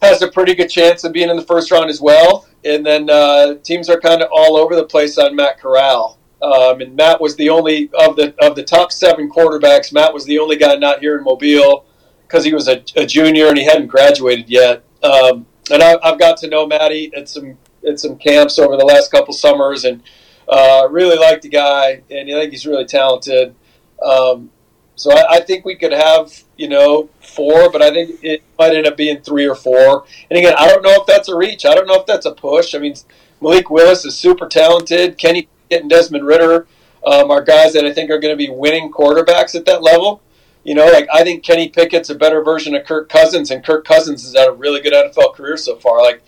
has 0.00 0.22
a 0.22 0.30
pretty 0.30 0.54
good 0.54 0.68
chance 0.68 1.04
of 1.04 1.12
being 1.12 1.30
in 1.30 1.36
the 1.36 1.42
first 1.42 1.70
round 1.70 1.90
as 1.90 2.00
well. 2.00 2.46
And 2.64 2.84
then 2.84 3.10
uh, 3.10 3.56
teams 3.56 3.88
are 3.88 4.00
kind 4.00 4.22
of 4.22 4.28
all 4.32 4.56
over 4.56 4.74
the 4.74 4.84
place 4.84 5.18
on 5.18 5.36
Matt 5.36 5.58
Corral. 5.58 6.18
Um, 6.42 6.80
and 6.80 6.94
Matt 6.94 7.20
was 7.20 7.36
the 7.36 7.48
only 7.48 7.90
of 7.94 8.16
the 8.16 8.34
of 8.44 8.54
the 8.54 8.62
top 8.62 8.92
seven 8.92 9.30
quarterbacks. 9.30 9.92
Matt 9.92 10.12
was 10.12 10.26
the 10.26 10.38
only 10.38 10.56
guy 10.56 10.74
not 10.74 11.00
here 11.00 11.16
in 11.16 11.24
Mobile 11.24 11.86
because 12.22 12.44
he 12.44 12.52
was 12.52 12.68
a, 12.68 12.82
a, 12.96 13.06
junior 13.06 13.48
and 13.48 13.56
he 13.56 13.64
hadn't 13.64 13.86
graduated 13.86 14.48
yet. 14.50 14.84
Um, 15.02 15.46
and 15.70 15.82
I, 15.82 15.96
have 16.02 16.18
got 16.18 16.36
to 16.38 16.48
know 16.48 16.66
Matty 16.66 17.10
at 17.16 17.28
some 17.28 17.56
at 17.86 18.00
some 18.00 18.16
camps 18.16 18.58
over 18.58 18.76
the 18.76 18.84
last 18.84 19.10
couple 19.10 19.34
summers, 19.34 19.84
and 19.84 20.02
uh, 20.48 20.86
really 20.90 21.18
like 21.18 21.42
the 21.42 21.48
guy, 21.48 22.02
and 22.10 22.30
I 22.30 22.40
think 22.40 22.52
he's 22.52 22.66
really 22.66 22.84
talented. 22.84 23.54
Um, 24.02 24.50
so 24.96 25.12
I, 25.12 25.36
I, 25.36 25.40
think 25.40 25.64
we 25.64 25.76
could 25.76 25.92
have 25.92 26.32
you 26.56 26.68
know 26.68 27.08
four, 27.20 27.70
but 27.70 27.82
I 27.82 27.90
think 27.90 28.22
it 28.22 28.42
might 28.58 28.74
end 28.74 28.86
up 28.86 28.96
being 28.96 29.20
three 29.20 29.46
or 29.46 29.54
four. 29.54 30.04
And 30.30 30.38
again, 30.38 30.54
I 30.58 30.68
don't 30.68 30.82
know 30.82 30.94
if 31.00 31.06
that's 31.06 31.28
a 31.28 31.36
reach. 31.36 31.64
I 31.64 31.74
don't 31.74 31.86
know 31.86 31.98
if 31.98 32.06
that's 32.06 32.26
a 32.26 32.32
push. 32.32 32.74
I 32.74 32.78
mean, 32.78 32.94
Malik 33.40 33.70
Willis 33.70 34.04
is 34.04 34.16
super 34.16 34.48
talented. 34.48 35.18
Kenny 35.18 35.48
and 35.70 35.88
Desmond 35.90 36.26
Ridder 36.26 36.66
um, 37.06 37.30
are 37.30 37.42
guys 37.42 37.72
that 37.72 37.84
I 37.84 37.92
think 37.92 38.10
are 38.10 38.18
going 38.18 38.32
to 38.32 38.38
be 38.38 38.50
winning 38.50 38.90
quarterbacks 38.90 39.54
at 39.54 39.64
that 39.66 39.82
level. 39.82 40.22
You 40.64 40.74
know, 40.74 40.86
like 40.86 41.06
I 41.12 41.22
think 41.24 41.44
Kenny 41.44 41.68
Pickett's 41.68 42.10
a 42.10 42.14
better 42.14 42.42
version 42.42 42.74
of 42.74 42.86
Kirk 42.86 43.08
Cousins, 43.08 43.50
and 43.50 43.64
Kirk 43.64 43.84
Cousins 43.84 44.22
has 44.22 44.34
had 44.34 44.48
a 44.48 44.52
really 44.52 44.80
good 44.80 44.94
NFL 44.94 45.34
career 45.34 45.56
so 45.56 45.76
far. 45.76 46.02
Like 46.02 46.22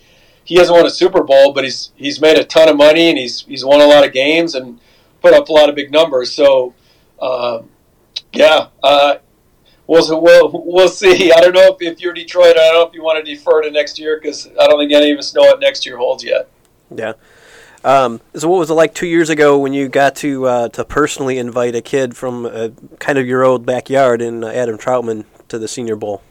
he 0.47 0.55
hasn't 0.55 0.77
won 0.77 0.85
a 0.85 0.89
Super 0.89 1.23
Bowl, 1.23 1.51
but 1.51 1.65
he's 1.65 1.91
he's 1.97 2.21
made 2.21 2.37
a 2.37 2.43
ton 2.45 2.69
of 2.69 2.77
money 2.77 3.09
and 3.09 3.17
he's 3.17 3.41
he's 3.41 3.65
won 3.65 3.81
a 3.81 3.85
lot 3.85 4.05
of 4.05 4.13
games 4.13 4.55
and 4.55 4.79
put 5.21 5.33
up 5.33 5.49
a 5.49 5.51
lot 5.51 5.67
of 5.67 5.75
big 5.75 5.91
numbers. 5.91 6.31
So, 6.31 6.73
uh, 7.19 7.63
yeah, 8.31 8.67
uh, 8.81 9.17
we'll, 9.87 10.21
we'll 10.21 10.63
we'll 10.65 10.87
see. 10.87 11.31
I 11.35 11.41
don't 11.41 11.53
know 11.53 11.75
if, 11.77 11.81
if 11.81 11.99
you're 11.99 12.13
Detroit. 12.13 12.51
I 12.51 12.71
don't 12.71 12.75
know 12.75 12.87
if 12.87 12.93
you 12.93 13.03
want 13.03 13.23
to 13.23 13.29
defer 13.29 13.61
to 13.61 13.71
next 13.71 13.99
year 13.99 14.21
because 14.21 14.47
I 14.47 14.67
don't 14.67 14.79
think 14.79 14.93
any 14.93 15.11
of 15.11 15.19
us 15.19 15.35
know 15.35 15.41
what 15.41 15.59
next 15.59 15.85
year 15.85 15.97
holds 15.97 16.23
yet. 16.23 16.49
Yeah. 16.95 17.13
Um, 17.83 18.21
so, 18.33 18.47
what 18.47 18.59
was 18.59 18.69
it 18.69 18.75
like 18.75 18.93
two 18.93 19.07
years 19.07 19.29
ago 19.29 19.59
when 19.59 19.73
you 19.73 19.89
got 19.89 20.15
to 20.17 20.45
uh, 20.45 20.69
to 20.69 20.85
personally 20.85 21.37
invite 21.39 21.75
a 21.75 21.81
kid 21.81 22.15
from 22.15 22.45
uh, 22.45 22.69
kind 22.99 23.17
of 23.17 23.27
your 23.27 23.43
old 23.43 23.65
backyard 23.65 24.21
in 24.21 24.45
uh, 24.45 24.47
Adam 24.47 24.77
Trautman 24.77 25.25
to 25.49 25.59
the 25.59 25.67
Senior 25.67 25.97
Bowl? 25.97 26.21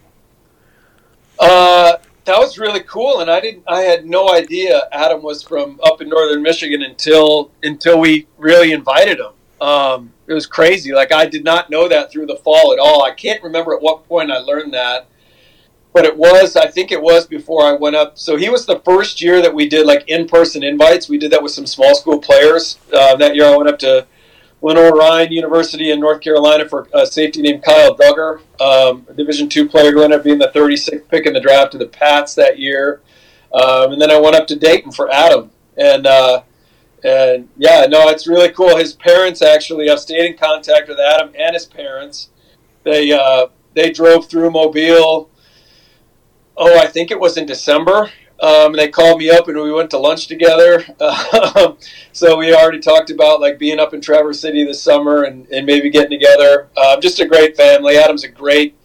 Uh, 1.39 1.97
that 2.27 2.37
was 2.37 2.57
really 2.59 2.81
cool, 2.81 3.21
and 3.21 3.29
I 3.31 3.39
didn't. 3.39 3.63
I 3.67 3.81
had 3.81 4.05
no 4.05 4.29
idea 4.33 4.87
Adam 4.91 5.23
was 5.23 5.41
from 5.41 5.79
up 5.83 6.01
in 6.01 6.09
northern 6.09 6.43
Michigan 6.43 6.83
until 6.83 7.51
until 7.63 7.99
we 7.99 8.27
really 8.37 8.71
invited 8.71 9.19
him. 9.19 9.33
Um, 9.67 10.13
it 10.27 10.33
was 10.33 10.45
crazy. 10.45 10.93
Like 10.93 11.11
I 11.11 11.25
did 11.25 11.43
not 11.43 11.69
know 11.69 11.87
that 11.87 12.11
through 12.11 12.27
the 12.27 12.35
fall 12.37 12.73
at 12.73 12.79
all. 12.79 13.03
I 13.03 13.11
can't 13.11 13.41
remember 13.43 13.73
at 13.75 13.81
what 13.81 14.07
point 14.07 14.31
I 14.31 14.37
learned 14.39 14.73
that. 14.73 15.07
but 15.93 16.05
it 16.05 16.15
was 16.15 16.55
I 16.55 16.67
think 16.67 16.91
it 16.91 17.01
was 17.01 17.25
before 17.25 17.63
I 17.63 17.73
went 17.73 17.95
up. 17.95 18.17
So 18.19 18.35
he 18.35 18.49
was 18.49 18.65
the 18.65 18.79
first 18.81 19.21
year 19.21 19.41
that 19.41 19.53
we 19.53 19.67
did 19.67 19.85
like 19.87 20.03
in 20.07 20.27
person 20.27 20.63
invites. 20.63 21.09
We 21.09 21.17
did 21.17 21.31
that 21.31 21.41
with 21.41 21.53
some 21.53 21.65
small 21.65 21.95
school 21.95 22.19
players. 22.19 22.77
Uh, 22.93 23.15
that 23.15 23.35
year 23.35 23.45
I 23.47 23.55
went 23.57 23.69
up 23.69 23.79
to 23.79 24.05
Lenoir-Rhyne 24.61 25.31
University 25.31 25.91
in 25.91 25.99
North 25.99 26.21
Carolina 26.21 26.67
for 26.67 26.87
a 26.93 27.05
safety 27.05 27.41
named 27.41 27.63
Kyle 27.63 27.95
Dugger, 27.95 28.41
um, 28.59 29.05
Division 29.15 29.47
two 29.47 29.67
player 29.67 29.91
who 29.91 30.01
ended 30.01 30.19
up 30.19 30.25
being 30.25 30.39
the 30.39 30.47
36th 30.49 31.07
pick 31.09 31.25
in 31.25 31.33
the 31.33 31.39
draft 31.39 31.71
to 31.73 31.77
the 31.77 31.87
Pats 31.87 32.33
that 32.35 32.57
year. 32.57 33.01
Um, 33.53 33.93
and 33.93 34.01
then 34.01 34.11
I 34.11 34.19
went 34.19 34.35
up 34.35 34.47
to 34.47 34.55
Dayton 34.55 34.91
for 34.91 35.11
Adam, 35.13 35.51
and 35.77 36.05
uh, 36.05 36.41
and 37.03 37.47
yeah, 37.57 37.85
no, 37.87 38.09
it's 38.09 38.27
really 38.27 38.49
cool. 38.49 38.75
His 38.75 38.93
parents 38.93 39.41
actually, 39.41 39.89
I've 39.89 39.99
stayed 39.99 40.25
in 40.25 40.37
contact 40.37 40.89
with 40.89 40.99
Adam 40.99 41.31
and 41.37 41.53
his 41.53 41.65
parents. 41.65 42.29
They 42.83 43.11
uh, 43.11 43.47
they 43.73 43.91
drove 43.91 44.27
through 44.27 44.51
Mobile. 44.51 45.29
Oh, 46.57 46.79
I 46.79 46.87
think 46.87 47.11
it 47.11 47.19
was 47.19 47.37
in 47.37 47.45
December. 47.45 48.11
Um, 48.39 48.73
they 48.73 48.87
called 48.87 49.19
me 49.19 49.29
up 49.29 49.47
and 49.47 49.57
we 49.57 49.71
went 49.71 49.89
to 49.91 49.97
lunch 49.97 50.27
together. 50.27 50.85
Um, 51.57 51.77
so 52.11 52.37
we 52.37 52.53
already 52.53 52.79
talked 52.79 53.09
about 53.09 53.41
like 53.41 53.57
being 53.57 53.79
up 53.79 53.93
in 53.93 54.01
Traverse 54.01 54.39
City 54.39 54.63
this 54.63 54.81
summer 54.81 55.23
and, 55.23 55.47
and 55.47 55.65
maybe 55.65 55.89
getting 55.89 56.11
together. 56.11 56.67
Um, 56.77 56.99
just 57.01 57.19
a 57.19 57.25
great 57.25 57.55
family. 57.55 57.97
Adam's 57.97 58.23
a 58.23 58.27
great, 58.27 58.75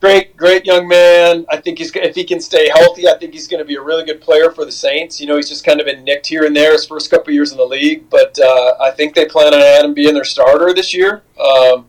great, 0.00 0.36
great 0.36 0.64
young 0.64 0.86
man. 0.86 1.46
I 1.50 1.56
think 1.58 1.78
he's 1.78 1.94
if 1.94 2.14
he 2.14 2.24
can 2.24 2.40
stay 2.40 2.68
healthy, 2.68 3.08
I 3.08 3.16
think 3.18 3.32
he's 3.32 3.48
going 3.48 3.58
to 3.58 3.64
be 3.64 3.76
a 3.76 3.82
really 3.82 4.04
good 4.04 4.20
player 4.20 4.50
for 4.50 4.64
the 4.64 4.72
Saints. 4.72 5.20
You 5.20 5.26
know, 5.26 5.36
he's 5.36 5.48
just 5.48 5.64
kind 5.64 5.80
of 5.80 5.86
been 5.86 6.04
nicked 6.04 6.26
here 6.26 6.44
and 6.44 6.54
there 6.54 6.72
his 6.72 6.86
first 6.86 7.10
couple 7.10 7.32
years 7.32 7.52
in 7.52 7.58
the 7.58 7.64
league, 7.64 8.08
but 8.10 8.38
uh, 8.38 8.74
I 8.80 8.90
think 8.90 9.14
they 9.14 9.26
plan 9.26 9.54
on 9.54 9.60
Adam 9.60 9.94
being 9.94 10.14
their 10.14 10.24
starter 10.24 10.72
this 10.72 10.94
year. 10.94 11.22
Um, 11.38 11.86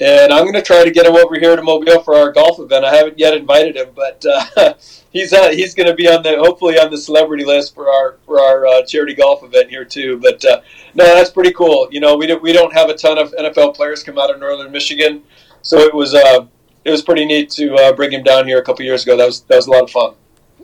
and 0.00 0.32
I'm 0.32 0.42
going 0.42 0.54
to 0.54 0.62
try 0.62 0.84
to 0.84 0.90
get 0.90 1.06
him 1.06 1.14
over 1.14 1.38
here 1.38 1.54
to 1.54 1.62
Mobile 1.62 2.02
for 2.02 2.16
our 2.16 2.32
golf 2.32 2.58
event. 2.58 2.84
I 2.84 2.94
haven't 2.94 3.18
yet 3.18 3.34
invited 3.34 3.76
him, 3.76 3.90
but 3.94 4.24
uh, 4.28 4.74
he's 5.12 5.32
uh, 5.32 5.50
he's 5.50 5.74
going 5.74 5.86
to 5.86 5.94
be 5.94 6.08
on 6.08 6.22
the 6.22 6.36
hopefully 6.36 6.78
on 6.78 6.90
the 6.90 6.98
celebrity 6.98 7.44
list 7.44 7.74
for 7.74 7.88
our 7.88 8.18
for 8.26 8.40
our 8.40 8.66
uh, 8.66 8.82
charity 8.82 9.14
golf 9.14 9.44
event 9.44 9.70
here 9.70 9.84
too. 9.84 10.18
But 10.18 10.44
uh, 10.44 10.60
no, 10.94 11.04
that's 11.04 11.30
pretty 11.30 11.52
cool. 11.52 11.88
You 11.90 12.00
know, 12.00 12.16
we 12.16 12.26
don't 12.26 12.42
we 12.42 12.52
don't 12.52 12.72
have 12.72 12.88
a 12.88 12.94
ton 12.94 13.18
of 13.18 13.32
NFL 13.32 13.76
players 13.76 14.02
come 14.02 14.18
out 14.18 14.34
of 14.34 14.40
Northern 14.40 14.72
Michigan, 14.72 15.22
so 15.62 15.78
it 15.78 15.94
was 15.94 16.12
uh, 16.12 16.46
it 16.84 16.90
was 16.90 17.02
pretty 17.02 17.24
neat 17.24 17.50
to 17.50 17.74
uh, 17.76 17.92
bring 17.92 18.12
him 18.12 18.24
down 18.24 18.46
here 18.46 18.58
a 18.58 18.62
couple 18.62 18.84
years 18.84 19.04
ago. 19.04 19.16
That 19.16 19.26
was 19.26 19.42
that 19.42 19.56
was 19.56 19.68
a 19.68 19.70
lot 19.70 19.84
of 19.84 19.90
fun. 19.90 20.14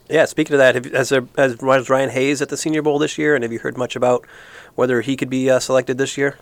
Yeah, 0.09 0.25
speaking 0.25 0.55
of 0.55 0.59
that, 0.59 0.75
have, 0.75 0.87
has, 0.87 1.09
there, 1.11 1.29
has 1.37 1.89
Ryan 1.89 2.11
Hayes 2.11 2.43
at 2.43 2.49
the 2.49 2.57
Senior 2.57 2.83
Bowl 2.83 2.99
this 2.99 3.17
year, 3.17 3.37
and 3.37 3.45
have 3.45 3.53
you 3.53 3.61
heard 3.61 3.79
much 3.79 3.95
about 3.95 4.27
whether 4.75 5.03
he 5.03 5.17
could 5.17 5.31
be 5.31 5.57
selected 5.61 5.99
this 5.99 6.19
year? 6.19 6.37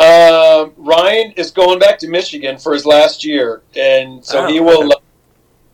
Um, 0.00 0.72
Ryan 0.78 1.32
is 1.32 1.50
going 1.50 1.78
back 1.78 1.98
to 1.98 2.08
Michigan 2.08 2.56
for 2.56 2.72
his 2.72 2.86
last 2.86 3.22
year, 3.22 3.60
and 3.76 4.24
so 4.24 4.44
oh, 4.44 4.46
he 4.46 4.58
will. 4.58 4.84
Okay. 4.84 4.94
Uh, 4.94 5.00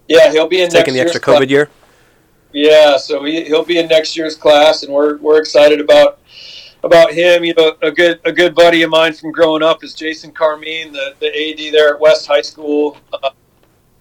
yeah, 0.08 0.32
he'll 0.32 0.48
be 0.48 0.62
in 0.62 0.68
taking 0.68 0.94
the 0.94 1.00
extra 1.00 1.20
COVID 1.20 1.36
class. 1.36 1.48
year. 1.50 1.70
Yeah, 2.52 2.96
so 2.96 3.22
he, 3.22 3.44
he'll 3.44 3.64
be 3.64 3.78
in 3.78 3.86
next 3.86 4.16
year's 4.16 4.34
class, 4.34 4.82
and 4.82 4.92
we're 4.92 5.18
we're 5.18 5.38
excited 5.38 5.80
about 5.80 6.18
about 6.82 7.12
him. 7.12 7.44
You 7.44 7.54
know, 7.54 7.76
a 7.82 7.92
good 7.92 8.18
a 8.24 8.32
good 8.32 8.56
buddy 8.56 8.82
of 8.82 8.90
mine 8.90 9.12
from 9.12 9.30
growing 9.30 9.62
up 9.62 9.84
is 9.84 9.94
Jason 9.94 10.32
Carmine, 10.32 10.92
the 10.92 11.14
the 11.20 11.28
AD 11.28 11.72
there 11.72 11.94
at 11.94 12.00
West 12.00 12.26
High 12.26 12.42
School. 12.42 12.96
Uh, 13.12 13.30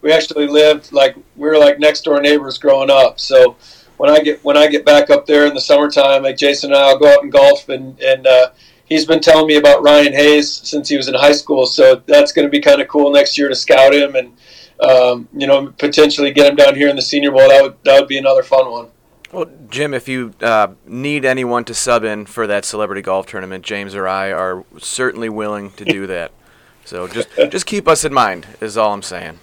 we 0.01 0.11
actually 0.11 0.47
lived 0.47 0.91
like 0.91 1.15
we 1.35 1.47
were 1.47 1.57
like 1.59 1.77
next 1.77 2.01
door 2.01 2.19
neighbors 2.19 2.57
growing 2.57 2.89
up. 2.89 3.19
So 3.19 3.57
when 3.97 4.09
I 4.09 4.19
get 4.21 4.43
when 4.43 4.57
I 4.57 4.67
get 4.67 4.85
back 4.85 5.11
up 5.11 5.27
there 5.27 5.45
in 5.45 5.53
the 5.53 5.61
summertime, 5.61 6.23
like 6.23 6.37
Jason 6.37 6.71
and 6.71 6.79
I'll 6.79 6.97
go 6.97 7.11
out 7.13 7.21
and 7.21 7.31
golf 7.31 7.69
and 7.69 7.99
and 7.99 8.25
uh, 8.25 8.49
he's 8.85 9.05
been 9.05 9.19
telling 9.19 9.47
me 9.47 9.57
about 9.57 9.83
Ryan 9.83 10.13
Hayes 10.13 10.51
since 10.51 10.87
he 10.89 10.97
was 10.97 11.07
in 11.07 11.13
high 11.13 11.33
school. 11.33 11.65
So 11.65 12.01
that's 12.05 12.31
going 12.31 12.45
to 12.45 12.49
be 12.49 12.61
kind 12.61 12.81
of 12.81 12.87
cool 12.87 13.11
next 13.11 13.37
year 13.37 13.49
to 13.49 13.55
scout 13.55 13.93
him 13.93 14.15
and 14.15 14.33
um, 14.79 15.27
you 15.33 15.47
know 15.47 15.67
potentially 15.77 16.31
get 16.31 16.47
him 16.47 16.55
down 16.55 16.75
here 16.75 16.89
in 16.89 16.95
the 16.95 17.01
Senior 17.01 17.31
Bowl. 17.31 17.47
That 17.49 17.61
would 17.61 17.75
that 17.83 17.99
would 17.99 18.09
be 18.09 18.17
another 18.17 18.43
fun 18.43 18.71
one. 18.71 18.87
Well, 19.31 19.47
Jim, 19.69 19.93
if 19.93 20.07
you 20.07 20.33
uh, 20.41 20.69
need 20.85 21.25
anyone 21.25 21.65
to 21.65 21.73
sub 21.73 22.03
in 22.05 22.25
for 22.25 22.47
that 22.47 22.63
celebrity 22.63 23.01
golf 23.01 23.27
tournament, 23.27 23.65
James 23.65 23.93
or 23.93 24.07
I 24.07 24.31
are 24.31 24.63
certainly 24.77 25.27
willing 25.29 25.71
to 25.71 25.85
do 25.85 26.07
that. 26.07 26.31
So 26.87 27.07
just 27.07 27.29
just 27.49 27.65
keep 27.65 27.87
us 27.87 28.05
in 28.05 28.13
mind 28.13 28.45
is 28.61 28.77
all 28.77 28.93
I'm 28.93 29.01
saying. 29.01 29.39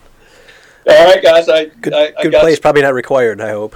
All 0.88 1.06
right, 1.06 1.20
guys. 1.20 1.48
I 1.48 1.64
good, 1.64 1.92
I, 1.92 2.12
I 2.16 2.22
good 2.22 2.34
place. 2.34 2.60
Probably 2.60 2.82
not 2.82 2.94
required. 2.94 3.40
I 3.40 3.50
hope. 3.50 3.74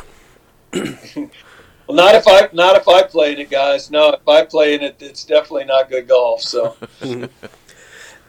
Well, 1.87 1.97
not 1.97 2.15
if 2.15 2.27
I 2.27 2.49
not 2.53 2.77
if 2.77 2.89
I 2.89 3.03
play 3.03 3.33
in 3.33 3.39
it, 3.39 3.51
guys. 3.51 3.91
No, 3.91 4.11
if 4.11 4.27
I 4.27 4.45
play 4.45 4.75
in 4.75 4.83
it, 4.83 4.97
it's 5.01 5.25
definitely 5.25 5.67
not 5.67 5.89
good 5.89 6.09
golf. 6.09 6.43
So. 6.43 6.77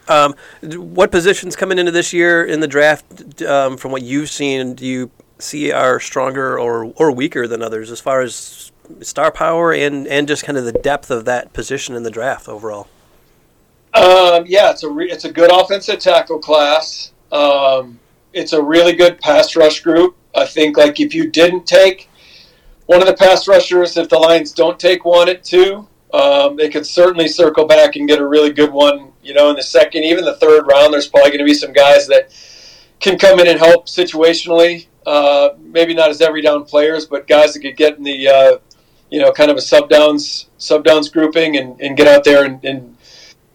um, 0.07 0.35
what 0.61 1.11
positions 1.11 1.55
coming 1.55 1.79
into 1.79 1.91
this 1.91 2.13
year 2.13 2.45
in 2.45 2.59
the 2.59 2.67
draft, 2.67 3.41
um, 3.41 3.77
from 3.77 3.91
what 3.91 4.03
you've 4.03 4.29
seen, 4.29 4.75
do 4.75 4.85
you 4.85 5.11
see 5.39 5.71
are 5.71 5.99
stronger 5.99 6.59
or 6.59 6.93
or 6.95 7.11
weaker 7.11 7.47
than 7.47 7.61
others 7.61 7.91
as 7.91 7.99
far 7.99 8.21
as 8.21 8.71
star 9.01 9.31
power 9.31 9.73
and 9.73 10.07
and 10.07 10.27
just 10.27 10.43
kind 10.43 10.57
of 10.57 10.65
the 10.65 10.71
depth 10.71 11.09
of 11.09 11.25
that 11.25 11.53
position 11.53 11.95
in 11.95 12.03
the 12.03 12.11
draft 12.11 12.47
overall? 12.47 12.87
Um, 13.93 14.45
yeah, 14.45 14.69
it's 14.69 14.83
a 14.83 14.89
re- 14.89 15.09
it's 15.09 15.25
a 15.25 15.31
good 15.31 15.51
offensive 15.51 15.99
tackle 15.99 16.39
class. 16.39 17.11
Um, 17.31 17.99
it's 18.33 18.53
a 18.53 18.61
really 18.61 18.93
good 18.93 19.19
pass 19.19 19.55
rush 19.55 19.81
group. 19.81 20.15
I 20.35 20.45
think 20.45 20.77
like 20.77 20.99
if 20.99 21.15
you 21.15 21.31
didn't 21.31 21.65
take 21.65 22.09
one 22.87 23.01
of 23.01 23.07
the 23.07 23.13
pass 23.13 23.47
rushers, 23.47 23.95
if 23.97 24.09
the 24.09 24.17
Lions 24.17 24.51
don't 24.51 24.79
take 24.79 25.05
one 25.05 25.29
at 25.29 25.43
two, 25.43 25.87
um, 26.13 26.55
they 26.55 26.69
could 26.69 26.85
certainly 26.85 27.27
circle 27.27 27.65
back 27.65 27.95
and 27.95 28.07
get 28.07 28.19
a 28.19 28.27
really 28.27 28.51
good 28.51 28.71
one. 28.71 29.11
You 29.21 29.33
know, 29.33 29.49
in 29.49 29.57
the 29.57 29.63
second, 29.63 30.03
even 30.03 30.25
the 30.25 30.35
third 30.37 30.65
round, 30.65 30.93
there's 30.93 31.07
probably 31.07 31.31
going 31.31 31.39
to 31.39 31.45
be 31.45 31.53
some 31.53 31.73
guys 31.73 32.07
that 32.07 32.33
can 32.99 33.17
come 33.19 33.39
in 33.39 33.47
and 33.47 33.59
help 33.59 33.87
situationally. 33.87 34.87
Uh, 35.05 35.49
maybe 35.59 35.93
not 35.93 36.09
as 36.09 36.21
every 36.21 36.41
down 36.41 36.63
players, 36.63 37.05
but 37.05 37.27
guys 37.27 37.53
that 37.53 37.59
could 37.59 37.77
get 37.77 37.97
in 37.97 38.03
the 38.03 38.27
uh, 38.27 38.57
you 39.09 39.19
know 39.19 39.31
kind 39.31 39.51
of 39.51 39.57
a 39.57 39.61
sub 39.61 39.89
downs 39.89 40.49
sub 40.57 40.83
downs 40.83 41.09
grouping 41.09 41.57
and, 41.57 41.79
and 41.81 41.95
get 41.95 42.07
out 42.07 42.23
there 42.23 42.45
and, 42.45 42.63
and, 42.65 42.93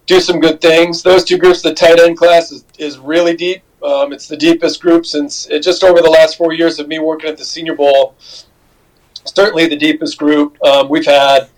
do 0.05 0.19
some 0.19 0.41
good 0.41 0.59
things. 0.59 1.01
Those 1.01 1.23
two 1.23 1.37
groups, 1.37 1.61
the 1.61 1.73
tight 1.73 1.97
end 1.97 2.17
class 2.17 2.51
is, 2.51 2.65
is 2.77 2.97
really 2.97 3.37
deep. 3.37 3.61
Um, 3.81 4.11
it's 4.11 4.27
the 4.27 4.35
deepest 4.35 4.81
group 4.81 5.05
since 5.05 5.47
it 5.49 5.61
just 5.61 5.81
over 5.81 6.01
the 6.01 6.09
last 6.09 6.37
four 6.37 6.51
years 6.51 6.77
of 6.77 6.89
me 6.89 6.99
working 6.99 7.29
at 7.29 7.37
the 7.37 7.45
Senior 7.45 7.73
Bowl 7.73 8.13
certainly 9.25 9.67
the 9.67 9.75
deepest 9.75 10.17
group 10.17 10.61
um, 10.63 10.89
we've 10.89 11.05
had. 11.05 11.49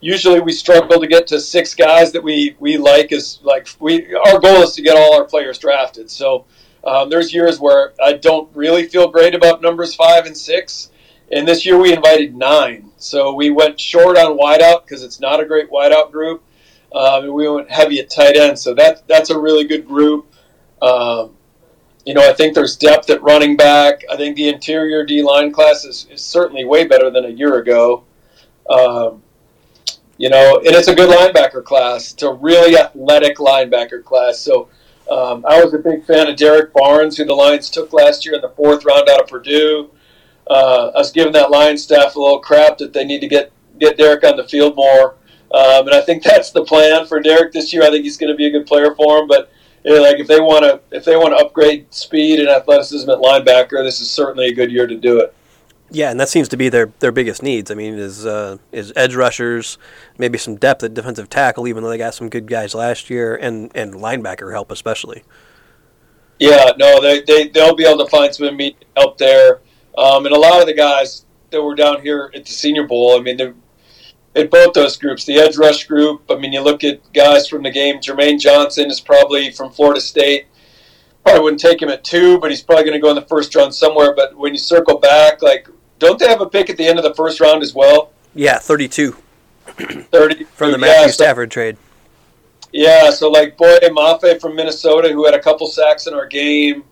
Usually, 0.00 0.40
we 0.40 0.52
struggle 0.52 1.00
to 1.00 1.06
get 1.06 1.26
to 1.28 1.40
six 1.40 1.74
guys 1.74 2.12
that 2.12 2.22
we, 2.22 2.56
we 2.58 2.78
like. 2.78 3.12
Is 3.12 3.38
like 3.42 3.68
we 3.80 4.14
our 4.14 4.38
goal 4.40 4.62
is 4.62 4.72
to 4.72 4.82
get 4.82 4.96
all 4.96 5.14
our 5.14 5.24
players 5.24 5.58
drafted. 5.58 6.10
So 6.10 6.46
um, 6.84 7.10
there's 7.10 7.34
years 7.34 7.60
where 7.60 7.92
I 8.02 8.14
don't 8.14 8.48
really 8.56 8.88
feel 8.88 9.08
great 9.08 9.34
about 9.34 9.60
numbers 9.60 9.94
five 9.94 10.26
and 10.26 10.36
six. 10.36 10.90
And 11.32 11.46
this 11.46 11.64
year 11.64 11.78
we 11.78 11.92
invited 11.92 12.34
nine, 12.34 12.90
so 12.96 13.34
we 13.34 13.50
went 13.50 13.78
short 13.78 14.16
on 14.18 14.36
wideout 14.36 14.84
because 14.84 15.04
it's 15.04 15.20
not 15.20 15.38
a 15.38 15.44
great 15.44 15.70
wideout 15.70 16.10
group. 16.10 16.42
Um, 16.92 17.24
and 17.24 17.34
we 17.34 17.48
went 17.48 17.70
heavy 17.70 18.00
at 18.00 18.10
tight 18.10 18.36
end, 18.36 18.58
so 18.58 18.74
that 18.74 19.06
that's 19.06 19.30
a 19.30 19.38
really 19.38 19.64
good 19.64 19.86
group. 19.86 20.26
Um, 20.82 21.36
you 22.10 22.14
know, 22.14 22.28
I 22.28 22.32
think 22.32 22.56
there's 22.56 22.76
depth 22.76 23.08
at 23.10 23.22
running 23.22 23.56
back. 23.56 24.02
I 24.10 24.16
think 24.16 24.34
the 24.34 24.48
interior 24.48 25.06
D 25.06 25.22
line 25.22 25.52
class 25.52 25.84
is, 25.84 26.08
is 26.10 26.20
certainly 26.20 26.64
way 26.64 26.84
better 26.84 27.08
than 27.08 27.24
a 27.24 27.28
year 27.28 27.58
ago. 27.58 28.02
Um, 28.68 29.22
you 30.18 30.28
know, 30.28 30.56
and 30.56 30.74
it's 30.74 30.88
a 30.88 30.94
good 30.96 31.08
linebacker 31.08 31.62
class. 31.62 32.12
It's 32.12 32.24
a 32.24 32.32
really 32.32 32.76
athletic 32.76 33.36
linebacker 33.36 34.02
class. 34.02 34.40
So 34.40 34.68
um, 35.08 35.46
I 35.48 35.62
was 35.62 35.72
a 35.72 35.78
big 35.78 36.04
fan 36.04 36.26
of 36.26 36.34
Derrick 36.34 36.72
Barnes, 36.72 37.16
who 37.16 37.24
the 37.24 37.32
Lions 37.32 37.70
took 37.70 37.92
last 37.92 38.26
year 38.26 38.34
in 38.34 38.40
the 38.40 38.48
fourth 38.56 38.84
round 38.84 39.08
out 39.08 39.22
of 39.22 39.28
Purdue. 39.28 39.92
Uh, 40.48 40.90
I 40.92 40.98
was 40.98 41.12
giving 41.12 41.32
that 41.34 41.52
Lions 41.52 41.84
staff 41.84 42.16
a 42.16 42.20
little 42.20 42.40
crap 42.40 42.78
that 42.78 42.92
they 42.92 43.04
need 43.04 43.20
to 43.20 43.28
get 43.28 43.52
get 43.78 43.96
Derrick 43.96 44.24
on 44.24 44.36
the 44.36 44.48
field 44.48 44.74
more. 44.74 45.14
Um, 45.54 45.86
and 45.86 45.94
I 45.94 46.00
think 46.00 46.24
that's 46.24 46.50
the 46.50 46.64
plan 46.64 47.06
for 47.06 47.20
Derrick 47.20 47.52
this 47.52 47.72
year. 47.72 47.84
I 47.84 47.90
think 47.90 48.02
he's 48.02 48.16
going 48.16 48.32
to 48.32 48.36
be 48.36 48.46
a 48.46 48.50
good 48.50 48.66
player 48.66 48.96
for 48.96 49.18
him. 49.18 49.28
But 49.28 49.52
you 49.84 49.94
know, 49.94 50.02
like 50.02 50.18
if 50.18 50.26
they 50.26 50.40
want 50.40 50.64
to 50.64 50.80
if 50.96 51.04
they 51.04 51.16
want 51.16 51.36
to 51.36 51.44
upgrade 51.44 51.92
speed 51.92 52.38
and 52.40 52.48
athleticism 52.48 53.08
at 53.08 53.18
linebacker, 53.18 53.82
this 53.82 54.00
is 54.00 54.10
certainly 54.10 54.48
a 54.48 54.54
good 54.54 54.70
year 54.70 54.86
to 54.86 54.96
do 54.96 55.20
it. 55.20 55.34
Yeah, 55.92 56.10
and 56.10 56.20
that 56.20 56.28
seems 56.28 56.48
to 56.50 56.56
be 56.56 56.68
their, 56.68 56.92
their 57.00 57.10
biggest 57.10 57.42
needs. 57.42 57.68
I 57.70 57.74
mean, 57.74 57.94
is 57.94 58.24
uh, 58.24 58.58
is 58.70 58.92
edge 58.94 59.16
rushers, 59.16 59.76
maybe 60.18 60.38
some 60.38 60.54
depth 60.54 60.84
at 60.84 60.94
defensive 60.94 61.28
tackle, 61.28 61.66
even 61.66 61.82
though 61.82 61.88
they 61.88 61.98
got 61.98 62.14
some 62.14 62.28
good 62.28 62.46
guys 62.46 62.74
last 62.74 63.10
year, 63.10 63.34
and, 63.34 63.72
and 63.74 63.94
linebacker 63.94 64.52
help 64.52 64.70
especially. 64.70 65.24
Yeah, 66.38 66.72
no, 66.78 67.00
they, 67.00 67.22
they 67.22 67.48
they'll 67.48 67.74
be 67.74 67.84
able 67.84 68.04
to 68.04 68.10
find 68.10 68.32
some 68.32 68.46
immediate 68.46 68.84
help 68.96 69.18
there, 69.18 69.60
um, 69.98 70.26
and 70.26 70.34
a 70.34 70.38
lot 70.38 70.60
of 70.60 70.66
the 70.66 70.74
guys 70.74 71.24
that 71.50 71.60
were 71.60 71.74
down 71.74 72.00
here 72.00 72.30
at 72.34 72.46
the 72.46 72.52
Senior 72.52 72.86
Bowl, 72.86 73.18
I 73.18 73.22
mean, 73.22 73.54
at 74.34 74.50
both 74.50 74.74
those 74.74 74.96
groups, 74.96 75.24
the 75.24 75.38
edge 75.38 75.56
rush 75.56 75.86
group. 75.86 76.22
I 76.30 76.36
mean, 76.36 76.52
you 76.52 76.60
look 76.60 76.84
at 76.84 77.12
guys 77.12 77.48
from 77.48 77.62
the 77.62 77.70
game. 77.70 77.96
Jermaine 77.96 78.38
Johnson 78.38 78.90
is 78.90 79.00
probably 79.00 79.50
from 79.50 79.70
Florida 79.70 80.00
State. 80.00 80.46
Probably 81.24 81.42
wouldn't 81.42 81.60
take 81.60 81.82
him 81.82 81.88
at 81.88 82.04
two, 82.04 82.38
but 82.38 82.50
he's 82.50 82.62
probably 82.62 82.84
going 82.84 82.94
to 82.94 83.00
go 83.00 83.10
in 83.10 83.16
the 83.16 83.22
first 83.22 83.54
round 83.54 83.74
somewhere. 83.74 84.14
But 84.14 84.36
when 84.36 84.52
you 84.52 84.58
circle 84.58 84.98
back, 84.98 85.42
like, 85.42 85.68
don't 85.98 86.18
they 86.18 86.28
have 86.28 86.40
a 86.40 86.48
pick 86.48 86.70
at 86.70 86.76
the 86.76 86.86
end 86.86 86.98
of 86.98 87.04
the 87.04 87.14
first 87.14 87.40
round 87.40 87.62
as 87.62 87.74
well? 87.74 88.12
Yeah, 88.34 88.58
32. 88.58 89.16
30 89.66 90.44
from 90.44 90.72
the 90.72 90.78
Matthew 90.78 91.06
yeah, 91.06 91.12
Stafford 91.12 91.52
so, 91.52 91.54
trade. 91.54 91.76
Yeah, 92.72 93.10
so 93.10 93.30
like 93.30 93.56
Boye 93.56 93.78
Mafe 93.82 94.40
from 94.40 94.54
Minnesota, 94.54 95.12
who 95.12 95.24
had 95.24 95.34
a 95.34 95.42
couple 95.42 95.66
sacks 95.66 96.06
in 96.06 96.14
our 96.14 96.26
game. 96.26 96.84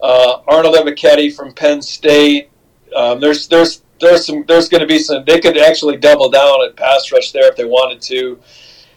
uh, 0.00 0.40
Arnold 0.48 0.74
Ebiketie 0.74 1.34
from 1.34 1.52
Penn 1.52 1.82
State. 1.82 2.50
Um, 2.94 3.20
there's 3.20 3.48
there's 3.48 3.82
there's 4.00 4.26
some 4.26 4.44
there's 4.46 4.68
going 4.68 4.80
to 4.80 4.86
be 4.86 4.98
some. 4.98 5.24
They 5.24 5.40
could 5.40 5.56
actually 5.56 5.96
double 5.96 6.30
down 6.30 6.64
at 6.64 6.76
pass 6.76 7.10
rush 7.12 7.32
there 7.32 7.48
if 7.48 7.56
they 7.56 7.64
wanted 7.64 8.00
to. 8.02 8.38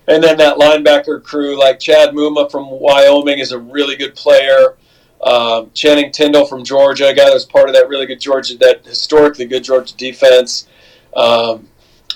And 0.08 0.24
then 0.24 0.38
that 0.38 0.58
linebacker 0.58 1.24
crew, 1.24 1.58
like 1.58 1.80
Chad 1.80 2.10
Muma 2.14 2.50
from 2.52 2.70
Wyoming, 2.70 3.40
is 3.40 3.52
a 3.52 3.60
really 3.60 3.96
good 3.96 4.16
player. 4.16 4.76
Um, 5.22 5.70
Channing 5.76 6.12
Tindall 6.12 6.48
from 6.48 6.64
Georgia, 6.64 7.10
a 7.10 7.14
guy 7.14 7.26
that 7.26 7.34
was 7.34 7.46
part 7.46 7.70
of 7.70 7.76
that 7.76 7.88
really 7.88 8.08
good 8.08 8.20
Georgia, 8.20 8.58
that 8.58 8.86
historically 8.86 9.46
good 9.46 9.64
Georgia 9.64 9.96
defense. 9.96 10.68
Um, 11.16 11.68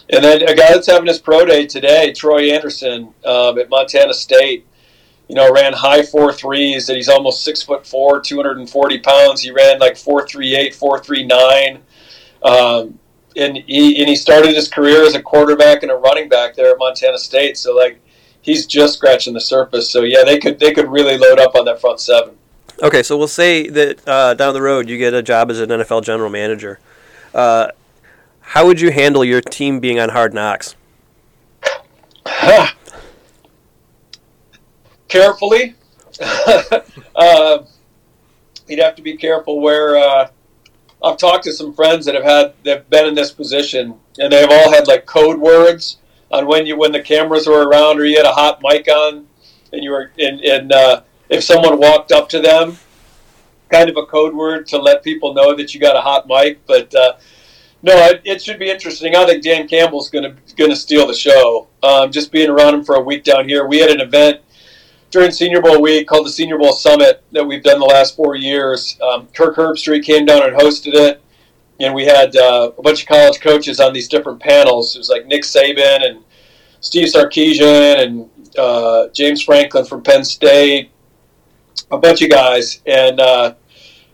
and 0.10 0.24
then 0.24 0.42
a 0.44 0.56
guy 0.56 0.74
that's 0.74 0.88
having 0.88 1.08
his 1.08 1.20
pro 1.20 1.46
day 1.46 1.68
today, 1.68 2.14
Troy 2.14 2.52
Andersen 2.52 3.14
um, 3.24 3.60
at 3.60 3.70
Montana 3.70 4.14
State. 4.14 4.66
You 5.28 5.34
know, 5.34 5.52
ran 5.52 5.74
high 5.74 6.04
four 6.04 6.32
threes, 6.32 6.86
That 6.86 6.96
he's 6.96 7.10
almost 7.10 7.44
six 7.44 7.64
foot 7.64 7.86
four, 7.86 8.22
240 8.22 9.00
pounds. 9.00 9.42
He 9.42 9.50
ran 9.50 9.80
like 9.80 9.98
four 9.98 10.28
three 10.28 10.56
eight, 10.56 10.76
four 10.76 11.00
three 11.00 11.26
nine. 11.26 11.82
Um, 12.44 13.00
and 13.38 13.58
he 13.58 14.00
and 14.00 14.08
he 14.08 14.16
started 14.16 14.56
his 14.56 14.68
career 14.70 15.04
as 15.04 15.16
a 15.16 15.22
quarterback 15.22 15.84
and 15.84 15.92
a 15.92 15.96
running 15.96 16.30
back 16.30 16.56
there 16.56 16.72
at 16.72 16.78
Montana 16.78 17.18
State. 17.18 17.58
So 17.58 17.76
like 17.76 18.00
he's 18.42 18.66
just 18.66 18.96
scratching 18.96 19.34
the 19.34 19.42
surface. 19.42 19.90
So 19.90 20.02
yeah, 20.02 20.24
they 20.24 20.40
could 20.40 20.60
they 20.60 20.74
could 20.74 20.88
really 20.90 21.18
load 21.18 21.40
up 21.40 21.56
on 21.56 21.66
that 21.66 21.82
front 21.82 22.00
seven. 22.00 22.38
Okay, 22.82 23.04
so 23.04 23.18
we'll 23.18 23.28
say 23.28 23.70
that 23.70 24.08
uh, 24.08 24.34
down 24.34 24.54
the 24.54 24.62
road 24.62 24.90
you 24.90 24.98
get 24.98 25.14
a 25.14 25.24
job 25.24 25.50
as 25.50 25.60
an 25.60 25.70
NFL 25.70 26.04
general 26.04 26.30
manager. 26.30 26.80
Uh, 27.34 27.68
how 28.40 28.66
would 28.66 28.80
you 28.80 28.92
handle 28.92 29.24
your 29.24 29.42
team 29.42 29.80
being 29.80 30.00
on 30.00 30.10
Hard 30.10 30.34
Knocks? 30.34 30.76
Carefully. 35.08 35.76
uh, 37.16 37.60
you'd 38.68 38.80
have 38.80 38.96
to 38.96 39.02
be 39.02 39.18
careful 39.18 39.60
where. 39.60 40.30
I've 41.06 41.18
talked 41.18 41.44
to 41.44 41.54
some 41.54 41.72
friends 41.72 42.06
that 42.08 42.16
have 42.16 42.24
had 42.24 42.54
that've 42.64 42.90
been 42.90 43.06
in 43.06 43.14
this 43.14 43.32
position, 43.32 44.00
and 44.18 44.34
they've 44.34 44.50
all 44.50 44.74
had 44.74 44.88
like 44.88 45.06
code 45.06 45.40
words 45.40 45.98
on 46.32 46.48
when 46.48 46.66
you 46.66 46.78
when 46.78 46.92
the 46.92 47.02
cameras 47.02 47.46
were 47.46 47.68
around 47.68 48.00
or 48.00 48.06
you 48.06 48.18
had 48.18 48.26
a 48.26 48.32
hot 48.32 48.60
mic 48.64 48.88
on, 48.88 49.28
and 49.72 49.84
you 49.84 49.92
were 49.92 50.12
and, 50.18 50.42
and 50.42 50.72
uh, 50.72 51.02
if 51.30 51.44
someone 51.44 51.80
walked 51.80 52.12
up 52.12 52.28
to 52.30 52.40
them, 52.40 52.78
kind 53.70 53.88
of 53.88 53.98
a 53.98 54.06
code 54.08 54.34
word 54.34 54.66
to 54.68 54.80
let 54.80 55.04
people 55.04 55.36
know 55.36 55.56
that 55.56 55.76
you 55.76 55.80
got 55.80 55.96
a 55.96 56.02
hot 56.02 56.28
mic. 56.28 56.66
But 56.66 56.94
uh, 56.96 57.18
no, 57.84 57.94
it, 58.08 58.22
it, 58.26 58.42
should 58.42 58.58
be 58.58 58.72
interesting. 58.72 59.16
I 59.16 59.28
think 59.28 59.44
Dan 59.44 59.68
Campbell's 59.68 60.10
going 60.10 60.24
to 60.24 60.56
going 60.56 60.72
to 60.72 60.76
steal 60.76 61.06
the 61.06 61.14
show. 61.14 61.68
Um, 61.84 62.12
just 62.12 62.32
being 62.32 62.50
around 62.50 62.74
him 62.74 62.84
for 62.84 62.96
a 62.96 63.02
week 63.02 63.24
down 63.24 63.48
here, 63.48 63.68
we 63.68 63.78
had 63.78 63.92
an 63.92 64.02
event 64.02 64.42
during 65.16 65.32
Senior 65.32 65.62
Bowl 65.62 65.82
week 65.82 66.10
called 66.10 66.26
the 66.26 66.30
Senior 66.30 66.58
Bowl 66.58 66.74
Summit 66.74 67.24
that 67.32 67.48
we've 67.48 67.64
done 67.64 67.80
the 67.80 67.86
last 67.86 68.18
four 68.18 68.36
years. 68.36 69.00
Um, 69.02 69.28
Kirk 69.28 69.56
Herbstreit 69.56 70.04
came 70.04 70.26
down 70.26 70.44
and 70.44 70.54
hosted 70.54 70.94
it, 70.94 71.22
and 71.80 71.96
we 71.96 72.04
had 72.04 72.36
uh, 72.36 72.72
a 72.78 72.82
bunch 72.82 73.04
of 73.04 73.08
college 73.08 73.40
coaches 73.40 73.80
on 73.80 73.94
these 73.94 74.10
different 74.10 74.42
panels. 74.42 74.94
It 74.94 74.98
was 74.98 75.10
like 75.10 75.26
Nick 75.26 75.44
Saban 75.44 76.06
and 76.06 76.22
Steve 76.82 77.08
Sarkisian 77.08 78.04
and 78.04 78.30
uh, 78.60 79.08
James 79.14 79.42
Franklin 79.42 79.86
from 79.86 80.04
Penn 80.04 80.26
State, 80.26 80.92
a 81.92 81.98
bunch 81.98 82.22
of 82.22 82.30
guys, 82.30 82.82
and 82.86 83.22
uh, 83.22 83.56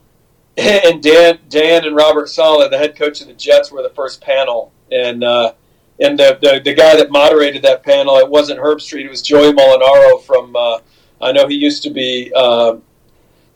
and 0.58 1.02
Dan 1.02 1.40
Dan 1.50 1.84
and 1.84 1.96
Robert 1.96 2.30
Saleh, 2.30 2.70
the 2.70 2.78
head 2.78 2.96
coach 2.96 3.22
of 3.22 3.28
the 3.28 3.34
Jets, 3.34 3.72
were 3.72 3.82
the 3.82 3.90
first 3.90 4.22
panel, 4.22 4.72
and 4.92 5.24
uh, 5.24 5.54
and 6.00 6.20
the, 6.20 6.38
the, 6.44 6.62
the 6.64 6.76
guy 6.76 6.96
that 6.96 7.10
moderated 7.10 7.64
that 7.64 7.82
panel, 7.82 8.18
it 8.18 8.30
wasn't 8.30 8.60
Herbstreit, 8.60 9.06
it 9.06 9.10
was 9.10 9.24
Joey 9.24 9.52
Mulinaro 9.52 10.22
from. 10.22 10.56
Uh, 10.56 10.78
I 11.22 11.32
know 11.32 11.48
he 11.48 11.56
used 11.56 11.84
to 11.84 11.90
be 11.90 12.32
uh, 12.36 12.78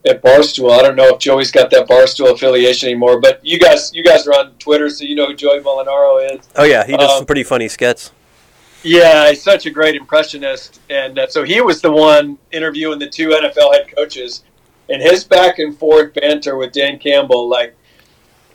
at 0.07 0.21
Barstool. 0.21 0.71
I 0.77 0.81
don't 0.81 0.95
know 0.95 1.07
if 1.09 1.19
Joey's 1.19 1.51
got 1.51 1.69
that 1.71 1.87
Barstool 1.87 2.31
affiliation 2.31 2.89
anymore, 2.89 3.19
but 3.19 3.45
you 3.45 3.59
guys 3.59 3.91
you 3.93 4.03
guys 4.03 4.27
are 4.27 4.33
on 4.33 4.53
Twitter, 4.59 4.89
so 4.89 5.03
you 5.03 5.15
know 5.15 5.27
who 5.27 5.35
Joey 5.35 5.59
Mulinaro 5.59 6.35
is. 6.35 6.47
Oh 6.55 6.63
yeah, 6.63 6.85
he 6.85 6.95
does 6.95 7.11
um, 7.11 7.17
some 7.17 7.25
pretty 7.25 7.43
funny 7.43 7.67
skits. 7.67 8.11
Yeah, 8.83 9.29
he's 9.29 9.41
such 9.41 9.65
a 9.65 9.71
great 9.71 9.95
impressionist, 9.95 10.79
and 10.89 11.17
uh, 11.17 11.27
so 11.27 11.43
he 11.43 11.59
was 11.59 11.81
the 11.81 11.91
one 11.91 12.37
interviewing 12.51 12.99
the 12.99 13.09
two 13.09 13.29
NFL 13.29 13.73
head 13.73 13.95
coaches, 13.95 14.43
and 14.89 15.01
his 15.01 15.23
back 15.23 15.57
and 15.57 15.75
forth 15.77 16.13
banter 16.13 16.55
with 16.55 16.71
Dan 16.71 16.99
Campbell, 16.99 17.49
like 17.49 17.75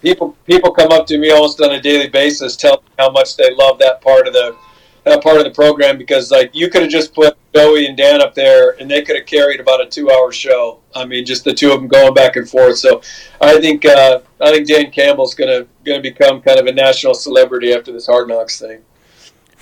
people 0.03 0.37
people 0.47 0.71
come 0.71 0.93
up 0.93 1.07
to 1.09 1.19
me 1.19 1.31
almost 1.31 1.61
on 1.61 1.73
a 1.73 1.81
daily 1.81 2.09
basis, 2.09 2.57
telling 2.57 2.85
me 2.85 2.91
how 2.99 3.11
much 3.11 3.37
they 3.37 3.53
love 3.55 3.81
that 3.81 4.01
part 4.03 4.29
of 4.29 4.33
the 4.33 4.57
that 5.05 5.23
part 5.23 5.39
of 5.39 5.45
the 5.45 5.51
program 5.51 5.99
because 5.99 6.31
like 6.31 6.51
you 6.55 6.69
could 6.69 6.83
have 6.83 6.91
just 6.91 7.15
put 7.15 7.37
Joey 7.55 7.87
and 7.87 7.97
Dan 7.97 8.21
up 8.21 8.35
there, 8.35 8.81
and 8.81 8.91
they 8.91 9.03
could 9.03 9.17
have 9.17 9.27
carried 9.27 9.61
about 9.61 9.81
a 9.81 9.87
two-hour 9.87 10.33
show. 10.33 10.81
I 10.95 11.05
mean, 11.05 11.25
just 11.25 11.45
the 11.45 11.55
two 11.55 11.73
of 11.73 11.81
them 11.81 11.89
going 11.89 12.15
back 12.15 12.37
and 12.37 12.49
forth. 12.49 12.79
So 12.79 13.03
I 13.41 13.61
think 13.61 13.85
uh, 13.85 14.21
I 14.41 14.53
think 14.53 14.69
Dan 14.69 14.91
Campbell's 14.91 15.35
gonna 15.35 15.67
gonna 15.85 16.01
become 16.01 16.41
kind 16.43 16.59
of 16.59 16.67
a 16.67 16.73
national 16.73 17.15
celebrity 17.15 17.73
after 17.73 17.93
this 17.93 18.07
Hard 18.07 18.29
Knocks 18.29 18.61
thing. 18.61 18.83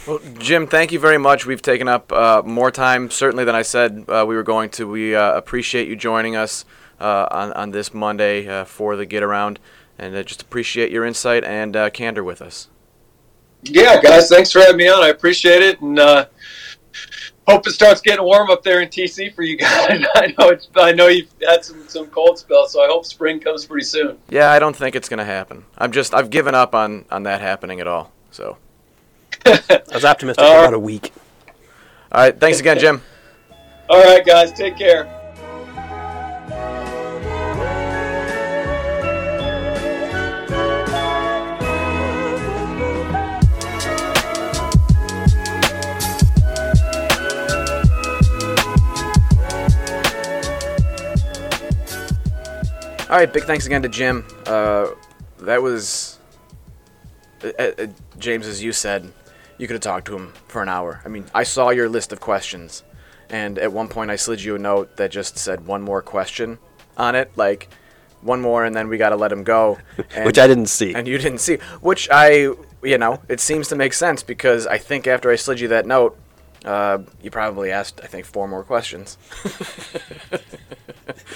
Well, 0.06 0.20
Jim, 0.38 0.66
thank 0.66 0.92
you 0.92 0.98
very 0.98 1.18
much. 1.18 1.44
We've 1.44 1.60
taken 1.60 1.86
up 1.86 2.10
uh, 2.12 2.42
more 2.44 2.70
time, 2.70 3.10
certainly, 3.10 3.44
than 3.44 3.54
I 3.54 3.62
said 3.62 4.04
uh, 4.08 4.24
we 4.26 4.36
were 4.36 4.42
going 4.42 4.70
to. 4.70 4.88
We 4.88 5.14
uh, 5.14 5.32
appreciate 5.32 5.86
you 5.86 5.96
joining 5.96 6.34
us 6.34 6.64
uh, 6.98 7.26
on, 7.30 7.52
on 7.52 7.70
this 7.72 7.92
Monday 7.92 8.48
uh, 8.48 8.64
for 8.64 8.96
the 8.96 9.04
Get 9.04 9.22
Around, 9.22 9.58
and 9.98 10.14
uh, 10.14 10.22
just 10.22 10.40
appreciate 10.40 10.90
your 10.90 11.04
insight 11.04 11.44
and 11.44 11.76
candor 11.92 12.24
with 12.24 12.40
us. 12.40 12.68
Yeah, 13.62 14.00
guys, 14.00 14.28
thanks 14.28 14.52
for 14.52 14.60
having 14.60 14.76
me 14.76 14.88
on. 14.88 15.02
I 15.02 15.08
appreciate 15.08 15.62
it, 15.62 15.80
and 15.80 15.98
uh, 15.98 16.26
hope 17.46 17.66
it 17.66 17.72
starts 17.72 18.00
getting 18.00 18.24
warm 18.24 18.50
up 18.50 18.62
there 18.62 18.80
in 18.80 18.88
TC 18.88 19.34
for 19.34 19.42
you 19.42 19.56
guys. 19.58 20.04
I 20.14 20.34
know 20.38 20.48
it's. 20.48 20.68
I 20.76 20.92
know 20.92 21.08
you've 21.08 21.30
had 21.46 21.64
some, 21.64 21.86
some 21.88 22.06
cold 22.06 22.38
spells, 22.38 22.72
so 22.72 22.82
I 22.82 22.86
hope 22.86 23.04
spring 23.04 23.40
comes 23.40 23.66
pretty 23.66 23.84
soon. 23.84 24.18
Yeah, 24.28 24.50
I 24.52 24.58
don't 24.58 24.76
think 24.76 24.94
it's 24.94 25.08
going 25.08 25.18
to 25.18 25.24
happen. 25.24 25.64
I'm 25.76 25.92
just. 25.92 26.14
I've 26.14 26.30
given 26.30 26.54
up 26.54 26.74
on 26.74 27.04
on 27.10 27.24
that 27.24 27.40
happening 27.40 27.80
at 27.80 27.86
all. 27.86 28.12
So. 28.30 28.58
I 29.46 29.82
was 29.92 30.04
optimistic 30.04 30.44
uh, 30.44 30.48
about 30.48 30.74
a 30.74 30.78
week. 30.78 31.12
All 32.10 32.22
right. 32.22 32.38
Thanks 32.38 32.60
again, 32.60 32.78
Jim. 32.78 33.02
All 33.88 34.02
right, 34.02 34.24
guys. 34.24 34.52
Take 34.52 34.76
care. 34.76 35.17
All 53.10 53.16
right, 53.16 53.32
big 53.32 53.44
thanks 53.44 53.64
again 53.64 53.80
to 53.80 53.88
Jim. 53.88 54.26
Uh, 54.44 54.88
that 55.38 55.62
was 55.62 56.18
uh, 57.42 57.48
uh, 57.58 57.86
James, 58.18 58.46
as 58.46 58.62
you 58.62 58.70
said, 58.70 59.10
you 59.56 59.66
could 59.66 59.74
have 59.74 59.82
talked 59.82 60.08
to 60.08 60.14
him 60.14 60.34
for 60.46 60.62
an 60.62 60.68
hour. 60.68 61.00
I 61.06 61.08
mean, 61.08 61.24
I 61.34 61.44
saw 61.44 61.70
your 61.70 61.88
list 61.88 62.12
of 62.12 62.20
questions, 62.20 62.84
and 63.30 63.58
at 63.58 63.72
one 63.72 63.88
point 63.88 64.10
I 64.10 64.16
slid 64.16 64.42
you 64.42 64.56
a 64.56 64.58
note 64.58 64.98
that 64.98 65.10
just 65.10 65.38
said 65.38 65.66
one 65.66 65.80
more 65.80 66.02
question 66.02 66.58
on 66.98 67.14
it, 67.14 67.30
like 67.34 67.70
one 68.20 68.42
more, 68.42 68.66
and 68.66 68.76
then 68.76 68.88
we 68.88 68.98
got 68.98 69.08
to 69.08 69.16
let 69.16 69.32
him 69.32 69.42
go. 69.42 69.78
And, 70.14 70.26
which 70.26 70.38
I 70.38 70.46
didn't 70.46 70.66
see. 70.66 70.94
And 70.94 71.08
you 71.08 71.16
didn't 71.16 71.38
see, 71.38 71.56
which 71.80 72.10
I, 72.10 72.50
you 72.82 72.98
know, 72.98 73.22
it 73.26 73.40
seems 73.40 73.68
to 73.68 73.76
make 73.76 73.94
sense 73.94 74.22
because 74.22 74.66
I 74.66 74.76
think 74.76 75.06
after 75.06 75.30
I 75.30 75.36
slid 75.36 75.60
you 75.60 75.68
that 75.68 75.86
note, 75.86 76.18
uh, 76.62 76.98
you 77.22 77.30
probably 77.30 77.70
asked, 77.70 78.02
I 78.02 78.06
think, 78.06 78.26
four 78.26 78.48
more 78.48 78.64
questions. 78.64 79.16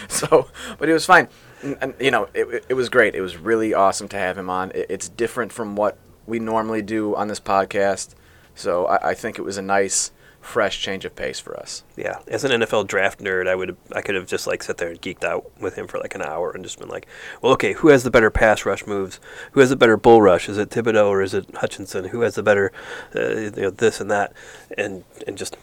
so, 0.09 0.51
but 0.79 0.91
it 0.91 0.93
was 0.93 1.07
fine. 1.07 1.29
And, 1.63 1.95
you 2.01 2.11
know, 2.11 2.29
it, 2.35 2.65
it 2.69 2.75
was 2.75 2.89
great. 2.89 3.15
It 3.15 3.21
was 3.21 3.37
really 3.37 3.73
awesome 3.73 4.09
to 4.09 4.17
have 4.17 4.37
him 4.37 4.51
on. 4.51 4.71
It, 4.73 4.87
it's 4.89 5.09
different 5.09 5.53
from 5.53 5.77
what 5.77 5.97
we 6.27 6.39
normally 6.39 6.83
do 6.83 7.15
on 7.15 7.29
this 7.29 7.41
podcast. 7.41 8.15
So 8.55 8.87
I, 8.87 9.11
I, 9.11 9.15
think 9.15 9.39
it 9.39 9.43
was 9.43 9.57
a 9.57 9.63
nice, 9.63 10.13
fresh 10.41 10.81
change 10.81 11.05
of 11.05 11.15
pace 11.15 11.41
for 11.41 11.59
us. 11.59 11.85
Yeah, 11.97 12.19
as 12.27 12.45
an 12.45 12.51
NFL 12.61 12.87
draft 12.89 13.21
nerd, 13.21 13.49
I 13.49 13.55
would 13.55 13.77
I 13.93 14.03
could 14.03 14.15
have 14.15 14.27
just 14.27 14.47
like 14.47 14.63
sat 14.63 14.77
there 14.77 14.89
and 14.89 15.01
geeked 15.01 15.25
out 15.25 15.51
with 15.61 15.77
him 15.77 15.87
for 15.87 15.99
like 15.99 16.15
an 16.15 16.23
hour 16.23 16.51
and 16.51 16.63
just 16.65 16.79
been 16.79 16.89
like, 16.89 17.07
well, 17.41 17.53
okay, 17.55 17.73
who 17.75 17.89
has 17.89 18.03
the 18.03 18.11
better 18.11 18.31
pass 18.31 18.67
rush 18.67 18.87
moves? 18.87 19.21
Who 19.53 19.61
has 19.61 19.71
the 19.71 19.77
better 19.77 19.97
bull 19.97 20.21
rush? 20.21 20.49
Is 20.49 20.59
it 20.59 20.71
Thibodeaux 20.71 21.09
or 21.09 21.23
is 21.23 21.33
it 21.33 21.55
Hutchinson? 21.57 22.07
Who 22.07 22.21
has 22.23 22.35
the 22.35 22.43
better, 22.43 22.73
uh, 23.15 23.29
you 23.29 23.51
know, 23.53 23.71
this 23.71 24.01
and 24.01 24.11
that, 24.11 24.33
and 24.77 25.05
and 25.27 25.39
just 25.39 25.57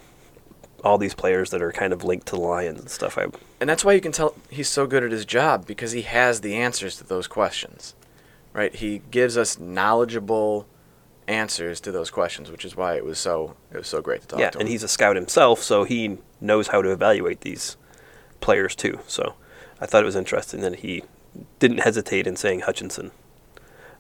all 0.84 0.98
these 0.98 1.14
players 1.14 1.50
that 1.52 1.62
are 1.62 1.72
kind 1.72 1.94
of 1.94 2.04
linked 2.04 2.28
to 2.28 2.36
the 2.36 2.42
Lions 2.42 2.80
and 2.80 2.90
stuff. 2.90 3.18
I, 3.18 3.28
and 3.60 3.70
that's 3.70 3.84
why 3.84 3.94
you 3.94 4.02
can 4.02 4.12
tell 4.12 4.36
he's 4.50 4.70
so 4.70 4.88
good 4.88 5.04
at 5.04 5.12
his 5.12 5.26
job 5.26 5.66
because 5.66 5.92
he 5.92 6.04
has 6.04 6.42
the 6.42 6.56
answers 6.56 6.98
to 6.98 7.04
those 7.04 7.28
questions 7.28 7.96
right? 8.54 8.76
He 8.76 9.02
gives 9.12 9.38
us 9.38 9.60
knowledgeable 9.60 10.68
answers 11.28 11.80
to 11.82 11.92
those 11.92 12.10
questions, 12.10 12.50
which 12.50 12.66
is 12.66 12.76
why 12.76 12.96
it 12.96 13.06
was 13.06 13.20
so 13.20 13.56
it 13.72 13.78
was 13.78 13.88
so 13.88 14.02
great 14.02 14.22
to 14.22 14.28
talk 14.28 14.40
yeah, 14.40 14.50
to 14.50 14.58
him. 14.58 14.62
and 14.62 14.70
he's 14.70 14.84
a 14.84 14.88
scout 14.88 15.16
himself, 15.16 15.62
so 15.62 15.84
he 15.84 16.18
knows 16.42 16.68
how 16.68 16.82
to 16.82 16.92
evaluate 16.92 17.42
these 17.42 17.78
players 18.42 18.76
too. 18.76 19.00
So 19.08 19.36
I 19.80 19.86
thought 19.86 20.04
it 20.04 20.06
was 20.06 20.16
interesting 20.16 20.62
that 20.62 20.78
he 20.78 21.04
didn't 21.60 21.80
hesitate 21.80 22.26
in 22.26 22.36
saying 22.36 22.62
Hutchinson 22.62 23.12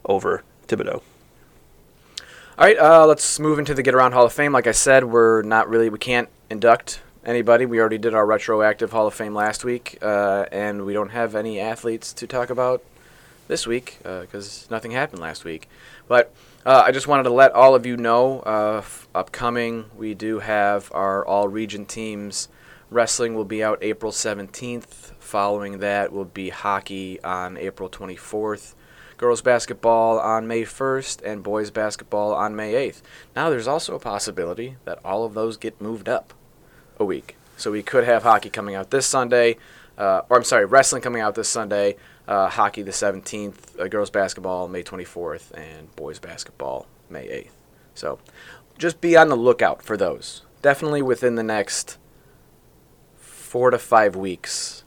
over 0.05 0.43
Thibodeaux. 0.67 1.01
All 2.57 2.65
right, 2.65 2.77
uh, 2.77 3.05
let's 3.05 3.39
move 3.39 3.57
into 3.57 3.73
the 3.73 3.84
Get 3.84 3.93
Around 3.93 4.11
Hall 4.11 4.25
of 4.25 4.34
Fame. 4.34 4.51
Like 4.51 4.67
I 4.67 4.73
said, 4.73 5.05
we're 5.05 5.43
not 5.43 5.69
really 5.69 5.89
we 5.89 5.99
can't 5.99 6.27
induct 6.50 7.02
anybody. 7.26 7.66
We 7.66 7.80
already 7.80 7.97
did 7.97 8.14
our 8.14 8.26
retroactive 8.26 8.91
Hall 8.91 9.08
of 9.08 9.14
Fame 9.14 9.34
last 9.34 9.64
week, 9.64 9.97
uh, 10.02 10.45
and 10.52 10.86
we 10.86 10.93
don't 10.93 11.12
have 11.12 11.36
any 11.36 11.60
athletes 11.60 12.14
to 12.14 12.28
talk 12.28 12.50
about 12.50 12.84
this 13.47 13.66
week 13.68 13.97
because 14.04 14.68
nothing 14.70 14.91
happened 14.91 15.22
last 15.22 15.43
week. 15.43 15.68
But 16.08 16.34
uh, 16.66 16.84
I 16.86 16.91
just 16.91 17.08
wanted 17.08 17.24
to 17.24 17.30
let 17.30 17.52
all 17.52 17.76
of 17.76 17.86
you 17.86 17.97
know 17.97 18.41
uh, 18.45 18.78
f- 18.80 19.08
upcoming, 19.16 19.86
we 19.95 20.14
do 20.14 20.39
have 20.39 20.91
our 20.93 21.26
all 21.26 21.47
region 21.47 21.86
teams. 21.86 22.50
Wrestling 22.89 23.36
will 23.36 23.45
be 23.45 23.64
out 23.64 23.80
April 23.82 24.12
17th. 24.12 25.14
Following 25.20 25.80
that 25.80 26.12
will 26.12 26.26
be 26.26 26.50
hockey 26.50 27.22
on 27.24 27.56
April 27.58 27.88
24th, 27.88 28.74
girls 29.18 29.41
basketball 29.41 30.20
on 30.20 30.47
May 30.47 30.64
1st, 30.64 31.22
and 31.24 31.43
boys 31.43 31.70
basketball 31.70 32.34
on 32.34 32.56
May 32.56 32.74
8th. 32.74 33.02
Now, 33.36 33.50
there's 33.50 33.68
also 33.68 33.95
a 33.95 34.00
possibility 34.00 34.78
that 34.86 35.00
all 35.06 35.24
of 35.24 35.36
those 35.36 35.56
get 35.56 35.80
moved 35.80 36.10
up 36.10 36.34
a 37.00 37.06
week. 37.06 37.36
So 37.58 37.72
we 37.72 37.84
could 37.84 38.04
have 38.04 38.24
hockey 38.24 38.50
coming 38.50 38.76
out 38.76 38.89
this 38.89 39.06
Sunday, 39.06 39.58
uh, 39.97 40.22
or 40.30 40.38
I'm 40.38 40.43
sorry, 40.43 40.66
wrestling 40.66 41.02
coming 41.02 41.22
out 41.22 41.36
this 41.36 41.50
Sunday, 41.50 41.97
uh, 42.28 42.50
hockey 42.50 42.84
the 42.84 42.91
17th, 42.91 43.80
uh, 43.80 43.88
girls 43.88 44.10
basketball 44.10 44.68
May 44.68 44.84
24th, 44.84 45.52
and 45.52 45.93
boys 45.95 46.20
basketball 46.20 46.88
May 47.10 47.28
8th. 47.28 47.52
So 47.95 48.20
just 48.78 49.02
be 49.02 49.18
on 49.18 49.30
the 49.30 49.36
lookout 49.36 49.82
for 49.82 49.97
those. 49.97 50.43
Definitely 50.62 51.02
within 51.02 51.36
the 51.36 51.43
next 51.43 51.97
four 53.18 53.72
to 53.72 53.80
five 53.80 54.16
weeks, 54.16 54.84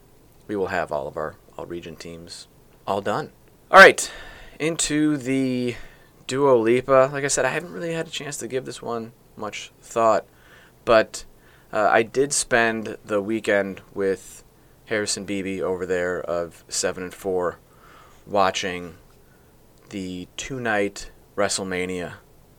we 0.47 0.57
will 0.57 0.69
have 0.69 0.93
all 0.93 1.07
of 1.09 1.17
our 1.17 1.37
all 1.59 1.67
region 1.67 1.97
teams 1.97 2.47
all 2.87 3.01
done. 3.01 3.33
All 3.71 3.79
right, 3.79 4.11
into 4.59 5.17
the 5.17 5.77
Duo 6.27 6.57
Lipa. 6.57 7.11
Like 7.13 7.25
I 7.25 7.29
said, 7.29 7.45
I 7.45 7.51
haven't 7.51 7.73
really 7.73 7.93
had 7.93 8.07
a 8.07 8.11
chance 8.11 8.37
to 8.39 8.49
give 8.49 8.65
this 8.65 8.81
one 8.81 9.13
much 9.37 9.73
thought, 9.81 10.27
but 10.85 11.25
uh, 11.73 11.89
I 11.91 12.03
did 12.03 12.33
spend 12.33 12.99
the 13.05 13.23
weekend 13.23 13.81
with 13.95 14.45
Harrison 14.87 15.25
Beebe 15.25 15.63
over 15.63 15.87
there 15.87 16.21
of 16.21 16.65
Seven 16.69 17.05
and 17.05 17.15
Four, 17.15 17.59
watching 18.27 18.97
the 19.89 20.29
two 20.37 20.61
night 20.61 21.11
WrestleMania 21.37 22.15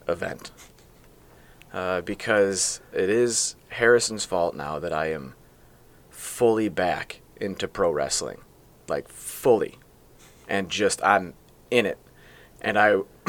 event. 0.08 0.52
Uh, 1.72 2.02
because 2.02 2.82
it 2.92 3.10
is 3.10 3.56
Harrison's 3.70 4.26
fault 4.26 4.56
now 4.56 4.78
that 4.78 4.94
I 4.94 5.12
am 5.12 5.34
fully 6.12 6.70
back 6.70 7.22
into 7.42 7.68
pro 7.68 7.92
wrestling, 7.92 8.42
like 8.88 9.10
fully, 9.10 9.80
and 10.48 10.70
just 10.70 11.04
I'm 11.04 11.34
in 11.72 11.88
it, 11.88 11.98
and 12.62 12.78
I, 12.78 12.98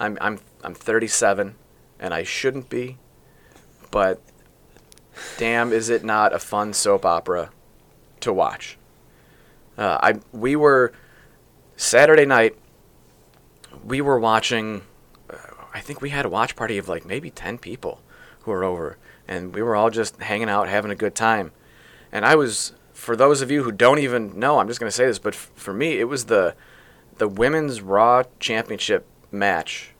I'm 0.00 0.18
I'm 0.20 0.38
I'm 0.62 0.74
37, 0.74 1.56
and 1.98 2.14
I 2.14 2.22
shouldn't 2.22 2.68
be, 2.68 2.98
but 3.90 4.22
damn, 5.36 5.72
is 5.72 5.88
it 5.88 6.04
not 6.04 6.34
a 6.34 6.38
fun 6.38 6.72
soap 6.72 7.04
opera 7.04 7.50
to 8.20 8.32
watch. 8.32 8.78
Uh, 9.76 9.98
I 10.00 10.14
we 10.32 10.56
were 10.56 10.92
Saturday 11.76 12.26
night. 12.26 12.56
We 13.84 14.00
were 14.00 14.18
watching. 14.18 14.82
Uh, 15.30 15.36
I 15.72 15.80
think 15.80 16.00
we 16.00 16.10
had 16.10 16.24
a 16.24 16.28
watch 16.28 16.56
party 16.56 16.78
of 16.78 16.88
like 16.88 17.04
maybe 17.04 17.30
ten 17.30 17.58
people 17.58 18.00
who 18.40 18.50
were 18.50 18.64
over, 18.64 18.98
and 19.26 19.54
we 19.54 19.62
were 19.62 19.76
all 19.76 19.90
just 19.90 20.20
hanging 20.20 20.48
out, 20.48 20.68
having 20.68 20.90
a 20.90 20.96
good 20.96 21.14
time. 21.14 21.52
And 22.10 22.24
I 22.24 22.34
was, 22.34 22.72
for 22.92 23.14
those 23.14 23.42
of 23.42 23.50
you 23.50 23.62
who 23.62 23.72
don't 23.72 23.98
even 23.98 24.38
know, 24.38 24.58
I'm 24.58 24.66
just 24.66 24.80
going 24.80 24.88
to 24.88 24.96
say 24.96 25.06
this, 25.06 25.18
but 25.18 25.34
f- 25.34 25.50
for 25.54 25.72
me, 25.72 26.00
it 26.00 26.08
was 26.08 26.24
the 26.24 26.54
the 27.18 27.28
women's 27.28 27.80
Raw 27.80 28.24
Championship 28.40 29.06
match, 29.30 29.90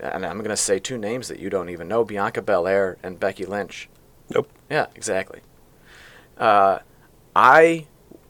and 0.00 0.24
I'm 0.24 0.38
going 0.38 0.50
to 0.50 0.56
say 0.56 0.78
two 0.78 0.96
names 0.98 1.28
that 1.28 1.38
you 1.38 1.50
don't 1.50 1.68
even 1.68 1.88
know: 1.88 2.04
Bianca 2.04 2.40
Belair 2.40 2.96
and 3.02 3.20
Becky 3.20 3.44
Lynch. 3.44 3.90
Nope. 4.34 4.50
Yeah, 4.70 4.86
exactly. 4.94 5.40
Uh, 6.38 6.78
I 7.34 7.86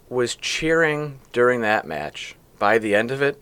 was 0.09 0.35
cheering 0.35 1.21
during 1.33 1.63
that 1.63 1.87
match 1.87 2.37
by 2.59 2.79
the 2.79 2.95
end 2.95 3.11
of 3.11 3.23
it 3.23 3.41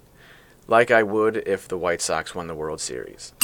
like 0.70 0.90
I 0.90 1.02
would 1.02 1.36
if 1.46 1.66
the 1.66 1.76
White 1.76 2.00
Sox 2.00 2.34
won 2.34 2.46
the 2.46 2.54
World 2.54 2.80
Series. 2.80 3.34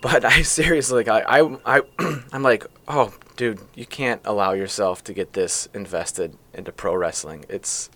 But 0.00 0.24
I 0.24 0.42
seriously, 0.42 1.02
like, 1.02 1.08
I, 1.08 1.40
I, 1.40 1.78
I, 1.78 1.82
I'm 2.32 2.44
like, 2.44 2.64
oh, 2.86 3.12
dude, 3.36 3.58
you 3.74 3.84
can't 3.84 4.20
allow 4.24 4.52
yourself 4.52 5.02
to 5.04 5.12
get 5.12 5.32
this 5.32 5.68
invested 5.74 6.36
into 6.54 6.70
pro 6.70 6.94
wrestling. 6.94 7.44
It's, 7.48 7.90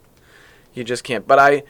you 0.75 0.83
just 0.83 1.05
can't. 1.05 1.29
But 1.29 1.39
I, 1.39 1.63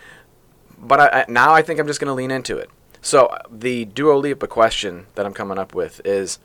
but 0.78 1.00
I, 1.00 1.26
now 1.28 1.52
I 1.52 1.60
think 1.60 1.78
I'm 1.78 1.86
just 1.86 2.00
gonna 2.00 2.14
lean 2.14 2.30
into 2.30 2.56
it. 2.56 2.70
So 3.02 3.36
the 3.50 3.84
Duo 3.84 4.16
Lipa 4.16 4.46
question 4.46 5.06
that 5.16 5.26
I'm 5.26 5.34
coming 5.34 5.58
up 5.58 5.74
with 5.74 6.00
is, 6.02 6.38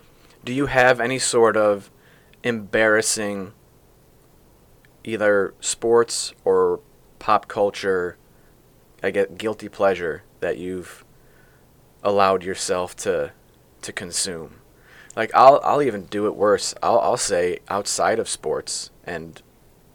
do 0.43 0.53
you 0.53 0.67
have 0.67 0.99
any 0.99 1.19
sort 1.19 1.57
of 1.57 1.91
embarrassing 2.43 3.53
either 5.03 5.53
sports 5.59 6.33
or 6.43 6.79
pop 7.19 7.47
culture 7.47 8.17
I 9.03 9.11
get 9.11 9.37
guilty 9.37 9.69
pleasure 9.69 10.23
that 10.39 10.57
you've 10.57 11.05
allowed 12.03 12.43
yourself 12.43 12.95
to 12.97 13.31
to 13.81 13.93
consume. 13.93 14.61
Like 15.15 15.31
I'll 15.33 15.59
I'll 15.63 15.81
even 15.81 16.05
do 16.05 16.25
it 16.25 16.35
worse. 16.35 16.73
I'll 16.81 16.99
I'll 16.99 17.17
say 17.17 17.59
outside 17.69 18.19
of 18.19 18.29
sports 18.29 18.89
and 19.03 19.41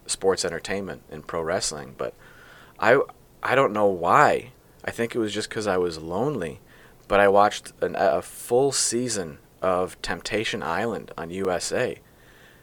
sports 0.06 0.44
entertainment 0.44 1.02
and 1.10 1.26
pro 1.26 1.42
wrestling, 1.42 1.94
but 1.98 2.14
I 2.78 3.00
I 3.42 3.54
don't 3.54 3.72
know 3.72 3.86
why. 3.86 4.52
I 4.84 4.90
think 4.90 5.14
it 5.14 5.18
was 5.18 5.34
just 5.34 5.50
cuz 5.50 5.66
I 5.66 5.78
was 5.78 5.98
lonely, 5.98 6.60
but 7.08 7.20
I 7.20 7.28
watched 7.28 7.72
an, 7.80 7.96
a 7.98 8.22
full 8.22 8.72
season 8.72 9.38
of 9.62 10.00
Temptation 10.02 10.62
Island 10.62 11.12
on 11.16 11.30
USA. 11.30 11.98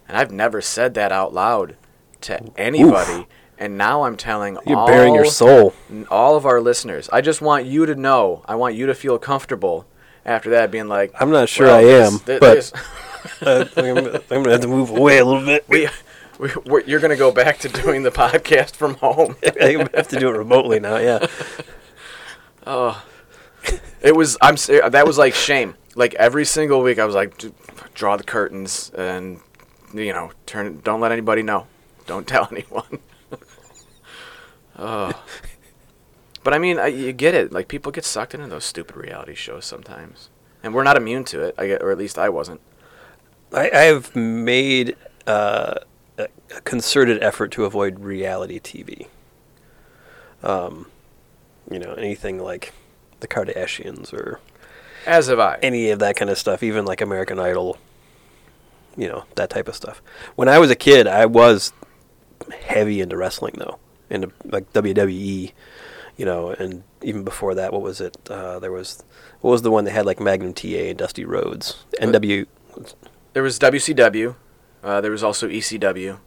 And 0.07 0.17
I've 0.17 0.31
never 0.31 0.61
said 0.61 0.93
that 0.95 1.11
out 1.11 1.33
loud 1.33 1.75
to 2.21 2.41
anybody. 2.57 3.21
Oof. 3.21 3.27
And 3.57 3.77
now 3.77 4.03
I'm 4.03 4.15
telling 4.15 4.57
You're 4.65 4.77
all, 4.77 4.87
bearing 4.87 5.15
your 5.15 5.25
soul. 5.25 5.73
all 6.09 6.35
of 6.35 6.45
our 6.45 6.61
listeners. 6.61 7.09
I 7.11 7.21
just 7.21 7.41
want 7.41 7.65
you 7.65 7.85
to 7.85 7.95
know. 7.95 8.43
I 8.47 8.55
want 8.55 8.75
you 8.75 8.85
to 8.85 8.95
feel 8.95 9.19
comfortable 9.19 9.85
after 10.25 10.51
that, 10.51 10.71
being 10.71 10.87
like, 10.87 11.13
I'm 11.19 11.31
not 11.31 11.49
sure 11.49 11.67
well, 11.67 11.77
I 11.77 12.05
am, 12.05 12.19
this, 12.25 12.39
this, 12.39 12.73
but 13.39 13.47
uh, 13.47 13.65
I'm, 13.77 13.97
I'm 13.97 14.21
going 14.29 14.43
to 14.45 14.51
have 14.51 14.61
to 14.61 14.67
move 14.67 14.91
away 14.91 15.17
a 15.17 15.25
little 15.25 15.45
bit. 15.45 15.65
We, 15.67 15.89
we, 16.39 16.83
you're 16.85 16.99
going 16.99 17.09
to 17.09 17.17
go 17.17 17.31
back 17.31 17.59
to 17.59 17.69
doing 17.69 18.03
the 18.03 18.11
podcast 18.11 18.75
from 18.75 18.95
home. 18.95 19.35
I 19.61 19.87
have 19.93 20.07
to 20.09 20.19
do 20.19 20.29
it 20.29 20.37
remotely 20.37 20.79
now. 20.79 20.97
Yeah. 20.97 21.27
Oh, 22.67 23.03
it 24.01 24.15
was. 24.15 24.37
I'm. 24.41 24.55
That 24.91 25.07
was 25.07 25.17
like 25.17 25.33
shame. 25.33 25.73
Like 25.95 26.13
every 26.15 26.45
single 26.45 26.81
week, 26.81 26.99
I 26.99 27.05
was 27.05 27.15
like, 27.15 27.43
draw 27.93 28.15
the 28.17 28.23
curtains 28.23 28.91
and 28.95 29.39
you 29.93 30.13
know, 30.13 30.31
turn. 30.45 30.81
Don't 30.83 30.99
let 30.99 31.11
anybody 31.11 31.41
know. 31.41 31.67
Don't 32.05 32.27
tell 32.27 32.47
anyone. 32.51 32.99
oh. 34.77 35.23
But 36.43 36.53
I 36.53 36.59
mean, 36.59 36.79
I, 36.79 36.87
you 36.87 37.11
get 37.11 37.35
it. 37.35 37.51
Like 37.51 37.67
people 37.67 37.91
get 37.91 38.05
sucked 38.05 38.33
into 38.33 38.47
those 38.47 38.65
stupid 38.65 38.95
reality 38.95 39.35
shows 39.35 39.65
sometimes, 39.65 40.29
and 40.63 40.73
we're 40.73 40.83
not 40.83 40.97
immune 40.97 41.25
to 41.25 41.41
it. 41.41 41.55
I 41.57 41.67
get, 41.67 41.81
or 41.81 41.91
at 41.91 41.97
least 41.97 42.17
I 42.17 42.29
wasn't. 42.29 42.61
I, 43.53 43.69
I 43.71 43.81
have 43.83 44.15
made 44.15 44.95
uh, 45.27 45.75
a 46.17 46.27
concerted 46.63 47.21
effort 47.23 47.51
to 47.51 47.65
avoid 47.65 47.99
reality 47.99 48.59
TV. 48.59 49.07
Um, 50.43 50.87
you 51.69 51.79
know, 51.79 51.93
anything 51.93 52.39
like 52.39 52.73
the 53.19 53.27
Kardashians 53.27 54.13
or 54.13 54.39
as 55.05 55.27
have 55.27 55.39
I. 55.39 55.59
Any 55.61 55.89
of 55.91 55.99
that 55.99 56.15
kind 56.15 56.29
of 56.29 56.37
stuff, 56.37 56.63
even 56.63 56.85
like 56.85 57.01
American 57.01 57.39
Idol, 57.39 57.77
you 58.97 59.07
know, 59.07 59.25
that 59.35 59.49
type 59.49 59.67
of 59.67 59.75
stuff. 59.75 60.01
When 60.35 60.47
I 60.49 60.59
was 60.59 60.71
a 60.71 60.75
kid, 60.75 61.07
I 61.07 61.25
was 61.25 61.73
heavy 62.65 63.01
into 63.01 63.17
wrestling 63.17 63.55
though, 63.57 63.79
into 64.09 64.31
like 64.45 64.71
WWE, 64.73 65.51
you 66.17 66.25
know, 66.25 66.49
and 66.49 66.83
even 67.01 67.23
before 67.23 67.55
that, 67.55 67.71
what 67.71 67.81
was 67.81 68.01
it? 68.01 68.17
Uh, 68.29 68.59
there 68.59 68.71
was 68.71 69.03
what 69.41 69.51
was 69.51 69.61
the 69.61 69.71
one 69.71 69.85
that 69.85 69.91
had 69.91 70.05
like 70.05 70.19
Magnum 70.19 70.53
TA 70.53 70.67
and 70.67 70.97
Dusty 70.97 71.25
Rhodes? 71.25 71.85
NW. 72.01 72.45
There 73.33 73.43
was 73.43 73.59
WCW. 73.59 74.35
Uh, 74.83 75.01
there 75.01 75.11
was 75.11 75.23
also 75.23 75.47
ECW. 75.47 76.19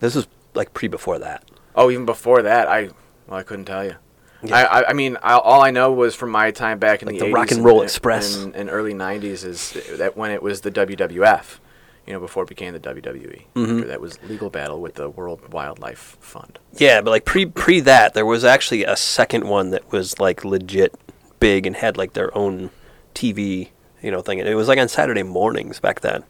This 0.00 0.14
was 0.14 0.26
like 0.54 0.74
pre 0.74 0.88
before 0.88 1.18
that. 1.18 1.44
Oh, 1.74 1.90
even 1.90 2.06
before 2.06 2.42
that, 2.42 2.68
I 2.68 2.90
well, 3.26 3.38
I 3.38 3.42
couldn't 3.42 3.64
tell 3.66 3.84
you. 3.84 3.96
Yeah. 4.42 4.56
I, 4.56 4.90
I, 4.90 4.92
mean, 4.92 5.16
I, 5.22 5.38
all 5.38 5.62
I 5.62 5.70
know 5.70 5.92
was 5.92 6.14
from 6.14 6.30
my 6.30 6.50
time 6.50 6.78
back 6.78 7.02
in 7.02 7.08
like 7.08 7.18
the, 7.18 7.26
the 7.26 7.32
Rock 7.32 7.50
and 7.50 7.64
Roll 7.64 7.82
Express 7.82 8.36
and, 8.36 8.54
and, 8.54 8.68
early 8.68 8.92
'90s 8.92 9.44
is 9.44 9.72
that 9.98 10.16
when 10.16 10.30
it 10.30 10.42
was 10.42 10.60
the 10.60 10.70
WWF, 10.70 11.58
you 12.06 12.12
know, 12.12 12.20
before 12.20 12.44
it 12.44 12.48
became 12.48 12.72
the 12.72 12.80
WWE. 12.80 13.44
Mm-hmm. 13.54 13.88
That 13.88 14.00
was 14.00 14.22
legal 14.24 14.48
battle 14.48 14.80
with 14.80 14.94
the 14.94 15.08
World 15.10 15.52
Wildlife 15.52 16.16
Fund. 16.20 16.58
Yeah, 16.74 17.00
but 17.00 17.10
like 17.10 17.24
pre 17.24 17.46
pre 17.46 17.80
that, 17.80 18.14
there 18.14 18.26
was 18.26 18.44
actually 18.44 18.84
a 18.84 18.96
second 18.96 19.48
one 19.48 19.70
that 19.70 19.90
was 19.90 20.20
like 20.20 20.44
legit 20.44 20.94
big 21.40 21.66
and 21.66 21.76
had 21.76 21.96
like 21.96 22.12
their 22.12 22.36
own 22.36 22.70
TV, 23.14 23.70
you 24.02 24.10
know, 24.10 24.22
thing. 24.22 24.38
And 24.38 24.48
it 24.48 24.54
was 24.54 24.68
like 24.68 24.78
on 24.78 24.88
Saturday 24.88 25.24
mornings 25.24 25.80
back 25.80 26.00
then. 26.00 26.24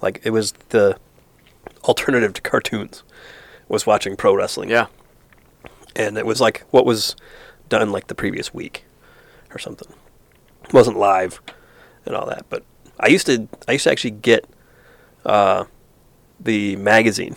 Like 0.00 0.20
it 0.24 0.30
was 0.30 0.52
the 0.70 0.98
alternative 1.84 2.32
to 2.34 2.40
cartoons. 2.42 3.02
Was 3.68 3.86
watching 3.86 4.16
pro 4.16 4.34
wrestling. 4.34 4.68
Yeah. 4.68 4.88
And 5.96 6.16
it 6.16 6.26
was 6.26 6.40
like 6.40 6.64
what 6.70 6.86
was 6.86 7.16
done 7.68 7.92
like 7.92 8.06
the 8.06 8.14
previous 8.14 8.52
week 8.52 8.84
or 9.54 9.58
something. 9.58 9.92
It 10.64 10.72
wasn't 10.72 10.98
live 10.98 11.40
and 12.06 12.14
all 12.14 12.26
that, 12.26 12.46
but 12.48 12.64
I 12.98 13.08
used 13.08 13.26
to 13.26 13.48
I 13.68 13.72
used 13.72 13.84
to 13.84 13.90
actually 13.90 14.12
get 14.12 14.46
uh, 15.24 15.64
the 16.40 16.76
magazine, 16.76 17.36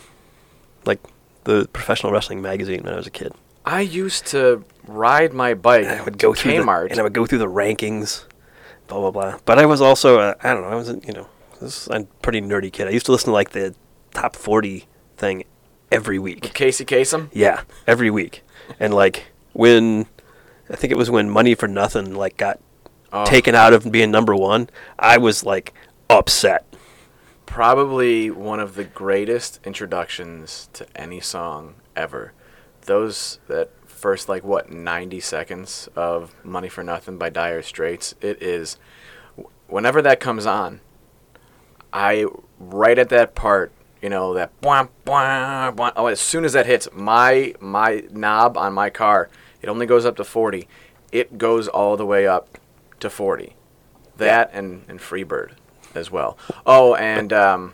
like 0.84 1.00
the 1.44 1.68
professional 1.72 2.12
wrestling 2.12 2.40
magazine 2.42 2.82
when 2.82 2.92
I 2.92 2.96
was 2.96 3.06
a 3.06 3.10
kid. 3.10 3.32
I 3.64 3.80
used 3.80 4.26
to 4.26 4.64
ride 4.86 5.32
my 5.32 5.54
bike 5.54 5.84
And 5.84 6.00
I 6.00 6.04
would 6.04 6.18
go 6.18 6.32
to 6.34 6.40
through 6.40 6.52
Kmart. 6.52 6.84
the, 6.86 6.90
and 6.92 7.00
I 7.00 7.02
would 7.02 7.12
go 7.14 7.26
through 7.26 7.38
the 7.38 7.48
rankings, 7.48 8.24
blah 8.86 9.00
blah 9.00 9.10
blah. 9.10 9.38
But 9.44 9.58
I 9.58 9.66
was 9.66 9.80
also 9.80 10.18
uh, 10.20 10.34
I 10.42 10.52
don't 10.52 10.62
know 10.62 10.68
I 10.68 10.74
wasn't 10.74 11.06
you 11.06 11.12
know 11.12 11.28
this, 11.60 11.88
I'm 11.90 12.02
a 12.02 12.04
pretty 12.22 12.40
nerdy 12.40 12.72
kid. 12.72 12.86
I 12.86 12.90
used 12.90 13.06
to 13.06 13.12
listen 13.12 13.26
to 13.26 13.32
like 13.32 13.50
the 13.50 13.74
top 14.14 14.36
forty 14.36 14.86
thing 15.16 15.44
every 15.90 16.18
week. 16.18 16.54
Casey 16.54 16.84
Kasem. 16.84 17.28
Yeah, 17.32 17.62
every 17.86 18.10
week. 18.10 18.42
And 18.80 18.94
like 18.94 19.26
when 19.52 20.06
I 20.70 20.76
think 20.76 20.90
it 20.90 20.96
was 20.96 21.10
when 21.10 21.30
Money 21.30 21.54
for 21.54 21.68
Nothing 21.68 22.14
like 22.14 22.36
got 22.36 22.60
Oh, 23.12 23.24
taken 23.24 23.54
out 23.54 23.72
of 23.72 23.90
being 23.92 24.10
number 24.10 24.34
one, 24.34 24.68
I 24.98 25.16
was 25.18 25.44
like 25.44 25.72
upset. 26.10 26.66
Probably 27.46 28.30
one 28.30 28.58
of 28.58 28.74
the 28.74 28.84
greatest 28.84 29.60
introductions 29.64 30.68
to 30.72 30.86
any 30.96 31.20
song 31.20 31.76
ever. 31.94 32.32
Those 32.82 33.38
that 33.46 33.70
first 33.86 34.28
like 34.28 34.44
what 34.44 34.70
90 34.70 35.20
seconds 35.20 35.88
of 35.96 36.34
Money 36.44 36.68
for 36.68 36.82
Nothing 36.82 37.16
by 37.16 37.30
Dire 37.30 37.62
Straits. 37.62 38.14
It 38.20 38.42
is 38.42 38.76
whenever 39.68 40.02
that 40.02 40.20
comes 40.20 40.44
on, 40.44 40.80
I 41.92 42.26
right 42.58 42.98
at 42.98 43.08
that 43.10 43.34
part, 43.34 43.72
you 44.02 44.08
know, 44.08 44.34
that 44.34 44.58
bwah, 44.60 44.88
bwah, 45.04 45.74
bwah, 45.74 45.92
oh, 45.96 46.06
as 46.06 46.20
soon 46.20 46.44
as 46.44 46.52
that 46.52 46.66
hits 46.66 46.88
my 46.92 47.54
my 47.60 48.04
knob 48.10 48.56
on 48.56 48.72
my 48.72 48.90
car, 48.90 49.28
it 49.62 49.68
only 49.68 49.86
goes 49.86 50.04
up 50.04 50.16
to 50.16 50.24
40. 50.24 50.68
It 51.12 51.38
goes 51.38 51.68
all 51.68 51.96
the 51.96 52.06
way 52.06 52.26
up 52.26 52.58
to 53.00 53.10
40. 53.10 53.54
That 54.16 54.50
and 54.52 54.84
and 54.88 55.00
Freebird 55.00 55.52
as 55.94 56.10
well. 56.10 56.38
Oh, 56.64 56.94
and 56.94 57.32
um, 57.32 57.72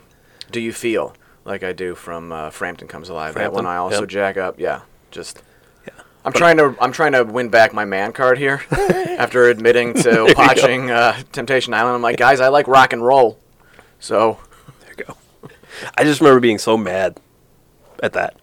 Do 0.51 0.59
You 0.59 0.73
Feel 0.73 1.15
Like 1.45 1.63
I 1.63 1.73
Do 1.73 1.95
from 1.95 2.31
uh, 2.31 2.49
Frampton 2.49 2.87
Comes 2.87 3.09
Alive. 3.09 3.35
That 3.35 3.53
one 3.53 3.65
I 3.65 3.77
also 3.77 4.01
yep. 4.01 4.09
jack 4.09 4.37
up. 4.37 4.59
Yeah, 4.59 4.81
just 5.11 5.41
Yeah. 5.85 5.93
I'm 6.25 6.33
trying 6.33 6.57
to 6.57 6.75
I'm 6.79 6.91
trying 6.91 7.11
to 7.13 7.23
win 7.23 7.49
back 7.49 7.73
my 7.73 7.85
man 7.85 8.13
card 8.13 8.37
here 8.37 8.61
after 8.71 9.49
admitting 9.49 9.93
to 9.95 10.33
watching 10.37 10.89
uh, 10.89 11.21
Temptation 11.31 11.73
Island. 11.73 11.95
I'm 11.95 12.01
like, 12.01 12.17
guys, 12.17 12.39
I 12.39 12.47
like 12.47 12.67
rock 12.67 12.93
and 12.93 13.05
roll. 13.05 13.39
So 13.99 14.37
There 14.37 14.37
you 14.37 14.39
go. 14.39 14.52
I 15.97 16.03
just 16.03 16.21
remember 16.21 16.39
being 16.39 16.57
so 16.57 16.77
mad 16.77 17.19
at 18.01 18.13
that. 18.13 18.35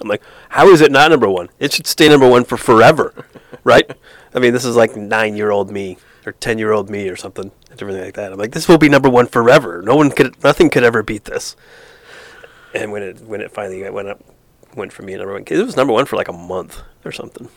I'm 0.00 0.08
like, 0.08 0.22
how 0.50 0.68
is 0.68 0.80
it 0.80 0.92
not 0.92 1.10
number 1.10 1.28
one? 1.28 1.48
It 1.58 1.72
should 1.72 1.86
stay 1.86 2.08
number 2.08 2.28
one 2.28 2.44
for 2.44 2.56
forever, 2.56 3.14
right? 3.64 3.90
I 4.34 4.38
mean, 4.38 4.52
this 4.52 4.64
is 4.64 4.76
like 4.76 4.94
nine 4.96 5.36
year 5.36 5.50
old 5.50 5.70
me 5.70 5.96
or 6.26 6.32
ten 6.32 6.58
year 6.58 6.72
old 6.72 6.90
me 6.90 7.08
or 7.08 7.16
something, 7.16 7.50
everything 7.70 8.04
like 8.04 8.14
that. 8.14 8.32
I'm 8.32 8.38
like, 8.38 8.52
this 8.52 8.68
will 8.68 8.78
be 8.78 8.88
number 8.88 9.08
one 9.08 9.26
forever. 9.26 9.80
No 9.82 9.96
one 9.96 10.10
could, 10.10 10.42
nothing 10.44 10.68
could 10.70 10.84
ever 10.84 11.02
beat 11.02 11.24
this. 11.24 11.56
And 12.74 12.92
when 12.92 13.02
it 13.02 13.20
when 13.20 13.40
it 13.40 13.50
finally 13.52 13.88
went 13.90 14.08
up, 14.08 14.20
went 14.74 14.92
from 14.92 15.06
being 15.06 15.18
number 15.18 15.32
one, 15.32 15.44
it 15.46 15.64
was 15.64 15.76
number 15.76 15.94
one 15.94 16.04
for 16.04 16.16
like 16.16 16.28
a 16.28 16.32
month 16.32 16.82
or 17.04 17.12
something, 17.12 17.48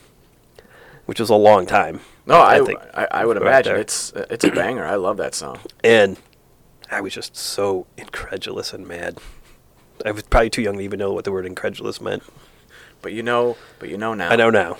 which 1.04 1.20
was 1.20 1.28
a 1.28 1.34
long 1.34 1.66
time. 1.66 2.00
no, 2.24 2.40
I 2.40 2.64
think 2.64 2.80
I, 2.94 3.06
I 3.10 3.26
would 3.26 3.36
imagine 3.36 3.76
it's 3.76 4.12
it's 4.14 4.44
a 4.44 4.50
banger. 4.50 4.86
I 4.86 4.94
love 4.94 5.18
that 5.18 5.34
song. 5.34 5.58
And 5.84 6.16
I 6.90 7.00
was 7.00 7.14
just 7.14 7.36
so 7.36 7.86
incredulous 7.96 8.72
and 8.72 8.86
mad. 8.86 9.18
I 10.04 10.10
was 10.10 10.22
probably 10.24 10.50
too 10.50 10.62
young 10.62 10.78
to 10.78 10.82
even 10.82 10.98
know 10.98 11.12
what 11.12 11.24
the 11.24 11.32
word 11.32 11.46
incredulous 11.46 12.00
meant. 12.00 12.22
But 13.02 13.12
you 13.12 13.22
know, 13.22 13.56
but 13.78 13.88
you 13.88 13.96
know 13.96 14.14
now. 14.14 14.30
I 14.30 14.36
know 14.36 14.50
now. 14.50 14.78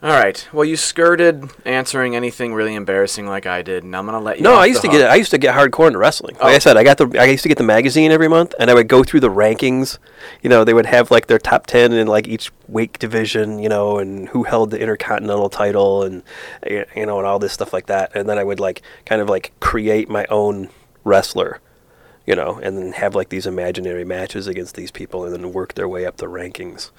All 0.00 0.10
right. 0.10 0.48
Well, 0.52 0.64
you 0.64 0.76
skirted 0.76 1.50
answering 1.64 2.14
anything 2.14 2.54
really 2.54 2.76
embarrassing 2.76 3.26
like 3.26 3.46
I 3.46 3.62
did, 3.62 3.82
and 3.82 3.96
I'm 3.96 4.06
gonna 4.06 4.20
let 4.20 4.36
you. 4.36 4.44
No, 4.44 4.54
I 4.54 4.66
used 4.66 4.82
to 4.82 4.88
get 4.88 5.00
hook. 5.00 5.10
I 5.10 5.16
used 5.16 5.32
to 5.32 5.38
get 5.38 5.56
hardcore 5.56 5.88
into 5.88 5.98
wrestling. 5.98 6.36
Like 6.36 6.44
Oh. 6.44 6.48
I 6.54 6.58
said, 6.58 6.76
I 6.76 6.84
got 6.84 6.98
the 6.98 7.18
I 7.18 7.24
used 7.24 7.42
to 7.42 7.48
get 7.48 7.58
the 7.58 7.64
magazine 7.64 8.12
every 8.12 8.28
month, 8.28 8.54
and 8.60 8.70
I 8.70 8.74
would 8.74 8.86
go 8.86 9.02
through 9.02 9.20
the 9.20 9.28
rankings. 9.28 9.98
You 10.40 10.50
know, 10.50 10.62
they 10.62 10.72
would 10.72 10.86
have 10.86 11.10
like 11.10 11.26
their 11.26 11.40
top 11.40 11.66
ten 11.66 11.92
in 11.92 12.06
like 12.06 12.28
each 12.28 12.52
weight 12.68 12.96
division. 13.00 13.58
You 13.58 13.68
know, 13.68 13.98
and 13.98 14.28
who 14.28 14.44
held 14.44 14.70
the 14.70 14.78
intercontinental 14.78 15.50
title, 15.50 16.04
and 16.04 16.22
you 16.64 16.84
know, 16.94 17.18
and 17.18 17.26
all 17.26 17.40
this 17.40 17.52
stuff 17.52 17.72
like 17.72 17.86
that. 17.86 18.14
And 18.14 18.28
then 18.28 18.38
I 18.38 18.44
would 18.44 18.60
like 18.60 18.82
kind 19.04 19.20
of 19.20 19.28
like 19.28 19.52
create 19.58 20.08
my 20.08 20.26
own 20.26 20.68
wrestler. 21.02 21.60
You 22.24 22.36
know, 22.36 22.60
and 22.62 22.78
then 22.78 22.92
have 22.92 23.16
like 23.16 23.30
these 23.30 23.46
imaginary 23.46 24.04
matches 24.04 24.46
against 24.46 24.76
these 24.76 24.92
people, 24.92 25.24
and 25.24 25.34
then 25.34 25.52
work 25.52 25.74
their 25.74 25.88
way 25.88 26.06
up 26.06 26.18
the 26.18 26.26
rankings. 26.26 26.90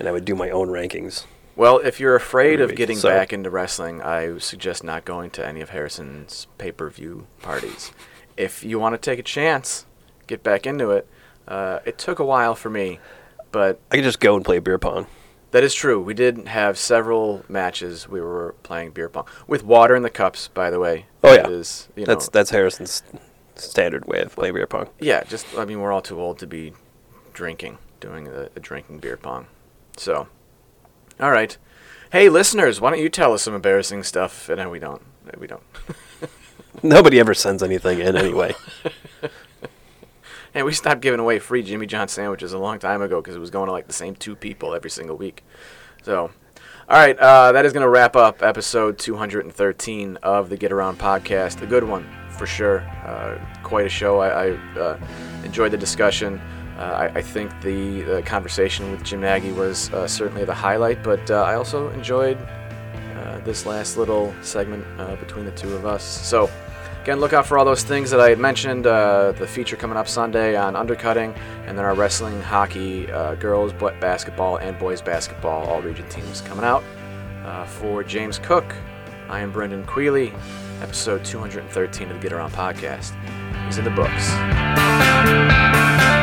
And 0.00 0.08
I 0.08 0.10
would 0.10 0.24
do 0.24 0.34
my 0.34 0.50
own 0.50 0.66
rankings. 0.68 1.26
Well, 1.60 1.76
if 1.76 2.00
you're 2.00 2.16
afraid 2.16 2.62
of 2.62 2.74
getting 2.74 2.96
So- 2.96 3.10
back 3.10 3.34
into 3.34 3.50
wrestling, 3.50 4.00
I 4.00 4.38
suggest 4.38 4.82
not 4.82 5.04
going 5.04 5.28
to 5.32 5.46
any 5.46 5.60
of 5.60 5.68
Harrison's 5.68 6.46
pay-per-view 6.56 7.26
parties. 7.42 7.92
if 8.38 8.64
you 8.64 8.78
want 8.78 8.94
to 8.94 8.98
take 8.98 9.18
a 9.18 9.22
chance, 9.22 9.84
get 10.26 10.42
back 10.42 10.66
into 10.66 10.90
it. 10.90 11.06
Uh, 11.46 11.80
it 11.84 11.98
took 11.98 12.18
a 12.18 12.24
while 12.24 12.54
for 12.54 12.70
me, 12.70 12.98
but 13.52 13.78
I 13.90 13.96
could 13.96 14.04
just 14.04 14.20
go 14.20 14.36
and 14.36 14.42
play 14.42 14.58
beer 14.58 14.78
pong. 14.78 15.06
that 15.50 15.62
is 15.62 15.74
true. 15.74 16.00
We 16.00 16.14
did 16.14 16.48
have 16.48 16.78
several 16.78 17.44
matches. 17.46 18.08
We 18.08 18.22
were 18.22 18.54
playing 18.62 18.92
beer 18.92 19.10
pong 19.10 19.26
with 19.46 19.62
water 19.62 19.94
in 19.94 20.02
the 20.02 20.08
cups, 20.08 20.48
by 20.48 20.70
the 20.70 20.80
way. 20.80 21.04
Oh, 21.22 21.34
yeah. 21.34 21.46
Is, 21.46 21.88
you 21.94 22.06
know, 22.06 22.14
That's 22.14 22.30
that's 22.30 22.48
Harrison's 22.52 23.02
standard 23.56 24.06
way 24.06 24.22
of 24.22 24.34
playing 24.34 24.54
beer 24.54 24.66
pong. 24.66 24.88
Yeah, 24.98 25.24
just 25.24 25.46
I 25.58 25.66
mean 25.66 25.80
we're 25.80 25.92
all 25.92 26.00
too 26.00 26.18
old 26.18 26.38
to 26.38 26.46
be 26.46 26.72
drinking, 27.34 27.76
doing 28.00 28.28
a, 28.28 28.48
a 28.56 28.60
drinking 28.60 29.00
beer 29.00 29.18
pong. 29.18 29.48
So, 29.98 30.28
all 31.20 31.30
right. 31.30 31.56
Hey, 32.12 32.28
listeners, 32.28 32.80
why 32.80 32.90
don't 32.90 33.00
you 33.00 33.08
tell 33.08 33.32
us 33.32 33.42
some 33.42 33.54
embarrassing 33.54 34.02
stuff? 34.02 34.48
And 34.48 34.58
no, 34.58 34.70
we 34.70 34.78
don't. 34.78 35.02
We 35.38 35.46
don't. 35.46 35.62
Nobody 36.82 37.20
ever 37.20 37.34
sends 37.34 37.62
anything 37.62 38.00
in 38.00 38.16
anyway. 38.16 38.54
Hey, 40.52 40.64
we 40.64 40.72
stopped 40.72 41.00
giving 41.00 41.20
away 41.20 41.38
free 41.38 41.62
Jimmy 41.62 41.86
John 41.86 42.08
sandwiches 42.08 42.52
a 42.52 42.58
long 42.58 42.80
time 42.80 43.02
ago 43.02 43.20
because 43.20 43.36
it 43.36 43.38
was 43.38 43.50
going 43.50 43.66
to 43.66 43.72
like 43.72 43.86
the 43.86 43.92
same 43.92 44.16
two 44.16 44.34
people 44.34 44.74
every 44.74 44.90
single 44.90 45.16
week. 45.16 45.44
So, 46.02 46.22
all 46.88 46.96
right, 46.96 47.16
uh, 47.16 47.52
that 47.52 47.64
is 47.64 47.72
going 47.72 47.84
to 47.84 47.88
wrap 47.88 48.16
up 48.16 48.42
episode 48.42 48.98
213 48.98 50.16
of 50.24 50.50
the 50.50 50.56
Get 50.56 50.72
Around 50.72 50.98
podcast. 50.98 51.62
A 51.62 51.66
good 51.66 51.84
one 51.84 52.04
for 52.30 52.48
sure. 52.48 52.80
Uh, 52.80 53.38
quite 53.62 53.86
a 53.86 53.88
show. 53.88 54.18
I, 54.18 54.48
I 54.48 54.50
uh, 54.76 55.00
enjoyed 55.44 55.70
the 55.70 55.78
discussion. 55.78 56.40
Uh, 56.80 57.10
I, 57.12 57.18
I 57.18 57.22
think 57.22 57.50
the, 57.60 58.00
the 58.02 58.22
conversation 58.22 58.90
with 58.90 59.04
Jim 59.04 59.20
Nagy 59.20 59.52
was 59.52 59.92
uh, 59.92 60.08
certainly 60.08 60.46
the 60.46 60.54
highlight, 60.54 61.02
but 61.02 61.30
uh, 61.30 61.42
I 61.42 61.54
also 61.54 61.90
enjoyed 61.90 62.38
this 63.44 63.64
last 63.64 63.96
little 63.96 64.34
segment 64.42 64.84
between 65.18 65.46
the 65.46 65.50
two 65.52 65.74
of 65.74 65.86
us. 65.86 66.04
So, 66.04 66.50
again, 67.02 67.20
look 67.20 67.32
out 67.32 67.46
for 67.46 67.56
all 67.56 67.64
those 67.64 67.82
things 67.82 68.10
that 68.10 68.20
I 68.20 68.28
had 68.28 68.38
mentioned. 68.38 68.84
The 68.84 69.48
feature 69.48 69.76
coming 69.76 69.96
up 69.96 70.06
Sunday 70.06 70.56
on 70.56 70.76
undercutting, 70.76 71.32
and 71.66 71.78
then 71.78 71.86
our 71.86 71.94
wrestling, 71.94 72.38
hockey, 72.42 73.06
girls, 73.38 73.72
basketball, 73.98 74.58
and 74.58 74.78
boys 74.78 75.00
basketball, 75.00 75.66
all 75.68 75.80
region 75.80 76.06
teams 76.10 76.42
coming 76.42 76.66
out. 76.66 76.84
For 77.66 78.04
James 78.04 78.38
Cook, 78.38 78.74
I 79.30 79.40
am 79.40 79.52
Brendan 79.52 79.86
Quealy. 79.86 80.34
Episode 80.82 81.24
213 81.24 82.10
of 82.10 82.16
the 82.16 82.20
Get 82.20 82.34
Around 82.34 82.52
podcast 82.52 83.14
is 83.70 83.78
in 83.78 83.84
the 83.84 83.90
books. 83.90 86.19